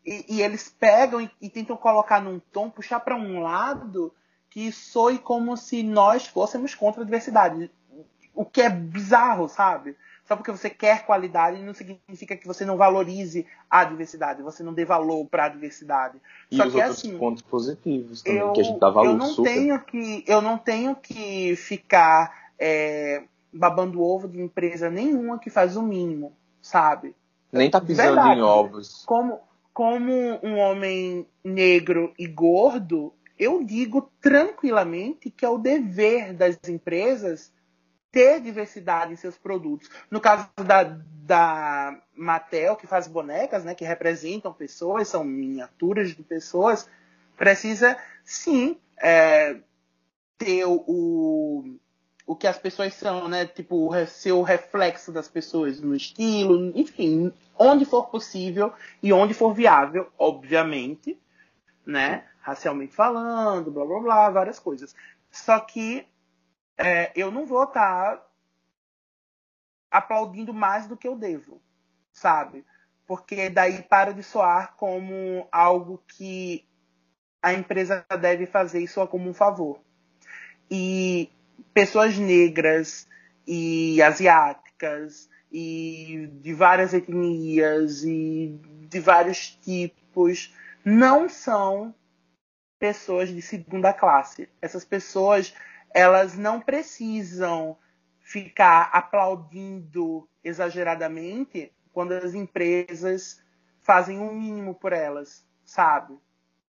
e, 0.04 0.36
e 0.36 0.42
eles 0.42 0.68
pegam 0.68 1.20
e, 1.20 1.30
e, 1.40 1.50
tentam 1.50 1.76
colocar 1.76 2.20
num 2.20 2.38
tom, 2.38 2.70
puxar 2.70 3.00
para 3.00 3.16
um 3.16 3.42
lado 3.42 4.14
que 4.48 4.72
soe 4.72 5.18
como 5.18 5.56
se 5.56 5.82
nós 5.82 6.26
fôssemos 6.26 6.74
contra 6.74 7.02
a 7.02 7.04
diversidade. 7.04 7.70
o 8.34 8.44
que 8.44 8.62
é 8.62 8.70
bizarro, 8.70 9.48
sabe? 9.48 9.96
Só 10.28 10.36
porque 10.36 10.52
você 10.52 10.68
quer 10.68 11.06
qualidade 11.06 11.62
não 11.62 11.72
significa 11.72 12.36
que 12.36 12.46
você 12.46 12.62
não 12.62 12.76
valorize 12.76 13.46
a 13.70 13.82
diversidade, 13.82 14.42
você 14.42 14.62
não 14.62 14.74
dê 14.74 14.84
valor 14.84 15.24
para 15.24 15.46
a 15.46 15.48
diversidade. 15.48 16.20
E 16.50 16.56
Só 16.58 16.66
os 16.66 16.72
que 16.74 16.78
outros 16.78 16.98
assim, 16.98 17.16
pontos 17.16 17.42
positivos 17.42 18.20
também, 18.20 18.38
eu, 18.38 18.52
que 18.52 18.60
a 18.60 18.64
gente 18.64 18.78
dá 18.78 18.90
valor 18.90 19.08
eu 19.08 19.16
não 19.16 19.26
super. 19.26 19.54
tenho 19.54 19.80
que 19.80 20.24
eu 20.26 20.42
não 20.42 20.58
tenho 20.58 20.94
que 20.94 21.56
ficar 21.56 22.50
é, 22.58 23.22
babando 23.50 24.02
ovo 24.02 24.28
de 24.28 24.38
empresa 24.38 24.90
nenhuma 24.90 25.38
que 25.38 25.48
faz 25.48 25.78
o 25.78 25.82
mínimo, 25.82 26.30
sabe? 26.60 27.14
Nem 27.50 27.70
tá 27.70 27.80
pisando 27.80 28.08
Verdade. 28.08 28.38
em 28.38 28.42
ovos. 28.42 29.04
Como 29.06 29.40
como 29.72 30.12
um 30.42 30.58
homem 30.58 31.26
negro 31.42 32.12
e 32.18 32.26
gordo, 32.26 33.14
eu 33.38 33.64
digo 33.64 34.10
tranquilamente 34.20 35.30
que 35.30 35.42
é 35.42 35.48
o 35.48 35.56
dever 35.56 36.34
das 36.34 36.58
empresas 36.68 37.50
ter 38.10 38.40
diversidade 38.40 39.12
em 39.12 39.16
seus 39.16 39.36
produtos. 39.36 39.90
No 40.10 40.20
caso 40.20 40.48
da, 40.56 40.82
da 40.82 42.00
Mattel, 42.14 42.76
que 42.76 42.86
faz 42.86 43.06
bonecas, 43.06 43.64
né, 43.64 43.74
que 43.74 43.84
representam 43.84 44.52
pessoas, 44.52 45.08
são 45.08 45.22
miniaturas 45.24 46.14
de 46.14 46.22
pessoas, 46.22 46.88
precisa 47.36 47.96
sim 48.24 48.78
é, 49.00 49.56
ter 50.36 50.64
o, 50.66 51.78
o 52.28 52.36
que 52.36 52.46
as 52.46 52.58
pessoas 52.58 52.92
são, 52.92 53.26
né? 53.26 53.46
Tipo, 53.46 53.90
ser 54.06 54.32
o 54.32 54.42
reflexo 54.42 55.10
das 55.10 55.26
pessoas 55.28 55.80
no 55.80 55.96
estilo, 55.96 56.70
enfim, 56.76 57.32
onde 57.58 57.86
for 57.86 58.08
possível 58.08 58.70
e 59.02 59.14
onde 59.14 59.32
for 59.32 59.54
viável, 59.54 60.12
obviamente, 60.18 61.18
né? 61.86 62.24
Racialmente 62.42 62.94
falando, 62.94 63.70
blá 63.70 63.84
blá 63.84 64.00
blá, 64.00 64.30
várias 64.30 64.58
coisas. 64.58 64.94
Só 65.30 65.58
que 65.58 66.06
é, 66.78 67.12
eu 67.14 67.30
não 67.30 67.44
vou 67.44 67.64
estar 67.64 68.24
aplaudindo 69.90 70.54
mais 70.54 70.86
do 70.86 70.96
que 70.96 71.08
eu 71.08 71.16
devo, 71.16 71.60
sabe? 72.12 72.64
Porque 73.06 73.50
daí 73.50 73.82
para 73.82 74.12
de 74.12 74.22
soar 74.22 74.74
como 74.76 75.48
algo 75.50 76.02
que 76.06 76.64
a 77.42 77.52
empresa 77.52 78.04
deve 78.20 78.46
fazer 78.46 78.80
e 78.80 78.88
soa 78.88 79.06
como 79.06 79.28
um 79.28 79.34
favor. 79.34 79.80
E 80.70 81.30
pessoas 81.72 82.16
negras 82.16 83.08
e 83.46 84.00
asiáticas 84.02 85.28
e 85.50 86.28
de 86.40 86.52
várias 86.52 86.92
etnias 86.92 88.04
e 88.04 88.60
de 88.88 89.00
vários 89.00 89.50
tipos 89.62 90.54
não 90.84 91.28
são 91.28 91.94
pessoas 92.78 93.28
de 93.30 93.42
segunda 93.42 93.92
classe. 93.92 94.48
Essas 94.60 94.84
pessoas, 94.84 95.54
elas 95.94 96.36
não 96.36 96.60
precisam 96.60 97.76
ficar 98.20 98.90
aplaudindo 98.92 100.28
exageradamente 100.44 101.72
quando 101.92 102.12
as 102.12 102.34
empresas 102.34 103.42
fazem 103.80 104.18
o 104.18 104.32
mínimo 104.32 104.74
por 104.74 104.92
elas, 104.92 105.46
sabe? 105.64 106.18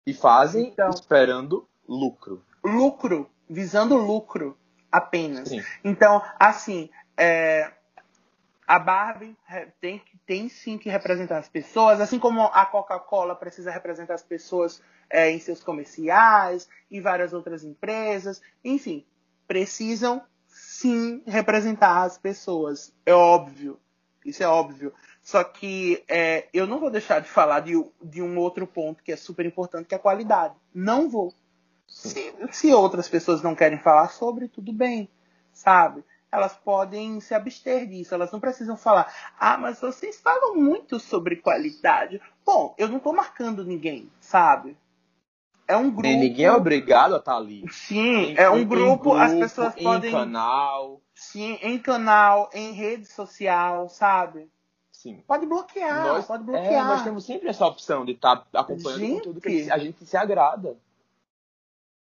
E 0.06 0.14
fazem 0.14 0.70
Então. 0.70 0.90
esperando 0.90 1.68
lucro. 1.88 2.44
Lucro, 2.64 3.30
visando 3.50 3.96
lucro 3.98 4.58
apenas. 4.92 5.50
Sim. 5.50 5.62
Então, 5.84 6.22
assim, 6.40 6.90
é, 7.18 7.72
a 8.66 8.80
Barbie 8.80 9.36
tem, 9.82 10.02
tem 10.26 10.48
sim 10.48 10.78
que 10.78 10.90
representar 10.90 11.40
as 11.40 11.50
pessoas, 11.50 12.00
assim 12.00 12.20
como 12.20 12.42
a 12.42 12.66
Coca-Cola 12.66 13.36
precisa 13.36 13.72
representar 13.72 14.14
as 14.14 14.24
pessoas 14.24 14.82
é, 15.10 15.32
em 15.32 15.40
seus 15.40 15.64
comerciais 15.64 16.70
e 16.90 17.02
várias 17.02 17.34
outras 17.34 17.64
empresas. 17.64 18.42
Enfim, 18.64 19.06
precisam 19.50 20.22
sim 20.48 21.24
representar 21.26 22.04
as 22.04 22.20
pessoas. 22.20 22.94
É 23.04 23.14
óbvio. 23.14 23.80
Isso 24.24 24.44
é 24.44 24.48
óbvio. 24.48 24.94
Só 25.24 25.44
que 25.44 26.04
é, 26.08 26.48
eu 26.54 26.68
não 26.68 26.80
vou 26.80 26.92
deixar 26.92 27.20
de 27.20 27.28
falar 27.28 27.62
de, 27.62 27.74
de 28.00 28.22
um 28.22 28.38
outro 28.38 28.68
ponto 28.68 29.04
que 29.04 29.12
é 29.12 29.16
super 29.16 29.48
importante, 29.48 29.88
que 29.88 29.96
é 29.96 29.98
a 29.98 30.02
qualidade. 30.02 30.54
Não 30.72 31.10
vou. 31.10 31.34
Se, 31.88 32.32
se 32.52 32.72
outras 32.72 33.10
pessoas 33.10 33.42
não 33.42 33.56
querem 33.56 33.80
falar 33.80 34.10
sobre, 34.10 34.48
tudo 34.48 34.72
bem, 34.72 35.10
sabe? 35.52 36.04
Elas 36.32 36.54
podem 36.54 37.20
se 37.20 37.34
abster 37.34 37.88
disso, 37.88 38.14
elas 38.14 38.32
não 38.32 38.40
precisam 38.40 38.78
falar. 38.78 39.12
Ah, 39.40 39.58
mas 39.58 39.82
vocês 39.82 40.22
falam 40.22 40.56
muito 40.56 41.00
sobre 41.00 41.38
qualidade. 41.38 42.22
Bom, 42.46 42.76
eu 42.78 42.88
não 42.88 43.00
tô 43.00 43.12
marcando 43.12 43.66
ninguém, 43.66 44.12
sabe? 44.20 44.78
É 45.70 45.78
um 45.78 45.92
grupo. 45.92 46.08
E 46.08 46.16
ninguém 46.18 46.46
é 46.46 46.52
obrigado 46.52 47.14
a 47.14 47.20
estar 47.20 47.36
ali. 47.38 47.64
Sim, 47.72 48.32
Em- 48.32 48.36
é 48.38 48.50
um 48.50 48.58
em 48.58 48.68
grupo, 48.68 49.14
as 49.14 49.30
grupo, 49.30 49.44
pessoas 49.46 49.78
em 49.78 49.84
podem. 49.84 50.12
canal. 50.12 51.00
Sim, 51.14 51.60
em 51.62 51.78
canal, 51.78 52.50
em 52.56 52.72
rede 52.74 53.06
social, 53.06 53.88
sabe? 53.88 54.50
Sim. 54.92 55.24
Pode 55.28 55.46
bloquear, 55.46 56.08
nós, 56.08 56.26
pode 56.26 56.42
é, 56.42 56.46
bloquear. 56.46 56.88
nós 56.88 57.04
temos 57.04 57.24
sempre 57.24 57.50
essa 57.50 57.68
opção 57.68 58.04
de 58.04 58.14
estar 58.14 58.48
acompanhando 58.52 59.00
Gente. 59.00 59.16
conteúdo 59.18 59.42
que 59.42 59.70
a 59.72 59.78
gente 59.78 60.04
se 60.06 60.18
agrada. 60.18 60.76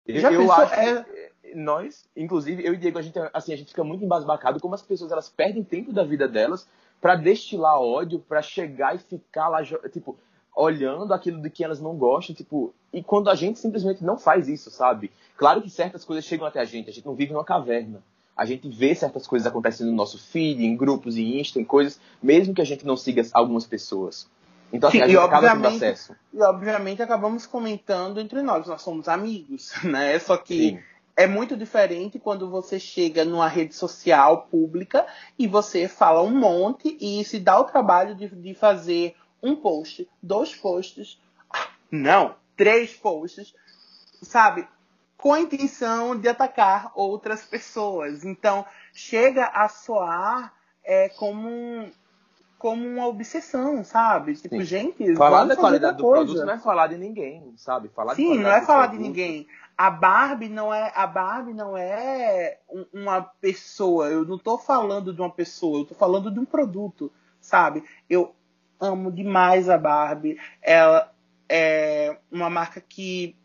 Eu, 0.07 0.20
Já 0.22 0.32
eu 0.32 0.39
pensou? 0.39 0.55
acho 0.55 0.74
É- 0.76 1.30
nós, 1.53 2.07
inclusive, 2.16 2.66
eu 2.66 2.74
e 2.74 2.78
Diego, 2.78 2.97
a 2.97 3.01
gente, 3.01 3.20
assim, 3.34 3.51
a 3.53 3.57
gente 3.57 3.70
fica 3.70 3.84
muito 3.84 4.05
embasbacado 4.05 4.60
como 4.62 4.74
as 4.74 4.82
pessoas 4.82 5.12
elas 5.12 5.28
perdem 5.30 5.64
tempo 5.66 5.91
da 5.91 6.03
vida 6.03 6.28
delas 6.30 6.66
pra 7.01 7.16
destilar 7.16 7.80
ódio, 7.82 8.20
pra 8.20 8.41
chegar 8.41 8.95
e 8.95 8.99
ficar 8.99 9.49
lá, 9.49 9.60
tipo, 9.91 10.18
olhando 10.60 11.14
aquilo 11.14 11.41
de 11.41 11.49
que 11.49 11.64
elas 11.64 11.80
não 11.80 11.95
gostam, 11.95 12.36
tipo, 12.36 12.74
e 12.91 13.01
quando 13.01 13.30
a 13.30 13.36
gente 13.36 13.57
simplesmente 13.57 14.03
não 14.03 14.18
faz 14.18 14.49
isso, 14.49 14.70
sabe? 14.70 15.10
Claro 15.38 15.62
que 15.62 15.70
certas 15.70 16.03
coisas 16.03 16.26
chegam 16.26 16.45
até 16.45 16.60
a 16.60 16.66
gente, 16.66 16.89
a 16.89 16.93
gente 16.93 17.05
não 17.05 17.16
vive 17.16 17.32
numa 17.32 17.45
caverna. 17.45 18.03
A 18.36 18.45
gente 18.45 18.68
vê 18.68 18.93
certas 18.93 19.26
coisas 19.26 19.47
acontecendo 19.47 19.89
no 19.89 19.95
nosso 19.95 20.18
feed, 20.18 20.64
em 20.64 20.76
grupos, 20.76 21.18
em 21.18 21.39
Insta, 21.39 21.60
em 21.62 21.64
coisas, 21.64 21.99
mesmo 22.22 22.53
que 22.53 22.62
a 22.62 22.66
gente 22.66 22.86
não 22.86 22.97
siga 22.97 23.22
algumas 23.34 23.66
pessoas. 23.66 24.28
Então, 24.72 24.89
assim, 24.89 24.99
Sim, 24.99 25.03
a 25.03 25.07
gente 25.07 25.18
acaba 25.18 25.49
tendo 25.49 25.68
acesso. 25.68 26.16
E 26.34 26.41
obviamente 26.41 27.01
acabamos 27.01 27.45
comentando 27.45 28.20
entre 28.20 28.41
nós, 28.41 28.68
nós 28.68 28.82
somos 28.82 29.07
amigos, 29.07 29.72
né? 29.84 30.20
Só 30.20 30.36
que 30.36 30.72
Sim. 30.72 30.80
é 31.16 31.26
muito 31.26 31.55
diferente 31.55 32.20
quando 32.20 32.49
você 32.49 32.80
chega 32.80 33.24
numa 33.24 33.47
rede 33.47 33.74
social 33.76 34.47
pública 34.51 35.05
e 35.38 35.47
você 35.47 35.88
fala 35.88 36.22
um 36.22 36.38
monte 36.38 36.97
e 36.99 37.24
se 37.24 37.39
dá 37.39 37.60
o 37.60 37.64
trabalho 37.64 38.14
de, 38.14 38.28
de 38.28 38.53
fazer 38.53 39.16
um 39.42 39.56
post, 39.56 40.08
dois 40.22 40.56
posts, 40.56 41.20
não, 41.92 42.36
três 42.56 42.94
posts, 42.96 43.54
sabe? 44.22 44.68
Com 45.18 45.34
a 45.34 45.40
intenção 45.42 46.18
de 46.18 46.28
atacar 46.30 46.92
outras 46.96 47.44
pessoas. 47.46 48.24
Então, 48.24 48.66
chega 48.94 49.46
a 49.48 49.68
soar 49.68 50.54
é, 50.84 51.10
como, 51.10 51.48
um- 51.48 51.92
como 52.58 52.86
uma 52.88 53.06
obsessão, 53.08 53.84
sabe? 53.84 54.36
Tipo, 54.36 54.56
Sim. 54.58 54.64
gente, 54.64 55.16
Falar 55.16 55.46
da 55.46 55.56
qualidade 55.56 55.98
do 55.98 56.06
outra 56.06 56.20
produto 56.22 56.36
coisa. 56.38 56.46
não 56.46 56.54
é 56.54 56.60
falar 56.60 56.88
de 56.88 56.98
ninguém, 56.98 57.54
sabe? 57.58 57.90
Falar 57.90 58.16
Sim, 58.16 58.38
não 58.40 58.50
é 58.50 58.62
falar 58.62 58.88
de 58.88 58.98
ninguém. 58.98 59.48
A 59.78 59.90
Barbie 59.90 60.50
não 60.50 60.74
é 60.74 60.92
a 60.94 61.08
Barbie 61.08 61.54
não 61.54 61.78
é 61.78 62.58
um- 62.70 62.86
uma 62.94 63.22
pessoa. 63.22 64.08
Eu 64.10 64.26
não 64.26 64.38
tô 64.38 64.58
falando 64.58 65.14
de 65.14 65.22
uma 65.22 65.30
pessoa, 65.32 65.80
eu 65.80 65.86
tô 65.86 65.96
falando 65.96 66.30
de 66.32 66.40
um 66.40 66.46
produto, 66.46 67.12
sabe? 67.40 67.84
Eu 68.10 68.34
amo 68.80 69.12
demais 69.12 69.70
a 69.70 69.78
Barbie. 69.78 70.40
Ela 70.62 71.14
é 71.48 72.18
uma 72.32 72.50
marca 72.50 72.80
que 72.80 73.36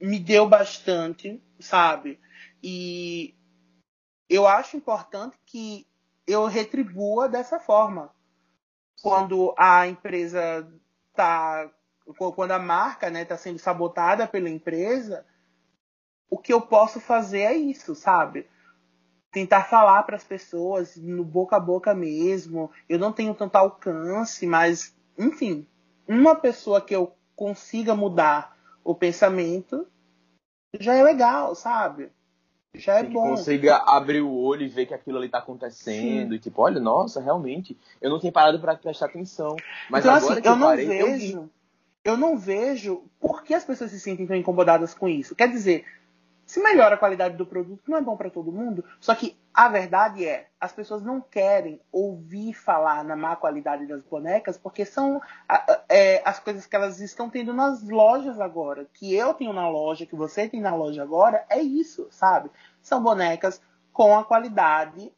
me 0.00 0.18
deu 0.18 0.48
bastante, 0.48 1.42
sabe? 1.60 2.18
E 2.62 3.34
eu 4.28 4.46
acho 4.46 4.76
importante 4.76 5.36
que 5.44 5.86
eu 6.26 6.46
retribua 6.46 7.28
dessa 7.28 7.58
forma. 7.58 8.10
Quando 9.00 9.54
a 9.58 9.86
empresa 9.86 10.68
tá 11.14 11.70
quando 12.34 12.50
a 12.50 12.58
marca 12.58 13.10
né, 13.10 13.24
tá 13.24 13.36
sendo 13.36 13.58
sabotada 13.58 14.26
pela 14.26 14.50
empresa, 14.50 15.24
o 16.28 16.36
que 16.36 16.52
eu 16.52 16.60
posso 16.60 17.00
fazer 17.00 17.42
é 17.42 17.54
isso, 17.54 17.94
sabe? 17.94 18.48
Tentar 19.32 19.64
falar 19.64 20.02
para 20.04 20.16
as 20.16 20.24
pessoas 20.24 20.96
no 20.96 21.24
boca 21.24 21.56
a 21.56 21.60
boca 21.60 21.94
mesmo. 21.94 22.70
Eu 22.88 22.98
não 22.98 23.12
tenho 23.12 23.34
tanto 23.34 23.56
alcance, 23.56 24.46
mas, 24.46 24.94
enfim, 25.18 25.66
uma 26.06 26.36
pessoa 26.36 26.80
que 26.80 26.94
eu 26.94 27.12
consiga 27.34 27.94
mudar 27.94 28.56
o 28.84 28.94
pensamento 28.94 29.86
já 30.78 30.94
é 30.94 31.02
legal, 31.02 31.54
sabe? 31.54 32.10
Já 32.74 32.98
é 32.98 33.04
que 33.04 33.10
bom. 33.10 33.30
consiga 33.30 33.76
abrir 33.76 34.22
o 34.22 34.32
olho 34.32 34.62
e 34.62 34.68
ver 34.68 34.86
que 34.86 34.94
aquilo 34.94 35.18
ali 35.18 35.28
tá 35.28 35.38
acontecendo. 35.38 36.34
E 36.34 36.38
tipo, 36.38 36.62
olha, 36.62 36.80
nossa, 36.80 37.20
realmente, 37.20 37.76
eu 38.00 38.08
não 38.08 38.18
tinha 38.18 38.32
parado 38.32 38.58
para 38.58 38.76
prestar 38.76 39.06
atenção. 39.06 39.56
Mas 39.90 40.04
então, 40.04 40.16
agora 40.16 40.32
assim, 40.32 40.42
que 40.42 40.48
eu 40.48 40.52
eu 40.52 40.58
não 40.58 40.66
parei, 40.68 41.02
eu 41.02 41.06
vejo. 41.06 41.50
Eu 42.04 42.16
não 42.16 42.36
vejo 42.36 43.04
por 43.20 43.44
que 43.44 43.54
as 43.54 43.64
pessoas 43.64 43.90
se 43.90 44.00
sentem 44.00 44.26
tão 44.26 44.34
incomodadas 44.34 44.92
com 44.94 45.06
isso. 45.06 45.36
Quer 45.36 45.48
dizer, 45.48 45.84
se 46.44 46.60
melhora 46.60 46.96
a 46.96 46.98
qualidade 46.98 47.36
do 47.36 47.46
produto, 47.46 47.90
não 47.90 47.98
é 47.98 48.00
bom 48.00 48.16
para 48.16 48.30
todo 48.30 48.52
mundo. 48.52 48.84
Só 49.00 49.14
que 49.14 49.38
a 49.54 49.68
verdade 49.68 50.26
é, 50.26 50.48
as 50.60 50.72
pessoas 50.72 51.02
não 51.02 51.20
querem 51.20 51.80
ouvir 51.90 52.52
falar 52.54 53.04
na 53.04 53.16
má 53.16 53.36
qualidade 53.36 53.86
das 53.86 54.02
bonecas, 54.02 54.58
porque 54.58 54.84
são 54.84 55.20
é, 55.88 56.22
as 56.24 56.38
coisas 56.40 56.66
que 56.66 56.74
elas 56.76 57.00
estão 57.00 57.30
tendo 57.30 57.52
nas 57.52 57.88
lojas 57.88 58.40
agora. 58.40 58.86
Que 58.92 59.14
eu 59.14 59.34
tenho 59.34 59.52
na 59.52 59.68
loja, 59.68 60.06
que 60.06 60.16
você 60.16 60.48
tem 60.48 60.60
na 60.60 60.74
loja 60.74 61.02
agora, 61.02 61.44
é 61.48 61.60
isso, 61.60 62.06
sabe? 62.10 62.50
São 62.80 63.02
bonecas 63.02 63.60
com 63.92 64.18
a 64.18 64.24
qualidade 64.24 65.12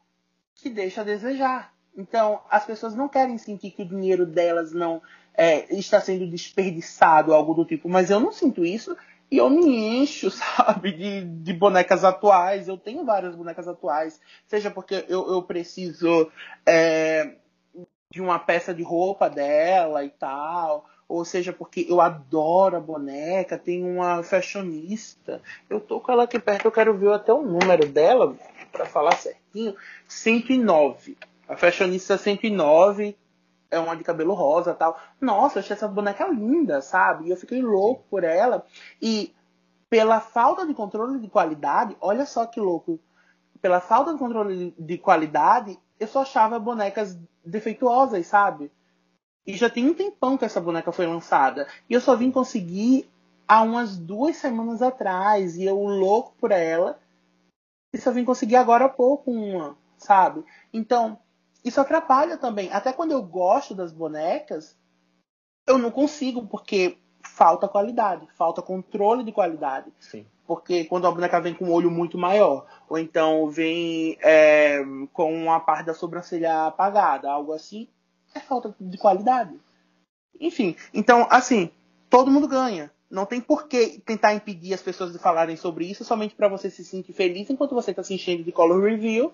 que 0.55 0.69
deixa 0.71 1.01
a 1.01 1.05
desejar. 1.05 1.73
Então, 1.97 2.41
as 2.51 2.65
pessoas 2.65 2.95
não 2.95 3.09
querem 3.09 3.39
sentir 3.39 3.71
que 3.71 3.83
o 3.83 3.89
dinheiro 3.89 4.27
delas 4.27 4.73
não 4.73 5.01
é, 5.33 5.73
está 5.75 6.01
sendo 6.01 6.29
desperdiçado, 6.29 7.33
algo 7.33 7.55
do 7.55 7.65
tipo. 7.65 7.89
Mas 7.89 8.11
eu 8.11 8.21
não 8.21 8.33
sinto 8.33 8.65
isso 8.65 8.97
e 9.31 9.39
eu 9.39 9.51
me 9.51 10.03
encho, 10.03 10.31
sabe, 10.33 10.93
de, 10.93 11.25
de 11.25 11.53
bonecas 11.53 12.05
atuais. 12.05 12.69
Eu 12.69 12.77
tenho 12.77 13.05
várias 13.05 13.35
bonecas 13.35 13.67
atuais, 13.67 14.21
seja 14.47 14.71
porque 14.71 15.05
eu, 15.09 15.33
eu 15.33 15.43
preciso 15.43 16.31
é, 16.67 17.35
de 18.11 18.21
uma 18.21 18.39
peça 18.39 18.73
de 18.73 18.83
roupa 18.83 19.29
dela 19.29 20.05
e 20.05 20.11
tal, 20.11 20.89
ou 21.09 21.25
seja 21.25 21.53
porque 21.53 21.87
eu 21.89 22.01
adoro 22.01 22.77
a 22.77 22.81
boneca. 22.81 23.59
Tem 23.59 23.83
uma 23.85 24.23
fashionista, 24.23 25.43
eu 25.69 25.81
tô 25.81 26.01
com 26.01 26.13
ela 26.13 26.25
aqui 26.25 26.39
perto, 26.39 26.67
eu 26.67 26.73
quero 26.73 26.97
ver 26.97 27.13
até 27.13 27.33
o 27.33 27.43
número 27.43 27.87
dela 27.89 28.37
para 28.71 28.87
falar 28.87 29.17
certinho. 29.17 29.75
109. 30.07 31.17
A 31.49 31.57
fashionista 31.57 32.17
109 32.17 33.17
é 33.75 33.81
uma 33.81 33.97
de 33.97 34.05
cabelo 34.05 34.35
rosa 34.35 34.75
tal. 34.75 34.99
Nossa, 35.21 35.59
eu 35.59 35.61
achei 35.61 35.75
essa 35.75 35.89
boneca 35.89 36.27
linda, 36.29 36.81
sabe? 36.81 37.27
E 37.27 37.31
eu 37.31 37.37
fiquei 37.37 37.61
louco 37.61 38.05
por 38.09 38.25
ela. 38.25 38.65
E 39.01 39.35
pela 39.91 40.21
falta 40.21 40.67
de 40.67 40.75
controle 40.75 41.19
de 41.19 41.29
qualidade, 41.29 41.97
olha 42.01 42.27
só 42.27 42.47
que 42.47 42.61
louco. 42.61 42.99
Pela 43.61 43.81
falta 43.81 44.13
de 44.13 44.19
controle 44.19 44.75
de 44.79 44.99
qualidade, 44.99 45.79
eu 45.99 46.07
só 46.07 46.23
achava 46.23 46.59
bonecas 46.59 47.19
defeituosas, 47.45 48.27
sabe? 48.27 48.71
E 49.47 49.55
já 49.55 49.69
tem 49.69 49.89
um 49.89 49.95
tempão 49.95 50.39
que 50.39 50.45
essa 50.45 50.61
boneca 50.61 50.91
foi 50.91 51.07
lançada. 51.07 51.67
E 51.89 51.95
eu 51.95 52.01
só 52.01 52.17
vim 52.17 52.31
conseguir 52.31 53.11
há 53.47 53.63
umas 53.63 53.97
duas 53.97 54.37
semanas 54.37 54.81
atrás. 54.83 55.57
E 55.57 55.65
eu 55.65 55.79
louco 55.79 56.35
por 56.41 56.51
ela. 56.51 56.99
E 57.93 57.99
só 57.99 58.11
vim 58.11 58.25
conseguir 58.25 58.57
agora 58.57 58.87
há 58.87 58.89
pouco 58.89 59.31
uma, 59.31 59.77
sabe? 59.97 60.45
Então, 60.73 61.19
isso 61.65 61.81
atrapalha 61.81 62.37
também. 62.37 62.71
Até 62.73 62.93
quando 62.93 63.13
eu 63.13 63.23
gosto 63.23 63.75
das 63.75 63.91
bonecas, 63.91 64.77
eu 65.67 65.79
não 65.79 65.91
consigo, 65.91 66.47
porque 66.47 66.99
falta 67.23 67.67
qualidade, 67.67 68.29
falta 68.37 68.61
controle 68.61 69.25
de 69.25 69.33
qualidade. 69.33 69.91
Sim. 69.99 70.27
Porque 70.47 70.85
quando 70.85 71.07
a 71.07 71.11
boneca 71.11 71.41
vem 71.41 71.55
com 71.55 71.65
um 71.65 71.73
olho 71.73 71.91
muito 71.91 72.19
maior, 72.19 72.67
ou 72.89 72.99
então 72.99 73.49
vem 73.49 74.19
é, 74.21 74.85
com 75.13 75.33
uma 75.33 75.59
parte 75.59 75.87
da 75.87 75.95
sobrancelha 75.95 76.67
apagada, 76.67 77.31
algo 77.31 77.53
assim, 77.53 77.89
é 78.35 78.41
falta 78.41 78.75
de 78.79 78.99
qualidade. 78.99 79.59
Enfim, 80.39 80.77
então, 80.93 81.27
assim, 81.31 81.71
todo 82.11 82.31
mundo 82.31 82.47
ganha. 82.47 82.91
Não 83.11 83.25
tem 83.25 83.41
por 83.41 83.69
que 83.69 84.01
tentar 84.05 84.35
impedir 84.35 84.75
as 84.75 84.83
pessoas 84.83 85.13
de 85.13 85.19
falarem 85.19 85.57
sobre 85.57 85.87
isso 85.87 86.05
somente 86.05 86.35
para 86.35 86.49
você 86.49 86.69
se 86.69 86.85
sentir 86.85 87.13
feliz 87.13 87.49
enquanto 87.49 87.75
você 87.75 87.93
está 87.93 88.03
se 88.03 88.13
enchendo 88.13 88.43
de 88.43 88.53
color 88.53 88.83
review 88.83 89.33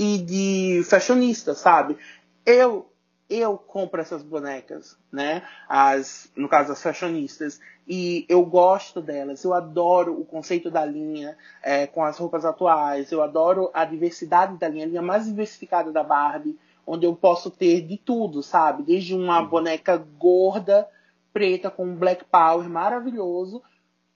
e 0.00 0.16
de 0.16 0.82
fashionista, 0.84 1.54
sabe? 1.54 1.98
Eu 2.46 2.86
eu 3.28 3.56
compro 3.56 4.00
essas 4.00 4.24
bonecas, 4.24 4.98
né? 5.12 5.44
As, 5.68 6.32
no 6.34 6.48
caso, 6.48 6.72
as 6.72 6.82
fashionistas. 6.82 7.60
E 7.86 8.26
eu 8.28 8.44
gosto 8.44 9.00
delas. 9.00 9.44
Eu 9.44 9.54
adoro 9.54 10.18
o 10.18 10.24
conceito 10.24 10.68
da 10.68 10.84
linha 10.84 11.36
é, 11.62 11.86
com 11.86 12.02
as 12.02 12.18
roupas 12.18 12.44
atuais. 12.44 13.12
Eu 13.12 13.22
adoro 13.22 13.70
a 13.72 13.84
diversidade 13.84 14.56
da 14.56 14.68
linha, 14.68 14.84
a 14.84 14.88
linha 14.88 15.02
mais 15.02 15.26
diversificada 15.26 15.92
da 15.92 16.02
Barbie, 16.02 16.58
onde 16.84 17.06
eu 17.06 17.14
posso 17.14 17.50
ter 17.50 17.82
de 17.82 17.96
tudo, 17.96 18.42
sabe? 18.42 18.82
Desde 18.82 19.14
uma 19.14 19.40
boneca 19.42 19.96
gorda, 19.96 20.88
preta, 21.32 21.70
com 21.70 21.84
um 21.84 21.94
black 21.94 22.24
power 22.24 22.68
maravilhoso, 22.68 23.62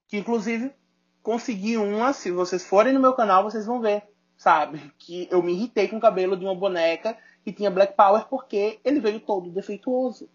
que 0.08 0.16
inclusive 0.16 0.72
consegui 1.22 1.76
uma. 1.76 2.12
Se 2.12 2.32
vocês 2.32 2.64
forem 2.66 2.92
no 2.92 3.00
meu 3.00 3.12
canal, 3.12 3.44
vocês 3.44 3.64
vão 3.64 3.80
ver 3.80 4.02
sabe? 4.36 4.92
Que 4.98 5.28
eu 5.30 5.42
me 5.42 5.52
irritei 5.52 5.88
com 5.88 5.96
o 5.96 6.00
cabelo 6.00 6.36
de 6.36 6.44
uma 6.44 6.54
boneca 6.54 7.16
que 7.44 7.52
tinha 7.52 7.70
Black 7.70 7.94
Power 7.94 8.26
porque 8.26 8.80
ele 8.84 9.00
veio 9.00 9.20
todo 9.20 9.50
defeituoso. 9.50 10.28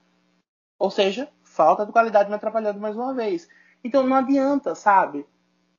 Ou 0.77 0.89
seja, 0.89 1.29
falta 1.43 1.85
de 1.85 1.91
qualidade 1.91 2.29
me 2.29 2.35
atrapalhando 2.35 2.79
mais 2.79 2.95
uma 2.95 3.13
vez. 3.13 3.49
Então 3.83 4.05
não 4.05 4.15
adianta, 4.15 4.75
sabe? 4.75 5.25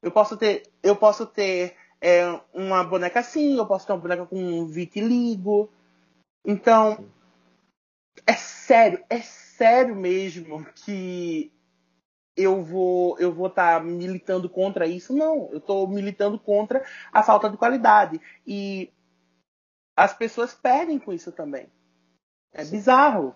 Eu 0.03 0.11
posso 0.11 0.37
ter, 0.37 0.65
eu 0.83 0.97
posso 0.97 1.27
ter 1.27 1.77
é, 2.01 2.41
uma 2.53 2.83
boneca 2.83 3.21
assim, 3.21 3.57
eu 3.57 3.67
posso 3.67 3.87
ter 3.87 3.93
uma 3.93 4.01
boneca 4.01 4.27
com 4.27 4.67
vitiligo. 4.67 5.71
Então, 6.45 7.07
é 8.27 8.33
sério, 8.35 9.05
é 9.09 9.21
sério 9.21 9.95
mesmo 9.95 10.65
que 10.75 11.53
eu 12.43 12.63
vou 12.63 13.19
eu 13.19 13.33
vou 13.33 13.49
estar 13.49 13.79
tá 13.79 13.85
militando 13.85 14.49
contra 14.49 14.87
isso. 14.87 15.13
Não, 15.13 15.49
eu 15.53 15.59
estou 15.59 15.87
militando 15.87 16.39
contra 16.39 16.85
a 17.13 17.23
falta 17.23 17.49
de 17.49 17.57
qualidade. 17.57 18.21
E 18.47 18.91
as 19.97 20.15
pessoas 20.15 20.55
perdem 20.55 20.99
com 20.99 21.13
isso 21.13 21.31
também. 21.31 21.67
É 22.53 22.65
Sim. 22.65 22.73
bizarro. 22.73 23.35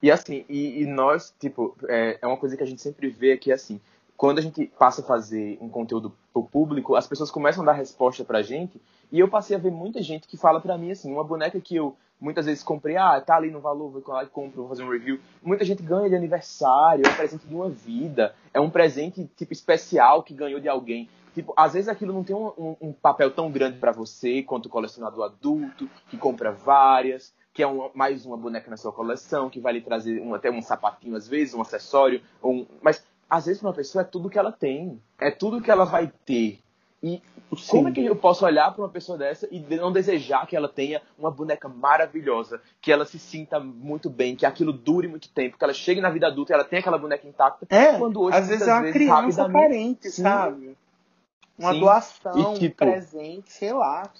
E 0.00 0.10
assim, 0.10 0.44
e, 0.48 0.82
e 0.82 0.86
nós, 0.86 1.34
tipo, 1.40 1.76
é, 1.88 2.18
é, 2.22 2.26
uma 2.26 2.36
coisa 2.36 2.56
que 2.56 2.62
a 2.62 2.66
gente 2.66 2.80
sempre 2.80 3.08
vê 3.08 3.32
aqui 3.32 3.50
assim, 3.50 3.80
quando 4.16 4.38
a 4.38 4.42
gente 4.42 4.66
passa 4.78 5.00
a 5.00 5.04
fazer 5.04 5.58
um 5.60 5.68
conteúdo 5.68 6.14
pro 6.32 6.44
público, 6.44 6.94
as 6.94 7.06
pessoas 7.06 7.30
começam 7.30 7.62
a 7.62 7.66
dar 7.66 7.72
resposta 7.72 8.24
pra 8.24 8.42
gente, 8.42 8.80
e 9.10 9.18
eu 9.18 9.28
passei 9.28 9.56
a 9.56 9.58
ver 9.58 9.72
muita 9.72 10.00
gente 10.00 10.28
que 10.28 10.36
fala 10.36 10.60
pra 10.60 10.78
mim 10.78 10.92
assim, 10.92 11.12
uma 11.12 11.24
boneca 11.24 11.60
que 11.60 11.74
eu 11.74 11.96
muitas 12.20 12.46
vezes 12.46 12.62
comprei, 12.62 12.96
ah, 12.96 13.20
tá 13.20 13.36
ali 13.36 13.50
no 13.50 13.60
valor, 13.60 13.90
vou 13.90 14.02
lá 14.06 14.24
e 14.24 14.26
compro, 14.26 14.62
vou 14.62 14.68
fazer 14.68 14.82
um 14.82 14.90
review. 14.90 15.20
Muita 15.42 15.64
gente 15.64 15.82
ganha 15.82 16.08
de 16.08 16.16
aniversário, 16.16 17.06
é 17.06 17.10
um 17.10 17.16
presente 17.16 17.46
de 17.46 17.54
uma 17.54 17.68
vida, 17.68 18.34
é 18.52 18.60
um 18.60 18.70
presente, 18.70 19.28
tipo, 19.36 19.52
especial 19.52 20.22
que 20.22 20.34
ganhou 20.34 20.60
de 20.60 20.68
alguém. 20.68 21.08
Tipo, 21.34 21.52
às 21.56 21.74
vezes 21.74 21.88
aquilo 21.88 22.12
não 22.12 22.24
tem 22.24 22.34
um, 22.34 22.48
um, 22.58 22.76
um 22.80 22.92
papel 22.92 23.30
tão 23.30 23.50
grande 23.50 23.78
para 23.78 23.92
você 23.92 24.42
quanto 24.42 24.66
o 24.66 24.70
colecionador 24.70 25.24
adulto, 25.24 25.88
que 26.08 26.16
compra 26.16 26.50
várias, 26.50 27.32
que 27.52 27.62
é 27.62 27.66
uma, 27.66 27.90
mais 27.94 28.26
uma 28.26 28.36
boneca 28.36 28.70
na 28.70 28.76
sua 28.76 28.92
coleção, 28.92 29.48
que 29.48 29.60
vai 29.60 29.74
lhe 29.74 29.80
trazer 29.80 30.20
um, 30.20 30.34
até 30.34 30.50
um 30.50 30.62
sapatinho 30.62 31.16
às 31.16 31.28
vezes, 31.28 31.54
um 31.54 31.60
acessório, 31.60 32.20
um, 32.42 32.66
mas 32.82 33.04
às 33.28 33.46
vezes 33.46 33.62
uma 33.62 33.72
pessoa 33.72 34.02
é 34.02 34.04
tudo 34.04 34.30
que 34.30 34.38
ela 34.38 34.50
tem, 34.50 35.00
é 35.18 35.30
tudo 35.30 35.60
que 35.60 35.70
ela 35.70 35.84
vai 35.84 36.10
ter. 36.24 36.60
E 37.02 37.22
Sim. 37.56 37.70
como 37.70 37.88
é 37.88 37.92
que 37.92 38.04
eu 38.04 38.16
posso 38.16 38.44
olhar 38.44 38.72
para 38.72 38.82
uma 38.82 38.88
pessoa 38.88 39.16
dessa 39.16 39.48
e 39.50 39.60
não 39.60 39.92
desejar 39.92 40.46
que 40.46 40.56
ela 40.56 40.68
tenha 40.68 41.00
uma 41.16 41.30
boneca 41.30 41.68
maravilhosa, 41.68 42.60
que 42.80 42.92
ela 42.92 43.04
se 43.04 43.18
sinta 43.18 43.60
muito 43.60 44.10
bem, 44.10 44.34
que 44.34 44.44
aquilo 44.44 44.72
dure 44.72 45.06
muito 45.08 45.28
tempo, 45.30 45.56
que 45.56 45.64
ela 45.64 45.72
chegue 45.72 46.00
na 46.00 46.10
vida 46.10 46.26
adulta 46.26 46.52
e 46.52 46.54
ela 46.54 46.64
tenha 46.64 46.80
aquela 46.80 46.98
boneca 46.98 47.26
intacta? 47.26 47.66
É, 47.70 47.96
quando 47.96 48.20
hoje, 48.20 48.36
às 48.36 48.48
vezes 48.48 48.66
é 48.66 48.72
uma 48.72 48.82
vezes, 48.82 48.96
criança 48.96 49.48
carente, 49.48 50.10
Sim. 50.10 50.22
sabe? 50.22 50.76
Uma 51.56 51.72
Sim. 51.72 51.80
doação, 51.80 52.54
e, 52.54 52.58
tipo, 52.58 52.84
um 52.84 52.90
presente, 52.90 53.52
sei 53.52 53.72
lá. 53.72 54.10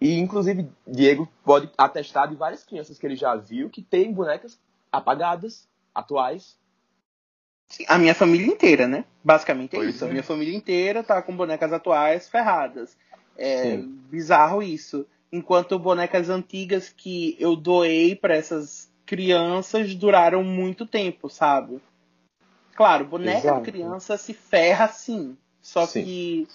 E, 0.00 0.18
inclusive, 0.18 0.68
Diego 0.86 1.28
pode 1.44 1.70
atestar 1.76 2.28
de 2.28 2.36
várias 2.36 2.62
crianças 2.64 2.98
que 2.98 3.06
ele 3.06 3.16
já 3.16 3.34
viu 3.36 3.68
que 3.70 3.82
tem 3.82 4.12
bonecas 4.12 4.58
apagadas, 4.90 5.68
atuais, 5.94 6.56
a 7.88 7.98
minha 7.98 8.14
família 8.14 8.46
inteira, 8.46 8.86
né? 8.86 9.04
Basicamente 9.22 9.74
é 9.74 9.78
pois 9.78 9.94
isso. 9.94 10.04
É. 10.04 10.08
A 10.08 10.10
minha 10.10 10.22
família 10.22 10.56
inteira 10.56 11.02
tá 11.02 11.20
com 11.22 11.36
bonecas 11.36 11.72
atuais 11.72 12.28
ferradas. 12.28 12.96
É 13.36 13.62
Sim. 13.62 13.98
bizarro 14.10 14.62
isso. 14.62 15.06
Enquanto 15.32 15.78
bonecas 15.78 16.30
antigas 16.30 16.88
que 16.88 17.36
eu 17.40 17.56
doei 17.56 18.14
para 18.14 18.36
essas 18.36 18.88
crianças 19.04 19.94
duraram 19.94 20.44
muito 20.44 20.86
tempo, 20.86 21.28
sabe? 21.28 21.80
Claro, 22.76 23.04
boneca 23.04 23.38
Exato. 23.38 23.62
criança 23.62 24.16
se 24.16 24.32
ferra 24.32 24.88
sim. 24.88 25.36
Só 25.60 25.86
sim. 25.86 26.04
que. 26.04 26.48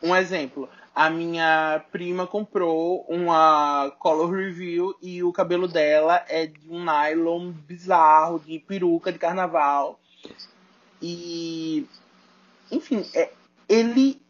Um 0.00 0.14
exemplo 0.14 0.68
a 0.98 1.08
minha 1.08 1.80
prima 1.92 2.26
comprou 2.26 3.06
uma 3.08 3.88
color 4.00 4.32
review 4.34 4.96
e 5.00 5.22
o 5.22 5.32
cabelo 5.32 5.68
dela 5.68 6.24
é 6.28 6.44
de 6.44 6.68
um 6.68 6.84
nylon 6.84 7.52
bizarro, 7.52 8.40
de 8.40 8.58
peruca 8.58 9.12
de 9.12 9.18
carnaval. 9.18 10.00
E. 11.00 11.86
Enfim, 12.72 13.06
é, 13.14 13.30
ele. 13.68 14.20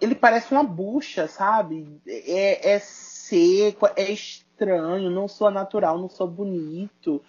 Ele 0.00 0.14
parece 0.14 0.52
uma 0.52 0.62
bucha, 0.62 1.26
sabe? 1.26 2.00
É, 2.06 2.74
é 2.74 2.78
seco, 2.78 3.88
é 3.96 4.12
estranho, 4.12 5.10
não 5.10 5.26
sou 5.26 5.50
natural, 5.50 5.98
não 5.98 6.08
sou 6.08 6.28
bonito. 6.28 7.20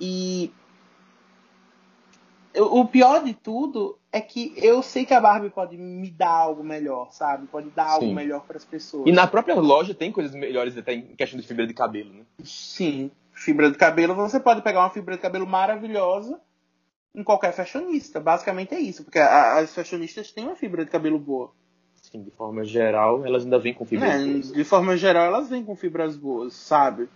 E 0.00 0.50
o 2.60 2.86
pior 2.86 3.24
de 3.24 3.34
tudo 3.34 3.98
é 4.12 4.20
que 4.20 4.54
eu 4.56 4.82
sei 4.82 5.04
que 5.04 5.12
a 5.12 5.20
Barbie 5.20 5.50
pode 5.50 5.76
me 5.76 6.10
dar 6.10 6.30
algo 6.30 6.62
melhor, 6.62 7.10
sabe? 7.10 7.46
Pode 7.46 7.70
dar 7.70 7.86
Sim. 7.86 7.92
algo 7.92 8.14
melhor 8.14 8.44
para 8.46 8.56
as 8.56 8.64
pessoas. 8.64 9.06
E 9.06 9.12
na 9.12 9.26
própria 9.26 9.54
loja 9.56 9.94
tem 9.94 10.12
coisas 10.12 10.32
melhores 10.34 10.76
até 10.76 10.94
em 10.94 11.02
questão 11.16 11.40
de 11.40 11.46
fibra 11.46 11.66
de 11.66 11.74
cabelo, 11.74 12.12
né? 12.12 12.24
Sim, 12.44 13.10
fibra 13.32 13.70
de 13.70 13.76
cabelo. 13.76 14.14
Você 14.14 14.38
pode 14.38 14.62
pegar 14.62 14.80
uma 14.80 14.90
fibra 14.90 15.16
de 15.16 15.22
cabelo 15.22 15.46
maravilhosa 15.46 16.40
em 17.14 17.24
qualquer 17.24 17.52
fashionista. 17.52 18.20
Basicamente 18.20 18.74
é 18.74 18.80
isso, 18.80 19.04
porque 19.04 19.18
as 19.18 19.74
fashionistas 19.74 20.30
têm 20.30 20.44
uma 20.44 20.56
fibra 20.56 20.84
de 20.84 20.90
cabelo 20.90 21.18
boa. 21.18 21.52
Sim, 21.94 22.22
de 22.22 22.30
forma 22.30 22.64
geral, 22.64 23.24
elas 23.26 23.44
ainda 23.44 23.58
vêm 23.58 23.74
com 23.74 23.84
fibras 23.84 24.12
é, 24.12 24.24
boas. 24.24 24.52
De 24.52 24.64
forma 24.64 24.96
geral, 24.96 25.24
elas 25.26 25.48
vêm 25.48 25.64
com 25.64 25.74
fibras 25.74 26.16
boas, 26.16 26.52
sabe? 26.54 27.08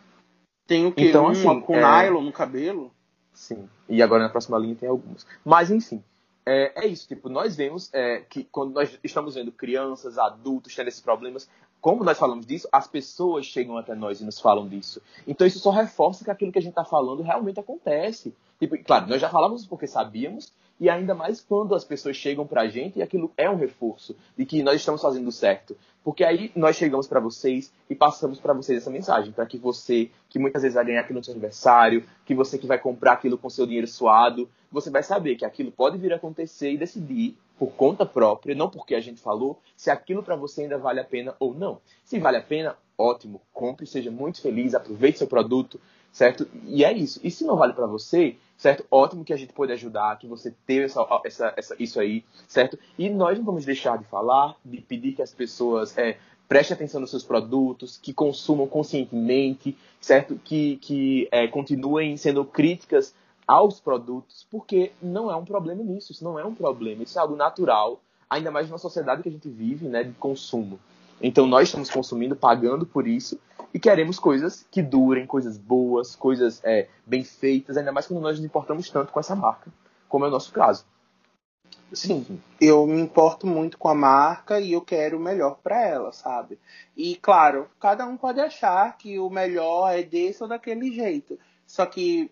Tem 0.67 0.85
o 0.87 0.93
que? 0.93 1.09
Então, 1.09 1.25
uma 1.25 1.33
assim, 1.33 1.61
com 1.61 1.77
é... 1.77 2.03
nylon 2.03 2.23
no 2.23 2.33
cabelo. 2.33 2.93
Sim. 3.39 3.69
E 3.89 4.03
agora 4.03 4.25
na 4.25 4.29
próxima 4.29 4.59
linha 4.59 4.75
tem 4.75 4.89
algumas. 4.89 5.25
Mas, 5.45 5.71
enfim. 5.71 6.03
É, 6.45 6.85
é 6.85 6.87
isso, 6.87 7.07
tipo, 7.07 7.29
nós 7.29 7.55
vemos 7.55 7.89
é, 7.93 8.21
que 8.21 8.43
quando 8.45 8.73
nós 8.73 8.99
estamos 9.05 9.35
vendo 9.35 9.53
crianças, 9.53 10.19
adultos 10.19 10.75
tendo 10.75 10.89
esses 10.89 11.01
problemas, 11.01 11.49
como 11.81 12.03
nós 12.03 12.19
falamos 12.19 12.47
disso, 12.47 12.67
as 12.73 12.87
pessoas 12.87 13.47
chegam 13.47 13.77
até 13.77 13.95
nós 13.95 14.21
e 14.21 14.25
nos 14.25 14.41
falam 14.41 14.67
disso. 14.67 15.01
Então 15.27 15.47
isso 15.47 15.59
só 15.59 15.71
reforça 15.71 16.25
que 16.25 16.31
aquilo 16.31 16.51
que 16.51 16.59
a 16.59 16.63
gente 16.63 16.73
está 16.73 16.85
falando 16.85 17.23
realmente 17.23 17.61
acontece. 17.61 18.35
Tipo, 18.59 18.77
claro, 18.83 19.09
nós 19.09 19.21
já 19.21 19.29
falávamos 19.29 19.67
porque 19.67 19.87
sabíamos, 19.87 20.53
e 20.81 20.89
ainda 20.89 21.15
mais 21.15 21.41
quando 21.41 21.75
as 21.75 21.85
pessoas 21.85 22.17
chegam 22.17 22.47
para 22.47 22.63
a 22.63 22.69
gente 22.69 22.99
e 22.99 23.03
aquilo 23.03 23.33
é 23.37 23.51
um 23.51 23.57
reforço 23.57 24.17
de 24.37 24.47
que 24.47 24.63
nós 24.63 24.77
estamos 24.77 25.03
fazendo 25.03 25.31
certo. 25.33 25.77
Porque 26.05 26.25
aí 26.25 26.53
nós 26.55 26.77
chegamos 26.77 27.07
para 27.07 27.21
vocês 27.21 27.73
e 27.91 27.95
passamos 27.95 28.39
para 28.39 28.53
vocês 28.53 28.79
essa 28.79 28.91
mensagem, 28.91 29.33
para 29.33 29.45
que 29.45 29.59
você, 29.59 30.11
que 30.29 30.39
muitas 30.39 30.63
vezes 30.63 30.77
vai 30.77 30.85
ganhar 30.85 31.01
aquilo 31.01 31.19
no 31.19 31.25
seu 31.25 31.33
aniversário, 31.33 32.05
que 32.25 32.35
você 32.35 32.57
que 32.57 32.67
vai 32.67 32.79
comprar 32.79 33.15
aquilo 33.15 33.37
com 33.37 33.51
seu 33.51 33.67
dinheiro 33.67 33.89
suado, 33.89 34.49
você 34.71 34.89
vai 34.89 35.03
saber 35.03 35.37
que 35.37 35.45
aquilo 35.45 35.73
pode 35.73 35.99
vir 35.99 36.13
a 36.13 36.17
acontecer 36.17 36.73
e 36.73 36.79
decidir 36.79 37.37
por 37.59 37.73
conta 37.73 38.07
própria, 38.07 38.55
não 38.55 38.71
porque 38.71 38.95
a 38.95 39.01
gente 39.01 39.21
falou, 39.21 39.59
se 39.77 39.91
aquilo 39.91 40.23
para 40.23 40.37
você 40.37 40.63
ainda 40.63 40.79
vale 40.79 41.01
a 41.01 41.05
pena 41.05 41.35
ou 41.41 41.53
não. 41.53 41.81
Se 42.05 42.19
vale 42.21 42.37
a 42.37 42.43
pena, 42.43 42.77
ótimo, 42.97 43.41
compre, 43.53 43.85
seja 43.85 44.13
muito 44.13 44.41
feliz, 44.41 44.75
aproveite 44.75 45.19
seu 45.19 45.27
produto, 45.27 45.81
certo? 46.19 46.49
E 46.65 46.85
é 46.85 46.93
isso. 46.93 47.21
E 47.23 47.31
se 47.31 47.45
não 47.45 47.57
vale 47.57 47.73
para 47.73 47.87
você, 47.87 48.35
certo? 48.57 48.85
Ótimo 48.91 49.25
que 49.25 49.33
a 49.33 49.37
gente 49.37 49.53
pode 49.53 49.71
ajudar, 49.71 50.19
que 50.19 50.27
você 50.27 50.53
teve 50.67 50.87
essa, 50.87 51.07
essa, 51.25 51.55
essa, 51.57 51.77
isso 51.79 52.01
aí, 52.01 52.25
certo? 52.49 52.77
E 52.99 53.09
nós 53.09 53.39
não 53.39 53.45
vamos 53.45 53.65
deixar 53.65 53.97
de 53.97 54.05
falar, 54.05 54.57
de 54.65 54.81
pedir 54.81 55.13
que 55.13 55.23
as 55.23 55.33
pessoas 55.33 55.97
é, 55.97 56.19
prestem 56.49 56.75
atenção 56.75 57.01
nos 57.01 57.11
seus 57.11 57.23
produtos, 57.23 57.97
que 58.03 58.13
consumam 58.13 58.67
conscientemente, 58.67 59.79
certo? 60.01 60.35
Que, 60.43 60.77
que 60.79 61.29
é, 61.31 61.47
continuem 61.47 62.17
sendo 62.17 62.45
críticas 62.45 63.15
aos 63.47 63.79
produtos, 63.79 64.45
porque 64.51 64.91
não 65.01 65.31
é 65.31 65.37
um 65.37 65.45
problema 65.45 65.85
nisso, 65.85 66.11
isso 66.11 66.25
não 66.25 66.37
é 66.37 66.45
um 66.45 66.55
problema, 66.55 67.05
isso 67.05 67.17
é 67.17 67.23
algo 67.23 67.37
natural, 67.37 68.01
ainda 68.29 68.51
mais 68.51 68.67
numa 68.67 68.77
sociedade 68.77 69.23
que 69.23 69.29
a 69.29 69.33
gente 69.33 69.49
vive, 69.49 69.87
né, 69.87 70.03
de 70.03 70.15
consumo. 70.15 70.81
Então 71.21 71.47
nós 71.47 71.69
estamos 71.69 71.91
consumindo, 71.91 72.37
pagando 72.37 72.87
por 72.87 73.07
isso, 73.07 73.39
e 73.73 73.79
queremos 73.79 74.19
coisas 74.19 74.67
que 74.71 74.83
durem, 74.83 75.27
coisas 75.27 75.59
boas, 75.59 76.17
coisas 76.17 76.61
é, 76.65 76.89
bem 77.07 77.23
feitas, 77.25 77.77
ainda 77.77 77.93
mais 77.93 78.07
quando 78.07 78.21
nós 78.21 78.37
nos 78.37 78.47
importamos 78.47 78.89
tanto 78.89 79.13
com 79.13 79.21
essa 79.21 79.35
marca, 79.35 79.71
como 80.09 80.25
é 80.25 80.29
o 80.29 80.31
nosso 80.31 80.53
caso. 80.53 80.85
Sim, 81.93 82.41
eu 82.61 82.87
me 82.87 83.01
importo 83.01 83.47
muito 83.47 83.79
com 83.79 83.89
a 83.89 83.95
marca 83.95 84.61
e 84.61 84.73
eu 84.73 84.81
quero 84.83 85.17
o 85.17 85.21
melhor 85.21 85.59
para 85.63 85.81
ela, 85.81 86.13
sabe? 86.13 86.59
E 86.97 87.17
claro, 87.17 87.69
cada 87.81 88.07
um 88.07 88.17
pode 88.17 88.41
achar 88.41 88.97
que 88.99 89.19
o 89.19 89.31
melhor 89.31 89.91
é 89.91 90.03
desse 90.03 90.43
ou 90.43 90.49
daquele 90.49 90.93
jeito. 90.93 91.39
Só 91.67 91.87
que 91.87 92.31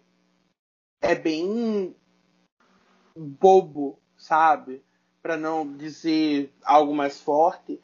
é 1.01 1.15
bem 1.15 1.95
bobo, 3.17 3.99
sabe? 4.17 4.83
Para 5.23 5.39
não 5.39 5.77
dizer 5.77 6.53
algo 6.63 6.95
mais 6.95 7.21
forte, 7.21 7.81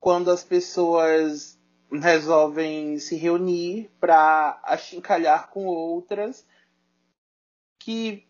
quando 0.00 0.30
as 0.30 0.44
pessoas 0.44 1.58
resolvem 1.90 2.98
se 2.98 3.16
reunir 3.16 3.90
para 3.98 4.60
achincalhar 4.62 5.48
com 5.50 5.66
outras 5.66 6.46
que 7.78 8.26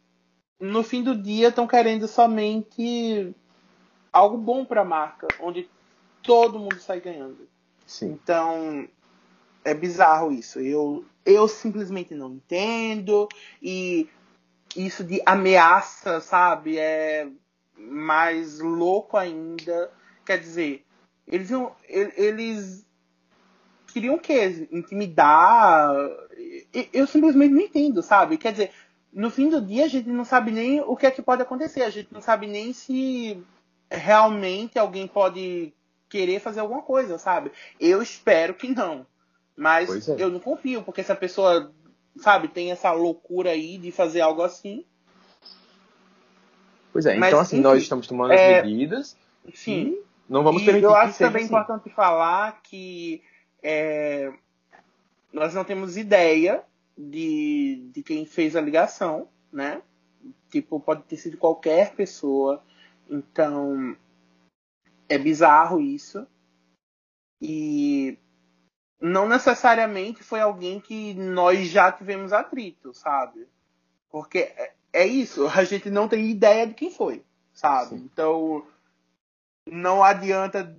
no 0.60 0.82
fim 0.82 1.02
do 1.02 1.16
dia 1.16 1.48
estão 1.48 1.66
querendo 1.66 2.06
somente 2.06 3.34
algo 4.12 4.36
bom 4.36 4.64
para 4.64 4.82
a 4.82 4.84
marca, 4.84 5.26
onde 5.40 5.68
todo 6.22 6.58
mundo 6.58 6.78
sai 6.78 7.00
ganhando. 7.00 7.48
Sim. 7.86 8.10
Então 8.12 8.88
é 9.64 9.74
bizarro 9.74 10.30
isso. 10.32 10.60
Eu 10.60 11.04
eu 11.24 11.46
simplesmente 11.46 12.14
não 12.14 12.34
entendo 12.34 13.28
e 13.62 14.08
isso 14.74 15.04
de 15.04 15.20
ameaça, 15.26 16.20
sabe, 16.20 16.78
é 16.78 17.28
mais 17.76 18.60
louco 18.60 19.16
ainda. 19.16 19.90
Quer 20.24 20.38
dizer, 20.38 20.86
eles 21.30 21.50
eles 21.88 22.86
queriam 23.92 24.14
o 24.14 24.18
quê? 24.18 24.68
Intimidar? 24.72 25.94
Eu 26.92 27.06
simplesmente 27.06 27.52
não 27.52 27.60
entendo, 27.60 28.02
sabe? 28.02 28.38
Quer 28.38 28.52
dizer, 28.52 28.70
no 29.12 29.30
fim 29.30 29.48
do 29.48 29.60
dia 29.60 29.84
a 29.84 29.88
gente 29.88 30.08
não 30.08 30.24
sabe 30.24 30.50
nem 30.50 30.80
o 30.80 30.96
que 30.96 31.06
é 31.06 31.10
que 31.10 31.22
pode 31.22 31.42
acontecer. 31.42 31.82
A 31.82 31.90
gente 31.90 32.08
não 32.12 32.20
sabe 32.20 32.46
nem 32.46 32.72
se 32.72 33.42
realmente 33.90 34.78
alguém 34.78 35.06
pode 35.06 35.72
querer 36.08 36.40
fazer 36.40 36.60
alguma 36.60 36.82
coisa, 36.82 37.18
sabe? 37.18 37.52
Eu 37.78 38.02
espero 38.02 38.54
que 38.54 38.68
não. 38.68 39.06
Mas 39.56 40.08
é. 40.08 40.16
eu 40.18 40.30
não 40.30 40.38
confio, 40.38 40.82
porque 40.82 41.02
se 41.02 41.10
a 41.10 41.16
pessoa, 41.16 41.72
sabe, 42.16 42.48
tem 42.48 42.70
essa 42.70 42.92
loucura 42.92 43.50
aí 43.50 43.76
de 43.76 43.90
fazer 43.90 44.20
algo 44.20 44.42
assim. 44.42 44.84
Pois 46.92 47.04
é, 47.06 47.16
Mas, 47.16 47.28
então 47.28 47.40
assim, 47.40 47.56
enfim, 47.56 47.62
nós 47.64 47.82
estamos 47.82 48.06
tomando 48.06 48.32
é... 48.32 48.60
as 48.60 48.66
medidas. 48.66 49.16
Sim. 49.52 49.98
Não 50.28 50.42
vamos 50.42 50.62
permitir. 50.62 50.84
Eu 50.84 50.94
acho 50.94 51.18
também 51.18 51.44
assim. 51.44 51.54
importante 51.54 51.90
falar 51.90 52.60
que 52.62 53.22
é, 53.62 54.32
nós 55.32 55.54
não 55.54 55.64
temos 55.64 55.96
ideia 55.96 56.62
de, 56.96 57.88
de 57.92 58.02
quem 58.02 58.26
fez 58.26 58.54
a 58.54 58.60
ligação, 58.60 59.28
né? 59.52 59.80
Tipo, 60.50 60.80
pode 60.80 61.02
ter 61.04 61.16
sido 61.16 61.36
qualquer 61.36 61.94
pessoa. 61.94 62.62
Então, 63.08 63.96
é 65.08 65.16
bizarro 65.16 65.80
isso. 65.80 66.26
E 67.40 68.18
não 69.00 69.28
necessariamente 69.28 70.22
foi 70.22 70.40
alguém 70.40 70.80
que 70.80 71.14
nós 71.14 71.68
já 71.68 71.90
tivemos 71.92 72.32
atrito, 72.32 72.92
sabe? 72.92 73.46
Porque 74.10 74.38
é, 74.38 74.72
é 74.92 75.06
isso, 75.06 75.46
a 75.46 75.64
gente 75.64 75.88
não 75.90 76.08
tem 76.08 76.30
ideia 76.30 76.66
de 76.66 76.74
quem 76.74 76.90
foi, 76.90 77.22
sabe? 77.52 77.90
Sim. 77.90 78.08
Então, 78.12 78.66
não 79.70 80.02
adianta 80.02 80.76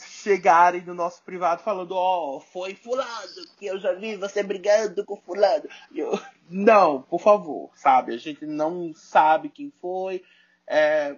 chegarem 0.00 0.82
no 0.82 0.94
nosso 0.94 1.22
privado 1.22 1.62
falando, 1.62 1.92
ó, 1.92 2.36
oh, 2.36 2.40
foi 2.40 2.74
fulano, 2.74 3.46
que 3.58 3.66
eu 3.66 3.78
já 3.78 3.92
vi 3.94 4.16
você 4.16 4.42
brigando 4.42 5.04
com 5.04 5.16
fulano. 5.16 5.64
Eu, 5.94 6.18
não, 6.48 7.02
por 7.02 7.20
favor, 7.20 7.70
sabe? 7.74 8.14
A 8.14 8.18
gente 8.18 8.46
não 8.46 8.92
sabe 8.94 9.48
quem 9.48 9.72
foi. 9.80 10.22
É, 10.66 11.16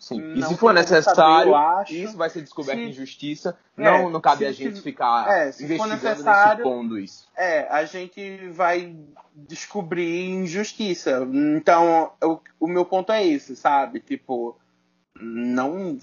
Sim. 0.00 0.32
E 0.32 0.42
se 0.42 0.56
for 0.56 0.72
necessário, 0.72 1.52
saber, 1.52 1.92
isso 1.92 2.16
vai 2.16 2.30
ser 2.30 2.40
descoberto 2.40 2.78
se, 2.78 2.84
em 2.86 2.92
justiça. 2.92 3.58
É, 3.76 3.82
não, 3.82 4.08
não 4.08 4.20
cabe 4.20 4.46
a 4.46 4.52
gente 4.52 4.76
se, 4.76 4.82
ficar 4.82 5.30
é, 5.30 5.52
se 5.52 5.62
investigando 5.62 6.06
e 6.06 6.56
supondo 6.56 6.98
isso. 6.98 7.28
É, 7.36 7.68
a 7.68 7.84
gente 7.84 8.48
vai 8.48 8.96
descobrir 9.34 10.30
em 10.30 10.46
justiça. 10.46 11.28
Então, 11.54 12.12
eu, 12.18 12.42
o 12.58 12.66
meu 12.66 12.86
ponto 12.86 13.12
é 13.12 13.26
esse, 13.26 13.54
sabe? 13.54 14.00
Tipo, 14.00 14.58
não 15.18 15.98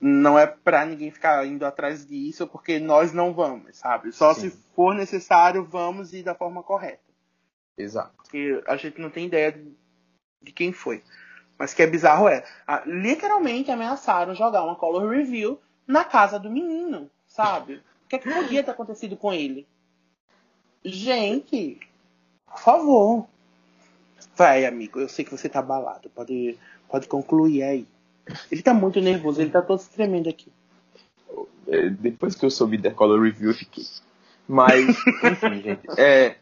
não 0.00 0.38
é 0.38 0.46
para 0.46 0.86
ninguém 0.86 1.10
ficar 1.10 1.44
indo 1.44 1.66
atrás 1.66 2.06
disso, 2.06 2.46
porque 2.46 2.78
nós 2.78 3.12
não 3.12 3.34
vamos, 3.34 3.76
sabe? 3.76 4.12
Só 4.12 4.32
Sim. 4.32 4.50
se 4.50 4.56
for 4.74 4.94
necessário, 4.94 5.64
vamos 5.64 6.14
ir 6.14 6.22
da 6.22 6.36
forma 6.36 6.62
correta. 6.62 7.02
Exato. 7.76 8.12
Porque 8.16 8.62
a 8.66 8.76
gente 8.76 9.00
não 9.00 9.10
tem 9.10 9.26
ideia 9.26 9.60
de 10.40 10.52
quem 10.52 10.72
foi. 10.72 11.02
Mas 11.58 11.74
que 11.74 11.82
é 11.82 11.86
bizarro 11.86 12.28
é, 12.28 12.44
literalmente 12.86 13.72
ameaçaram 13.72 14.34
jogar 14.34 14.62
uma 14.62 14.76
color 14.76 15.10
review 15.10 15.60
na 15.84 16.04
casa 16.04 16.38
do 16.38 16.50
menino, 16.50 17.10
sabe? 17.26 17.82
O 18.04 18.08
que, 18.08 18.16
é 18.16 18.18
que 18.20 18.32
podia 18.32 18.62
ter 18.62 18.70
acontecido 18.70 19.16
com 19.16 19.32
ele? 19.32 19.66
Gente, 20.84 21.80
por 22.46 22.60
favor. 22.60 23.26
Vai, 24.36 24.64
amigo, 24.64 25.00
eu 25.00 25.08
sei 25.08 25.24
que 25.24 25.32
você 25.32 25.48
tá 25.48 25.58
abalado. 25.58 26.08
Pode, 26.10 26.56
pode 26.88 27.08
concluir 27.08 27.64
aí. 27.64 27.86
Ele 28.50 28.62
tá 28.62 28.74
muito 28.74 29.00
nervoso, 29.00 29.40
ele 29.40 29.50
tá 29.50 29.62
todo 29.62 29.82
tremendo 29.94 30.28
aqui. 30.28 30.50
É, 31.66 31.90
depois 31.90 32.34
que 32.34 32.44
eu 32.44 32.50
soube 32.50 32.78
da 32.78 32.90
Color 32.90 33.22
Review, 33.22 33.50
eu 33.50 33.54
fiquei. 33.54 33.84
Mas, 34.46 34.88
enfim, 35.22 35.62
gente. 35.62 36.00
É, 36.00 36.36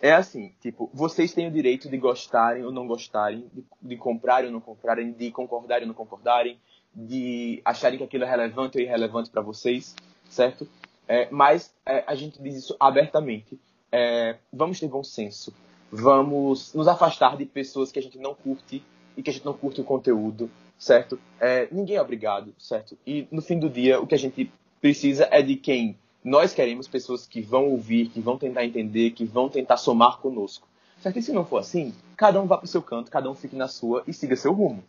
é 0.00 0.12
assim, 0.12 0.52
tipo, 0.60 0.90
vocês 0.92 1.32
têm 1.32 1.46
o 1.46 1.52
direito 1.52 1.88
de 1.88 1.96
gostarem 1.96 2.64
ou 2.64 2.72
não 2.72 2.86
gostarem, 2.86 3.46
de, 3.54 3.64
de 3.80 3.96
comprarem 3.96 4.46
ou 4.46 4.52
não 4.52 4.60
comprarem, 4.60 5.12
de 5.12 5.30
concordarem 5.30 5.84
ou 5.84 5.88
não 5.88 5.94
concordarem, 5.94 6.58
de 6.94 7.62
acharem 7.64 7.98
que 7.98 8.04
aquilo 8.04 8.24
é 8.24 8.28
relevante 8.28 8.76
ou 8.76 8.82
irrelevante 8.82 9.30
para 9.30 9.40
vocês, 9.40 9.94
certo? 10.28 10.68
É, 11.06 11.28
mas 11.30 11.72
é, 11.86 12.02
a 12.06 12.14
gente 12.14 12.42
diz 12.42 12.56
isso 12.56 12.76
abertamente. 12.80 13.58
É, 13.92 14.36
vamos 14.52 14.80
ter 14.80 14.88
bom 14.88 15.04
senso. 15.04 15.54
Vamos 15.90 16.74
nos 16.74 16.88
afastar 16.88 17.36
de 17.36 17.44
pessoas 17.44 17.92
que 17.92 17.98
a 17.98 18.02
gente 18.02 18.18
não 18.18 18.34
curte 18.34 18.82
e 19.16 19.22
que 19.22 19.30
a 19.30 19.32
gente 19.32 19.44
não 19.44 19.54
curte 19.54 19.80
o 19.80 19.84
conteúdo 19.84 20.50
certo? 20.82 21.16
É, 21.40 21.68
ninguém 21.70 21.96
é 21.96 22.02
obrigado, 22.02 22.52
certo? 22.58 22.98
E 23.06 23.28
no 23.30 23.40
fim 23.40 23.56
do 23.56 23.70
dia, 23.70 24.00
o 24.00 24.06
que 24.06 24.16
a 24.16 24.18
gente 24.18 24.50
precisa 24.80 25.28
é 25.30 25.40
de 25.40 25.54
quem 25.54 25.96
nós 26.24 26.52
queremos 26.52 26.88
pessoas 26.88 27.24
que 27.24 27.40
vão 27.40 27.68
ouvir, 27.70 28.08
que 28.08 28.20
vão 28.20 28.36
tentar 28.36 28.64
entender, 28.64 29.12
que 29.12 29.24
vão 29.24 29.48
tentar 29.48 29.76
somar 29.76 30.18
conosco. 30.18 30.66
Certo? 31.00 31.18
E 31.18 31.22
se 31.22 31.32
não 31.32 31.44
for 31.44 31.58
assim, 31.58 31.94
cada 32.16 32.40
um 32.40 32.46
vá 32.46 32.56
para 32.56 32.64
o 32.64 32.68
seu 32.68 32.82
canto, 32.82 33.10
cada 33.10 33.30
um 33.30 33.34
fique 33.34 33.54
na 33.54 33.68
sua 33.68 34.02
e 34.08 34.12
siga 34.12 34.34
seu 34.34 34.52
rumo. 34.52 34.82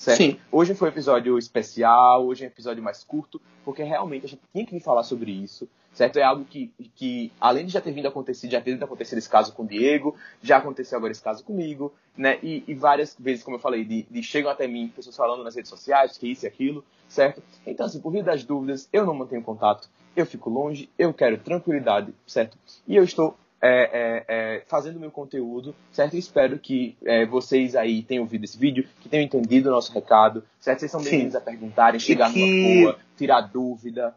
Certo? 0.00 0.16
Sim. 0.16 0.38
Hoje 0.50 0.74
foi 0.74 0.88
um 0.88 0.92
episódio 0.92 1.38
especial, 1.38 2.26
hoje 2.26 2.42
é 2.42 2.46
um 2.46 2.50
episódio 2.50 2.82
mais 2.82 3.04
curto, 3.04 3.38
porque 3.62 3.82
realmente 3.82 4.24
a 4.24 4.28
gente 4.30 4.40
tinha 4.50 4.64
que 4.64 4.80
falar 4.80 5.02
sobre 5.02 5.30
isso, 5.30 5.68
certo? 5.92 6.18
É 6.18 6.22
algo 6.22 6.42
que, 6.46 6.72
que 6.96 7.30
além 7.38 7.66
de 7.66 7.72
já 7.72 7.82
ter 7.82 7.92
vindo 7.92 8.08
acontecer, 8.08 8.48
já 8.48 8.62
ter 8.62 8.72
vindo 8.72 8.82
acontecer 8.82 9.18
esse 9.18 9.28
caso 9.28 9.52
com 9.52 9.62
o 9.62 9.66
Diego, 9.66 10.16
já 10.42 10.56
aconteceu 10.56 10.96
agora 10.96 11.12
esse 11.12 11.22
caso 11.22 11.44
comigo, 11.44 11.92
né? 12.16 12.38
E, 12.42 12.64
e 12.66 12.72
várias 12.72 13.14
vezes, 13.20 13.44
como 13.44 13.56
eu 13.56 13.60
falei, 13.60 13.84
de, 13.84 14.06
de, 14.10 14.22
chegam 14.22 14.50
até 14.50 14.66
mim 14.66 14.88
pessoas 14.88 15.14
falando 15.14 15.44
nas 15.44 15.54
redes 15.54 15.68
sociais 15.68 16.16
que 16.16 16.26
isso 16.28 16.46
e 16.46 16.48
aquilo, 16.48 16.82
certo? 17.06 17.42
Então, 17.66 17.84
assim, 17.84 18.00
por 18.00 18.10
via 18.10 18.22
das 18.22 18.42
dúvidas, 18.42 18.88
eu 18.90 19.04
não 19.04 19.12
mantenho 19.12 19.42
contato, 19.42 19.86
eu 20.16 20.24
fico 20.24 20.48
longe, 20.48 20.88
eu 20.98 21.12
quero 21.12 21.36
tranquilidade, 21.36 22.14
certo? 22.26 22.56
E 22.88 22.96
eu 22.96 23.04
estou 23.04 23.36
é, 23.62 23.82
é, 23.92 24.24
é, 24.28 24.62
fazendo 24.66 24.98
meu 24.98 25.10
conteúdo, 25.10 25.74
certo? 25.92 26.16
Espero 26.16 26.58
que 26.58 26.96
é, 27.04 27.26
vocês 27.26 27.76
aí 27.76 28.02
tenham 28.02 28.22
ouvido 28.22 28.44
esse 28.44 28.56
vídeo, 28.56 28.88
que 29.00 29.08
tenham 29.08 29.24
entendido 29.24 29.68
o 29.68 29.72
nosso 29.72 29.92
recado, 29.92 30.42
certo? 30.58 30.80
Vocês 30.80 30.90
são 30.90 31.02
bem-vindos 31.02 31.34
a 31.34 31.40
perguntarem, 31.40 32.00
chegar 32.00 32.32
que... 32.32 32.40
numa 32.40 32.82
boa, 32.92 32.98
tirar 33.16 33.42
dúvida. 33.42 34.16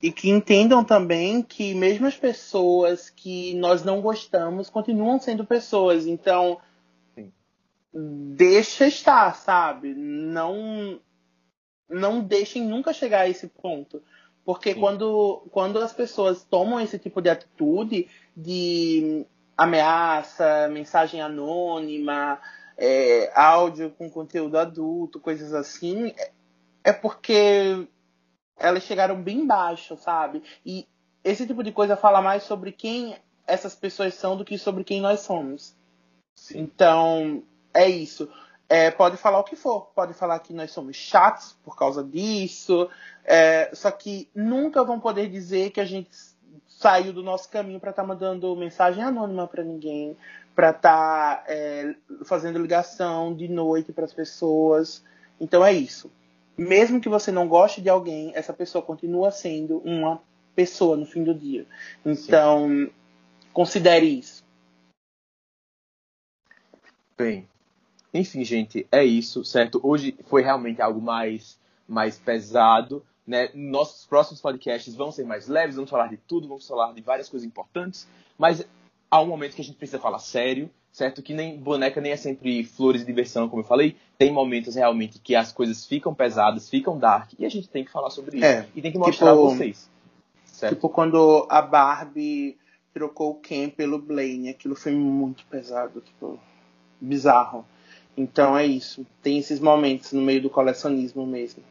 E 0.00 0.12
que 0.12 0.30
entendam 0.30 0.84
também 0.84 1.42
que 1.42 1.74
mesmo 1.74 2.06
as 2.06 2.16
pessoas 2.16 3.10
que 3.10 3.54
nós 3.54 3.82
não 3.82 4.00
gostamos 4.00 4.70
continuam 4.70 5.18
sendo 5.20 5.44
pessoas. 5.44 6.06
Então, 6.06 6.58
Sim. 7.14 7.32
deixa 7.92 8.86
estar, 8.86 9.34
sabe? 9.34 9.94
Não, 9.94 11.00
não 11.90 12.20
deixem 12.20 12.64
nunca 12.64 12.92
chegar 12.92 13.22
a 13.22 13.28
esse 13.28 13.48
ponto. 13.48 14.00
Porque 14.48 14.74
quando, 14.74 15.42
quando 15.50 15.78
as 15.78 15.92
pessoas 15.92 16.42
tomam 16.42 16.80
esse 16.80 16.98
tipo 16.98 17.20
de 17.20 17.28
atitude 17.28 18.08
de 18.34 19.26
ameaça, 19.54 20.66
mensagem 20.68 21.20
anônima, 21.20 22.40
é, 22.74 23.30
áudio 23.38 23.90
com 23.90 24.08
conteúdo 24.08 24.56
adulto, 24.56 25.20
coisas 25.20 25.52
assim, 25.52 26.14
é, 26.16 26.30
é 26.82 26.92
porque 26.94 27.86
elas 28.56 28.84
chegaram 28.84 29.20
bem 29.20 29.46
baixo, 29.46 29.98
sabe? 29.98 30.42
E 30.64 30.88
esse 31.22 31.46
tipo 31.46 31.62
de 31.62 31.70
coisa 31.70 31.94
fala 31.94 32.22
mais 32.22 32.42
sobre 32.42 32.72
quem 32.72 33.18
essas 33.46 33.74
pessoas 33.74 34.14
são 34.14 34.34
do 34.34 34.46
que 34.46 34.56
sobre 34.56 34.82
quem 34.82 34.98
nós 34.98 35.20
somos. 35.20 35.76
Sim. 36.34 36.60
Então, 36.60 37.42
é 37.74 37.86
isso. 37.86 38.26
É, 38.68 38.90
pode 38.90 39.16
falar 39.16 39.38
o 39.38 39.44
que 39.44 39.56
for, 39.56 39.86
pode 39.94 40.12
falar 40.12 40.38
que 40.40 40.52
nós 40.52 40.70
somos 40.70 40.94
chatos 40.94 41.56
por 41.64 41.74
causa 41.74 42.04
disso, 42.04 42.90
é, 43.24 43.70
só 43.72 43.90
que 43.90 44.28
nunca 44.34 44.84
vão 44.84 45.00
poder 45.00 45.28
dizer 45.28 45.70
que 45.70 45.80
a 45.80 45.86
gente 45.86 46.10
saiu 46.66 47.12
do 47.12 47.22
nosso 47.22 47.48
caminho 47.48 47.80
para 47.80 47.90
estar 47.90 48.02
tá 48.02 48.08
mandando 48.08 48.54
mensagem 48.54 49.02
anônima 49.02 49.48
para 49.48 49.64
ninguém, 49.64 50.16
para 50.54 50.70
estar 50.70 51.36
tá, 51.36 51.44
é, 51.48 51.94
fazendo 52.24 52.58
ligação 52.58 53.34
de 53.34 53.48
noite 53.48 53.92
para 53.92 54.04
as 54.04 54.12
pessoas. 54.12 55.02
Então 55.40 55.64
é 55.64 55.72
isso. 55.72 56.10
Mesmo 56.56 57.00
que 57.00 57.08
você 57.08 57.32
não 57.32 57.48
goste 57.48 57.80
de 57.80 57.88
alguém, 57.88 58.32
essa 58.34 58.52
pessoa 58.52 58.82
continua 58.82 59.30
sendo 59.30 59.78
uma 59.78 60.20
pessoa 60.54 60.96
no 60.96 61.06
fim 61.06 61.22
do 61.22 61.32
dia. 61.32 61.64
Então, 62.04 62.68
Sim. 62.68 62.90
considere 63.52 64.06
isso. 64.06 64.44
Bem, 67.16 67.48
enfim, 68.12 68.44
gente, 68.44 68.86
é 68.90 69.04
isso, 69.04 69.44
certo? 69.44 69.80
Hoje 69.82 70.16
foi 70.26 70.42
realmente 70.42 70.80
algo 70.80 71.00
mais, 71.00 71.58
mais 71.86 72.18
pesado, 72.18 73.04
né? 73.26 73.50
Nossos 73.54 74.06
próximos 74.06 74.40
podcasts 74.40 74.94
vão 74.94 75.12
ser 75.12 75.24
mais 75.24 75.46
leves, 75.46 75.76
vamos 75.76 75.90
falar 75.90 76.08
de 76.08 76.16
tudo, 76.16 76.48
vamos 76.48 76.66
falar 76.66 76.92
de 76.92 77.02
várias 77.02 77.28
coisas 77.28 77.46
importantes, 77.46 78.08
mas 78.38 78.66
há 79.10 79.20
um 79.20 79.26
momento 79.26 79.54
que 79.54 79.60
a 79.60 79.64
gente 79.64 79.76
precisa 79.76 79.98
falar 79.98 80.18
sério, 80.18 80.70
certo? 80.90 81.22
Que 81.22 81.34
nem 81.34 81.58
boneca 81.58 82.00
nem 82.00 82.12
é 82.12 82.16
sempre 82.16 82.64
flores 82.64 83.02
e 83.02 83.04
diversão, 83.04 83.48
como 83.48 83.62
eu 83.62 83.66
falei. 83.66 83.96
Tem 84.16 84.32
momentos 84.32 84.74
realmente 84.74 85.18
que 85.18 85.36
as 85.36 85.52
coisas 85.52 85.84
ficam 85.84 86.14
pesadas, 86.14 86.68
ficam 86.68 86.98
dark, 86.98 87.32
e 87.38 87.44
a 87.44 87.48
gente 87.48 87.68
tem 87.68 87.84
que 87.84 87.90
falar 87.90 88.10
sobre 88.10 88.38
isso. 88.38 88.46
É, 88.46 88.66
e 88.74 88.82
tem 88.82 88.90
que 88.90 88.98
mostrar 88.98 89.32
tipo, 89.32 89.46
a 89.46 89.50
vocês. 89.50 89.90
Certo? 90.44 90.74
Tipo 90.74 90.88
quando 90.88 91.46
a 91.48 91.62
Barbie 91.62 92.56
trocou 92.92 93.32
o 93.32 93.34
Ken 93.34 93.68
pelo 93.68 93.98
Blaine, 93.98 94.48
aquilo 94.48 94.74
foi 94.74 94.92
muito 94.92 95.44
pesado, 95.46 96.00
tipo, 96.00 96.38
bizarro. 97.00 97.64
Então 98.18 98.58
é 98.58 98.66
isso. 98.66 99.06
Tem 99.22 99.38
esses 99.38 99.60
momentos 99.60 100.12
no 100.12 100.20
meio 100.20 100.42
do 100.42 100.50
colecionismo 100.50 101.24
mesmo. 101.24 101.62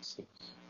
Sim. 0.00 0.24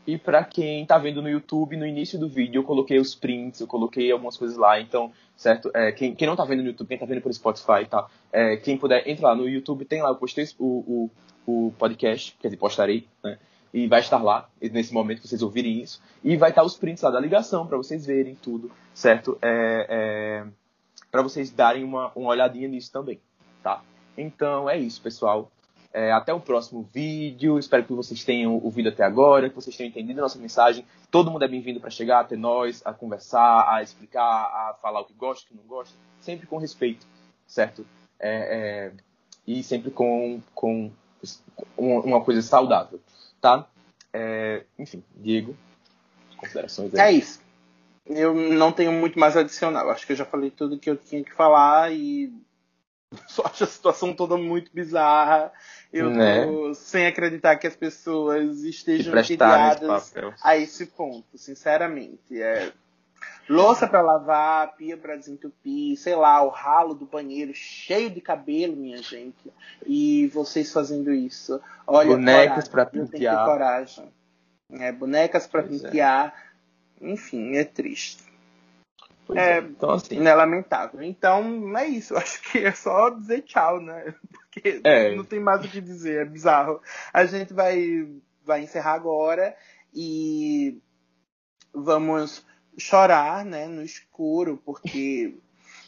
E 0.05 0.15
para 0.15 0.43
quem 0.43 0.85
tá 0.85 0.95
vendo 0.99 1.23
no 1.23 1.29
YouTube, 1.29 1.75
no 1.75 1.87
início 1.87 2.19
do 2.19 2.29
vídeo 2.29 2.59
eu 2.59 2.63
coloquei 2.63 2.99
os 2.99 3.15
prints, 3.15 3.59
eu 3.59 3.65
coloquei 3.65 4.11
algumas 4.11 4.37
coisas 4.37 4.55
lá. 4.55 4.79
Então, 4.79 5.11
certo? 5.35 5.71
É, 5.73 5.91
quem, 5.91 6.13
quem 6.13 6.27
não 6.27 6.35
tá 6.35 6.45
vendo 6.45 6.61
no 6.61 6.67
YouTube, 6.67 6.87
quem 6.87 6.99
tá 6.99 7.05
vendo 7.07 7.21
por 7.21 7.33
Spotify, 7.33 7.83
tá? 7.89 8.07
É, 8.31 8.57
quem 8.57 8.77
puder, 8.77 9.07
entra 9.09 9.29
lá 9.29 9.35
no 9.35 9.49
YouTube, 9.49 9.85
tem 9.85 10.03
lá, 10.03 10.09
eu 10.09 10.15
postei 10.17 10.47
o, 10.59 11.09
o, 11.47 11.67
o 11.67 11.73
podcast, 11.79 12.37
quer 12.39 12.49
dizer, 12.49 12.57
postarei, 12.57 13.07
né? 13.23 13.39
E 13.73 13.87
vai 13.87 14.01
estar 14.01 14.21
lá, 14.21 14.47
nesse 14.61 14.93
momento 14.93 15.21
que 15.21 15.27
vocês 15.27 15.41
ouvirem 15.41 15.81
isso. 15.81 15.99
E 16.23 16.37
vai 16.37 16.51
estar 16.51 16.63
os 16.63 16.77
prints 16.77 17.01
lá 17.01 17.09
da 17.09 17.19
ligação, 17.19 17.65
para 17.65 17.75
vocês 17.75 18.05
verem 18.05 18.35
tudo, 18.35 18.71
certo? 18.93 19.35
É, 19.41 19.87
é, 19.89 20.45
para 21.09 21.23
vocês 21.23 21.49
darem 21.49 21.83
uma, 21.83 22.11
uma 22.15 22.29
olhadinha 22.29 22.67
nisso 22.67 22.91
também, 22.91 23.19
tá? 23.63 23.81
Então 24.17 24.69
é 24.69 24.77
isso, 24.77 25.01
pessoal. 25.01 25.51
É, 25.93 26.11
até 26.11 26.33
o 26.33 26.39
próximo 26.39 26.87
vídeo. 26.91 27.59
Espero 27.59 27.83
que 27.83 27.93
vocês 27.93 28.23
tenham 28.23 28.55
ouvido 28.55 28.89
até 28.89 29.03
agora, 29.03 29.49
que 29.49 29.55
vocês 29.55 29.75
tenham 29.75 29.89
entendido 29.89 30.19
a 30.19 30.23
nossa 30.23 30.39
mensagem. 30.39 30.85
Todo 31.11 31.29
mundo 31.29 31.45
é 31.45 31.47
bem-vindo 31.47 31.79
para 31.79 31.91
chegar 31.91 32.21
até 32.21 32.35
nós, 32.35 32.81
a 32.83 32.91
conversar, 32.91 33.69
a 33.69 33.83
explicar, 33.83 34.23
a 34.23 34.75
falar 34.81 35.01
o 35.01 35.05
que 35.05 35.13
gosta, 35.13 35.45
o 35.45 35.47
que 35.49 35.55
não 35.55 35.67
gosta, 35.67 35.95
sempre 36.19 36.47
com 36.47 36.57
respeito, 36.57 37.05
certo? 37.45 37.85
É, 38.19 38.89
é, 38.89 38.91
e 39.45 39.61
sempre 39.61 39.91
com, 39.91 40.41
com 40.55 40.91
uma 41.77 42.21
coisa 42.21 42.41
saudável, 42.41 42.99
tá? 43.39 43.67
É, 44.11 44.63
enfim, 44.79 45.03
Diego, 45.15 45.55
considerações 46.37 46.93
aí. 46.95 47.01
É 47.01 47.11
isso. 47.11 47.41
Eu 48.05 48.33
não 48.33 48.71
tenho 48.71 48.91
muito 48.91 49.17
mais 49.19 49.37
a 49.37 49.41
adicionar. 49.41 49.87
Acho 49.89 50.05
que 50.05 50.11
eu 50.11 50.17
já 50.17 50.25
falei 50.25 50.51
tudo 50.51 50.77
que 50.77 50.89
eu 50.89 50.97
tinha 50.97 51.23
que 51.23 51.33
falar 51.33 51.93
e 51.93 52.33
só 53.27 53.43
acho 53.45 53.63
a 53.63 53.67
situação 53.67 54.13
toda 54.13 54.37
muito 54.37 54.71
bizarra. 54.73 55.51
Eu 55.91 56.09
né? 56.09 56.45
tô 56.45 56.73
sem 56.73 57.05
acreditar 57.05 57.55
que 57.57 57.67
as 57.67 57.75
pessoas 57.75 58.63
estejam 58.63 59.13
criadas 59.23 60.13
a 60.41 60.57
esse 60.57 60.87
ponto, 60.87 61.37
sinceramente. 61.37 62.41
É 62.41 62.71
louça 63.47 63.87
para 63.87 64.01
lavar, 64.01 64.75
pia 64.75 64.97
para 64.97 65.15
desentupir, 65.15 65.97
sei 65.97 66.15
lá, 66.15 66.41
o 66.41 66.49
ralo 66.49 66.93
do 66.93 67.05
banheiro 67.05 67.53
cheio 67.53 68.09
de 68.09 68.21
cabelo, 68.21 68.75
minha 68.75 69.01
gente. 69.01 69.51
E 69.85 70.27
vocês 70.27 70.71
fazendo 70.71 71.13
isso. 71.13 71.59
Olha, 71.85 72.09
bonecas 72.09 72.67
para 72.67 72.85
pentear. 72.85 73.45
coragem. 73.45 74.11
É, 74.71 74.91
bonecas 74.91 75.45
para 75.45 75.63
pentear. 75.63 76.33
É. 77.01 77.11
Enfim, 77.11 77.55
é 77.55 77.63
triste. 77.63 78.23
É, 79.31 79.57
é, 79.57 79.57
então, 79.59 79.91
assim. 79.91 80.25
é 80.25 80.35
lamentável. 80.35 81.01
Então, 81.01 81.77
é 81.77 81.87
isso. 81.87 82.15
Acho 82.17 82.41
que 82.41 82.59
é 82.59 82.71
só 82.71 83.09
dizer 83.09 83.41
tchau, 83.43 83.79
né? 83.79 84.13
Porque 84.31 84.81
é. 84.83 85.15
não 85.15 85.23
tem 85.23 85.39
mais 85.39 85.63
o 85.65 85.69
que 85.69 85.81
dizer, 85.81 86.21
é 86.21 86.25
bizarro. 86.25 86.81
A 87.13 87.25
gente 87.25 87.53
vai, 87.53 88.07
vai 88.43 88.61
encerrar 88.61 88.93
agora 88.93 89.55
e 89.93 90.81
vamos 91.73 92.45
chorar, 92.77 93.45
né, 93.45 93.67
no 93.67 93.81
escuro, 93.83 94.61
porque 94.65 95.35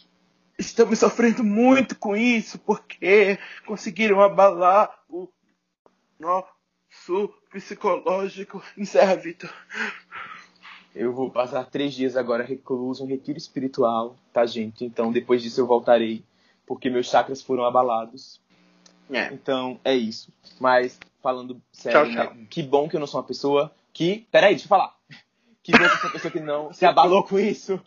estamos 0.58 1.00
sofrendo 1.00 1.44
muito 1.44 1.96
com 1.96 2.16
isso, 2.16 2.58
porque 2.60 3.38
conseguiram 3.66 4.22
abalar 4.22 4.90
o 5.10 5.28
nosso 6.20 7.34
psicológico. 7.52 8.64
Encerra, 8.78 9.16
Vitor. 9.16 9.54
Eu 10.96 11.12
vou 11.12 11.30
passar 11.30 11.66
três 11.66 11.94
dias 11.94 12.16
agora 12.16 12.44
recluso, 12.44 13.04
um 13.04 13.08
retiro 13.08 13.38
espiritual, 13.38 14.16
tá, 14.32 14.46
gente? 14.46 14.86
Então, 14.86 15.12
depois 15.12 15.44
disso 15.44 15.60
eu 15.60 15.68
voltarei, 15.68 16.24
porque 16.66 16.90
meus 16.90 17.08
chakras 17.08 17.42
foram 17.42 17.66
abalados. 17.66 18.40
É. 19.12 19.32
Então, 19.34 19.78
é 19.84 19.94
isso. 19.94 20.32
Mas, 20.58 20.98
falando 21.22 21.62
sério, 21.72 22.14
tchau, 22.14 22.26
tchau. 22.26 22.36
Né? 22.36 22.48
que 22.50 22.64
bom 22.64 22.88
que 22.88 22.96
eu 22.96 23.00
não 23.00 23.08
sou 23.08 23.20
uma 23.20 23.28
pessoa 23.28 23.72
que... 23.92 24.26
Peraí, 24.32 24.52
deixa 24.52 24.66
eu 24.66 24.70
falar. 24.70 24.96
Que 25.62 25.74
bom 25.74 25.80
que 25.80 25.84
eu 25.84 25.90
sou 25.90 26.06
uma 26.06 26.12
pessoa 26.14 26.32
que 26.32 26.40
não 26.40 26.72
se 26.72 26.86
abalou 26.86 27.24
com 27.24 27.38
isso. 27.38 27.80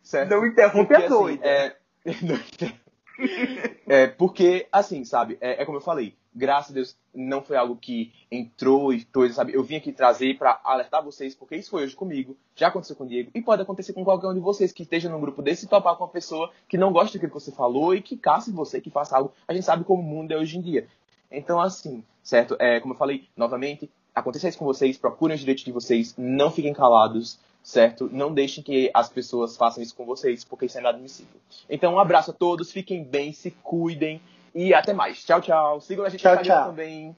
Certo? 0.00 0.30
Não 0.30 0.46
interrompe 0.46 0.94
porque, 0.94 0.94
a 0.94 1.06
assim, 1.06 1.08
doida. 1.08 1.46
É... 1.46 1.76
é, 3.86 4.06
porque, 4.06 4.66
assim, 4.70 5.04
sabe, 5.04 5.38
é, 5.40 5.62
é 5.62 5.64
como 5.64 5.78
eu 5.78 5.82
falei, 5.82 6.16
graças 6.34 6.72
a 6.72 6.74
Deus, 6.74 6.96
não 7.14 7.42
foi 7.42 7.56
algo 7.56 7.76
que 7.76 8.12
entrou 8.30 8.92
e 8.92 9.04
coisa, 9.04 9.34
sabe? 9.34 9.54
Eu 9.54 9.62
vim 9.62 9.76
aqui 9.76 9.92
trazer 9.92 10.36
para 10.36 10.60
alertar 10.64 11.04
vocês, 11.04 11.34
porque 11.34 11.56
isso 11.56 11.70
foi 11.70 11.84
hoje 11.84 11.94
comigo, 11.94 12.36
já 12.56 12.68
aconteceu 12.68 12.96
com 12.96 13.04
o 13.04 13.06
Diego, 13.06 13.30
e 13.34 13.40
pode 13.40 13.62
acontecer 13.62 13.92
com 13.92 14.04
qualquer 14.04 14.28
um 14.28 14.34
de 14.34 14.40
vocês 14.40 14.72
que 14.72 14.82
esteja 14.82 15.08
num 15.08 15.20
grupo 15.20 15.42
desse 15.42 15.66
e 15.66 15.68
topar 15.68 15.96
com 15.96 16.04
uma 16.04 16.10
pessoa 16.10 16.50
que 16.68 16.76
não 16.76 16.92
gosta 16.92 17.16
daquilo 17.16 17.32
que 17.32 17.40
você 17.40 17.52
falou 17.52 17.94
e 17.94 18.02
que 18.02 18.16
caça 18.16 18.50
você, 18.50 18.80
que 18.80 18.90
faça 18.90 19.16
algo. 19.16 19.32
A 19.46 19.54
gente 19.54 19.64
sabe 19.64 19.84
como 19.84 20.02
o 20.02 20.04
mundo 20.04 20.32
é 20.32 20.36
hoje 20.36 20.58
em 20.58 20.60
dia. 20.60 20.86
Então, 21.30 21.60
assim, 21.60 22.02
certo? 22.22 22.56
É, 22.58 22.80
como 22.80 22.94
eu 22.94 22.98
falei, 22.98 23.28
novamente, 23.36 23.90
aconteça 24.14 24.48
isso 24.48 24.58
com 24.58 24.64
vocês, 24.64 24.96
procurem 24.96 25.34
os 25.34 25.40
direitos 25.40 25.64
de 25.64 25.72
vocês, 25.72 26.14
não 26.16 26.50
fiquem 26.50 26.72
calados, 26.72 27.38
certo? 27.62 28.08
Não 28.12 28.32
deixem 28.32 28.62
que 28.62 28.90
as 28.94 29.08
pessoas 29.08 29.56
façam 29.56 29.82
isso 29.82 29.94
com 29.94 30.04
vocês, 30.04 30.44
porque 30.44 30.66
isso 30.66 30.76
é 30.78 30.80
inadmissível. 30.80 31.40
Então, 31.68 31.94
um 31.94 31.98
abraço 31.98 32.30
a 32.30 32.34
todos, 32.34 32.70
fiquem 32.70 33.02
bem, 33.02 33.32
se 33.32 33.50
cuidem. 33.62 34.20
E 34.54 34.72
até 34.72 34.92
mais. 34.92 35.24
Tchau, 35.24 35.40
tchau. 35.40 35.80
Sigam 35.80 36.04
a 36.04 36.08
gente 36.08 36.20
tchau, 36.20 36.34
no 36.34 36.40
Instagram 36.40 36.66
também. 36.66 37.16